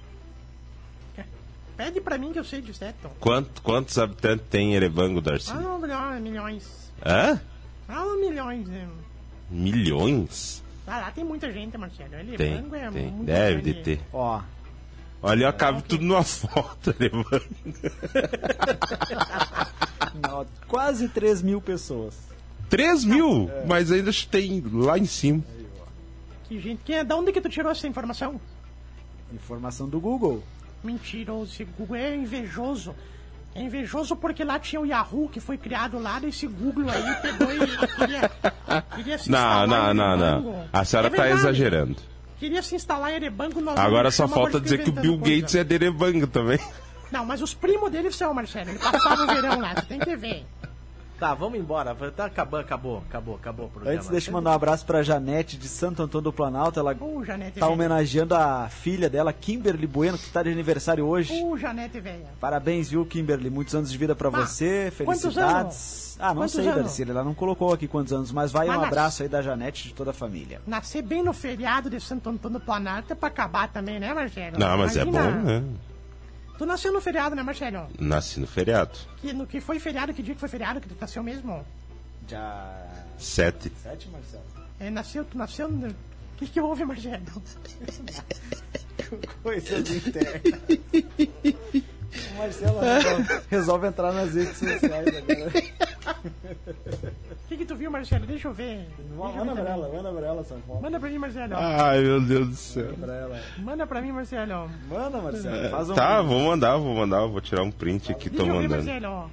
Pede 1.76 2.00
pra 2.00 2.16
mim 2.16 2.32
que 2.32 2.38
eu 2.38 2.44
sei 2.44 2.60
de 2.62 2.72
certo. 2.72 3.10
Quanto, 3.20 3.60
quantos 3.62 3.98
habitantes 3.98 4.46
tem 4.48 4.74
Erebango, 4.74 5.20
Darcy? 5.20 5.50
Ah, 5.50 5.54
não, 5.60 5.78
milhões, 5.78 6.22
milhões. 6.22 6.92
Hã? 7.04 7.40
Ah, 7.88 8.04
milhões. 8.18 8.66
né? 8.66 8.88
Milhões? 9.50 10.62
Ah, 10.86 11.00
lá 11.00 11.10
tem 11.10 11.24
muita 11.24 11.52
gente, 11.52 11.76
Marcelo. 11.76 12.14
Ele 12.14 12.36
Tem, 12.36 12.62
banco 12.62 12.74
é 12.76 12.90
tem. 12.90 13.06
muito 13.10 13.26
Deve 13.26 13.60
de 13.62 13.70
grande. 13.72 13.84
ter. 13.84 14.00
Ó, 14.12 14.40
Olha, 15.22 15.52
cabe 15.52 15.82
tudo 15.82 16.04
numa 16.04 16.22
foto, 16.24 16.94
não, 20.22 20.46
quase 20.68 21.08
3 21.08 21.42
mil 21.42 21.60
pessoas. 21.60 22.14
3 22.68 23.04
mil? 23.04 23.50
Mas 23.66 23.90
ainda 23.90 24.10
tem 24.30 24.62
lá 24.72 24.98
em 24.98 25.06
cima. 25.06 25.42
Que 26.44 26.60
gente. 26.60 26.80
Que, 26.84 27.02
da 27.02 27.16
onde 27.16 27.32
que 27.32 27.40
tu 27.40 27.48
tirou 27.48 27.72
essa 27.72 27.86
informação? 27.88 28.40
Informação 29.32 29.88
do 29.88 29.98
Google. 30.00 30.44
Mentiroso. 30.86 31.52
Esse 31.52 31.64
Google 31.64 31.96
é 31.96 32.14
invejoso. 32.14 32.94
É 33.54 33.62
invejoso 33.62 34.14
porque 34.16 34.44
lá 34.44 34.58
tinha 34.58 34.80
o 34.80 34.86
Yahoo 34.86 35.28
que 35.28 35.40
foi 35.40 35.56
criado 35.56 35.98
lá, 35.98 36.18
desse 36.18 36.46
Google 36.46 36.90
aí 36.90 37.14
pegou 37.22 37.50
e 37.52 37.58
queria, 37.96 38.30
queria 38.94 39.18
se 39.18 39.30
Não, 39.30 39.38
instalar 39.38 39.94
não, 39.94 39.94
não, 39.94 40.12
Erebango. 40.26 40.50
não. 40.52 40.68
A 40.72 40.84
senhora 40.84 41.08
É 41.08 41.10
tá 41.10 41.22
verdade. 41.22 41.40
exagerando. 41.40 41.96
Queria 42.38 42.62
se 42.62 42.74
instalar 42.74 43.12
em 43.12 43.16
Erebango. 43.16 43.60
Nós 43.62 43.78
Agora 43.78 44.10
só 44.10 44.28
falta 44.28 44.60
dizer 44.60 44.84
que 44.84 44.90
o 44.90 44.92
Bill 44.92 45.14
inventando 45.14 45.20
Gates 45.24 45.40
coisa. 45.52 45.60
é 45.60 45.64
derevango 45.64 46.26
também. 46.26 46.58
Não, 47.10 47.24
mas 47.24 47.40
os 47.40 47.54
primos 47.54 47.90
dele 47.90 48.10
são, 48.12 48.34
Marcelo. 48.34 48.68
Ele 48.70 48.78
passava 48.78 49.22
o 49.22 49.26
verão 49.26 49.58
lá, 49.58 49.74
você 49.74 49.82
tem 49.86 50.00
que 50.00 50.16
ver. 50.16 50.44
Tá, 51.18 51.32
vamos 51.34 51.58
embora. 51.58 51.94
Tá, 52.14 52.26
acabou, 52.26 52.60
acabou, 52.60 52.98
acabou, 53.08 53.34
acabou 53.36 53.66
o 53.66 53.70
programa. 53.70 53.96
Antes, 53.96 54.08
deixa 54.08 54.28
eu 54.30 54.34
mandar 54.34 54.50
um 54.50 54.54
abraço 54.54 54.84
pra 54.84 55.02
Janete 55.02 55.56
de 55.56 55.66
Santo 55.66 56.02
Antônio 56.02 56.24
do 56.24 56.32
Planalto. 56.32 56.78
Ela 56.78 56.94
Ô, 57.00 57.24
Janete 57.24 57.58
tá 57.58 57.64
velha. 57.66 57.72
homenageando 57.72 58.34
a 58.34 58.68
filha 58.68 59.08
dela, 59.08 59.32
Kimberly 59.32 59.86
Bueno, 59.86 60.18
que 60.18 60.28
tá 60.30 60.42
de 60.42 60.50
aniversário 60.50 61.06
hoje. 61.06 61.32
Ô, 61.42 61.56
Janete 61.56 62.00
velha. 62.00 62.26
Parabéns, 62.38 62.90
viu, 62.90 63.04
Kimberly? 63.06 63.48
Muitos 63.48 63.74
anos 63.74 63.90
de 63.90 63.96
vida 63.96 64.14
pra 64.14 64.28
Ah, 64.28 64.32
você. 64.32 64.92
Felicidades. 64.94 66.16
Ah, 66.18 66.28
não 66.28 66.42
Quantos 66.42 66.52
sei? 66.54 66.64
Darcy. 66.66 67.02
Ela 67.08 67.24
não 67.24 67.34
colocou 67.34 67.72
aqui 67.72 67.86
quantos 67.88 68.12
anos, 68.12 68.32
mas 68.32 68.52
vai 68.52 68.66
Mas 68.68 68.78
um 68.78 68.82
abraço 68.84 69.22
aí 69.22 69.28
da 69.28 69.40
Janete 69.42 69.86
e 69.86 69.88
de 69.88 69.94
toda 69.94 70.10
a 70.10 70.14
família. 70.14 70.60
Nascer 70.66 71.02
bem 71.02 71.22
no 71.22 71.32
feriado 71.32 71.88
de 71.90 72.00
Santo 72.00 72.28
Antônio 72.30 72.58
do 72.58 72.64
Planalto 72.64 73.12
é 73.12 73.16
pra 73.16 73.28
acabar 73.28 73.68
também, 73.68 73.98
né, 74.00 74.12
Marcelo? 74.14 74.58
Não, 74.58 74.78
mas 74.78 74.96
é 74.96 75.02
Imagina. 75.02 75.22
bom, 75.30 75.42
né? 75.42 75.62
Tu 76.58 76.66
nasceu 76.66 76.92
no 76.92 77.00
feriado, 77.00 77.34
né, 77.36 77.42
Marcelo? 77.42 77.88
Nasci 77.98 78.40
no 78.40 78.46
feriado. 78.46 78.98
Que, 79.18 79.32
no 79.32 79.46
que 79.46 79.60
foi 79.60 79.78
feriado, 79.78 80.12
que 80.14 80.22
dia 80.22 80.34
que 80.34 80.40
foi 80.40 80.48
feriado 80.48 80.80
que 80.80 80.88
tu 80.88 80.96
nasceu 81.00 81.22
mesmo? 81.22 81.64
Já. 82.28 82.82
Sete. 83.18 83.70
Sete, 83.82 84.08
Marcelo? 84.08 84.42
É, 84.80 84.90
nasceu, 84.90 85.24
tu 85.24 85.36
nasceu. 85.38 85.68
no- 85.68 85.88
O 85.88 86.38
que, 86.38 86.46
que 86.46 86.60
houve, 86.60 86.84
Marcelo? 86.84 87.24
Coisas 89.42 89.90
internas. 89.90 90.42
O 92.32 92.38
Marcelo 92.38 92.80
resolve, 92.80 93.40
resolve 93.50 93.86
entrar 93.88 94.12
nas 94.12 94.34
redes 94.34 94.56
sociais 94.56 95.08
agora. 95.08 95.52
O 96.06 97.48
que, 97.48 97.56
que 97.56 97.64
tu 97.64 97.74
viu, 97.76 97.90
Marcelo? 97.90 98.26
Deixa 98.26 98.48
eu 98.48 98.52
ver. 98.52 98.86
Deixa 98.98 99.02
eu 99.12 99.32
ver 99.32 99.38
Manda 99.38 99.62
pra 99.62 99.70
ela, 99.70 99.88
manda 99.88 100.12
pra 100.12 100.26
ela, 100.26 100.44
São 100.44 100.60
Paulo. 100.60 100.82
Manda 100.82 101.00
pra 101.00 101.08
mim, 101.08 101.18
Marcelo. 101.18 101.54
Ai, 101.56 102.00
meu 102.00 102.20
Deus 102.20 102.48
do 102.48 102.56
céu. 102.56 102.92
Pra 103.00 103.14
ela. 103.14 103.40
Manda 103.58 103.86
pra 103.86 104.00
mim, 104.02 104.12
Marcelo. 104.12 104.70
Manda, 104.88 105.18
Marcelo. 105.20 105.70
Faz 105.70 105.90
um. 105.90 105.94
Tá, 105.94 106.22
vou 106.22 106.40
mandar, 106.40 106.76
vou 106.76 106.94
mandar, 106.94 107.26
vou 107.26 107.40
tirar 107.40 107.62
um 107.62 107.70
print 107.70 108.12
aqui, 108.12 108.30
tô 108.30 108.38
Deixa 108.38 108.52
eu 108.52 108.60
ver, 108.60 108.68
mandando. 108.68 108.84
Marcelo. 108.86 109.30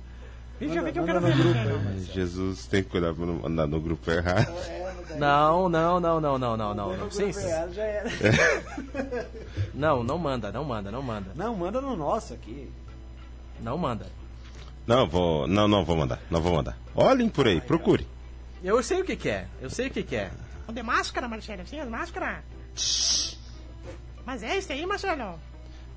Deixa 0.59 0.75
eu 0.75 0.83
ver 0.83 0.91
que 0.93 0.99
eu 0.99 1.07
manda 1.07 1.21
quero 1.21 1.35
ver, 1.35 1.53
Marcelo. 1.53 1.99
Jesus, 2.13 2.67
tem 2.67 2.83
que 2.83 2.89
cuidar 2.89 3.13
pra 3.13 3.25
não 3.25 3.35
mandar 3.35 3.67
no 3.67 3.79
grupo 3.79 4.09
errado. 4.11 4.53
Não, 5.17 5.69
não, 5.69 5.99
não, 5.99 6.21
não, 6.21 6.39
não, 6.39 6.57
não, 6.57 6.73
não. 6.73 6.97
não. 6.97 7.11
Sim, 7.11 7.31
sim. 7.31 7.47
Já 7.73 7.83
era. 7.83 8.09
Não, 9.73 10.03
não 10.03 10.17
manda, 10.17 10.51
não 10.51 10.63
manda, 10.63 10.91
não 10.91 11.01
manda. 11.01 11.31
Não, 11.35 11.55
manda 11.55 11.81
no 11.81 11.95
nosso 11.95 12.33
aqui. 12.33 12.69
Não 13.59 13.77
manda. 13.77 14.05
Não, 14.85 15.07
vou. 15.07 15.47
Não, 15.47 15.67
não 15.67 15.85
vou 15.85 15.95
mandar. 15.97 16.19
Não 16.29 16.41
vou 16.41 16.53
mandar. 16.55 16.77
Olhem 16.95 17.29
por 17.29 17.47
aí, 17.47 17.61
procure. 17.61 18.07
Eu 18.63 18.81
sei 18.81 19.01
o 19.01 19.03
que 19.05 19.15
que 19.15 19.29
é, 19.29 19.47
eu 19.61 19.69
sei 19.69 19.87
o 19.87 19.91
que 19.91 20.03
que 20.03 20.15
é. 20.15 20.31
O 20.67 20.71
de 20.71 20.81
máscara, 20.81 21.27
Marcelo. 21.27 21.67
Sim, 21.67 21.79
as 21.79 21.89
máscaras. 21.89 22.37
Mas 24.25 24.41
é 24.41 24.57
esse 24.57 24.71
aí, 24.71 24.85
Marcelo. 24.85 25.37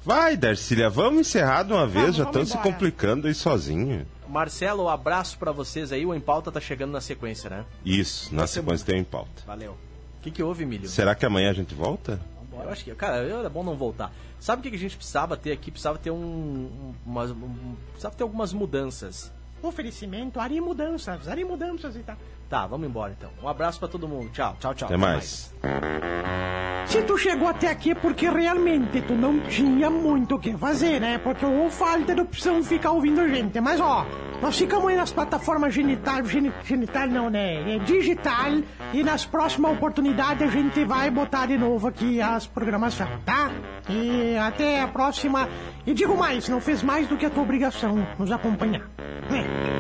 Vai, 0.05 0.37
Darcília, 0.37 0.89
vamos 0.89 1.21
encerrar 1.21 1.65
de 1.65 1.73
uma 1.73 1.87
vez, 1.87 2.17
Vamos, 2.17 2.17
já 2.17 2.25
estão 2.25 2.47
se 2.47 2.59
complicando 2.59 3.27
aí 3.27 3.35
sozinho. 3.35 4.07
Marcelo, 4.29 4.85
um 4.85 4.89
abraço 4.89 5.39
pra 5.39 5.53
vocês 5.53 5.93
aí. 5.93 6.05
O 6.05 6.15
Em 6.15 6.21
Pauta 6.21 6.51
tá 6.51 6.61
chegando 6.61 6.93
na 6.93 7.01
sequência, 7.01 7.51
né? 7.51 7.65
Isso, 7.85 8.35
na 8.35 8.47
sequência 8.47 8.87
tem 8.87 8.97
um 8.97 9.01
em 9.01 9.05
pauta. 9.05 9.43
Valeu. 9.47 9.73
O 10.19 10.23
que 10.23 10.31
que 10.31 10.43
houve, 10.43 10.65
Milho? 10.65 10.89
Será 10.89 11.15
que 11.15 11.25
amanhã 11.25 11.51
a 11.51 11.55
gente 11.55 11.75
volta? 11.75 12.21
Eu 12.65 12.71
acho 12.71 12.85
que, 12.85 12.95
cara, 12.95 13.17
é 13.19 13.49
bom 13.49 13.63
não 13.63 13.77
voltar. 13.77 14.13
Sabe 14.41 14.61
o 14.61 14.71
que 14.71 14.77
a 14.77 14.79
gente 14.79 14.97
precisava 14.97 15.37
ter 15.37 15.53
aqui? 15.53 15.71
Precisava 15.71 15.99
ter 15.99 16.11
um, 16.11 16.17
um, 16.17 16.95
umas, 17.05 17.31
um- 17.31 17.77
precisava 17.91 18.15
ter 18.15 18.23
algumas 18.23 18.53
mudanças. 18.53 19.33
Oferecimento, 19.63 20.39
Ari 20.39 20.61
Mudanças. 20.61 21.27
Ari 21.29 21.45
Mudanças 21.45 21.97
e 21.97 22.01
tal. 22.01 22.17
Vamos 22.51 22.87
embora 22.89 23.15
então. 23.17 23.31
Um 23.43 23.49
abraço 23.49 23.79
pra 23.79 23.89
todo 23.89 24.07
mundo. 24.09 24.31
Tchau. 24.33 24.57
Tchau, 24.61 24.75
tchau. 24.75 24.87
Até 24.89 24.97
mais. 24.97 25.53
Se 26.87 27.03
tu 27.03 27.19
chegou 27.19 27.49
até 27.49 27.69
aqui 27.69 27.91
é 27.91 27.95
porque 27.97 28.29
realmente 28.31 29.01
tu 29.03 29.15
não 29.15 29.41
tinha 29.41 29.91
muito 29.91 30.37
o 30.37 30.39
que 30.39 30.57
fazer, 30.57 31.01
né? 31.01 31.19
Porque 31.19 31.45
ou 31.45 31.69
falta 31.69 32.15
de 32.15 32.21
opção 32.21 32.63
ficar 32.63 32.93
ouvindo 32.93 33.21
a 33.21 33.29
gente. 33.29 33.61
Mas 33.61 33.81
ó, 33.81 34.07
nós 34.41 34.57
ficamos 34.57 34.87
aí 34.89 34.97
nas 34.97 35.11
plataformas 35.13 35.75
genital, 35.75 36.25
geni- 36.25 36.53
genital 36.65 37.09
não, 37.09 37.29
né? 37.29 37.75
É 37.75 37.79
digital. 37.81 38.53
E 38.93 39.03
nas 39.03 39.27
próximas 39.27 39.73
oportunidades 39.73 40.43
a 40.49 40.51
gente 40.51 40.85
vai 40.85 41.11
botar 41.11 41.47
de 41.47 41.59
novo 41.59 41.89
aqui 41.89 42.21
as 42.23 42.47
programações, 42.47 43.11
tá? 43.25 43.51
E 43.91 44.37
até 44.37 44.81
a 44.81 44.87
próxima. 44.87 45.49
E 45.85 45.93
digo 45.93 46.17
mais, 46.17 46.49
não 46.49 46.61
fez 46.61 46.85
mais 46.85 47.09
do 47.09 47.17
que 47.17 47.27
a 47.27 47.31
tua 47.31 47.43
obrigação 47.43 48.07
nos 48.17 48.31
acompanhar. 48.31 48.83
É. 49.33 49.76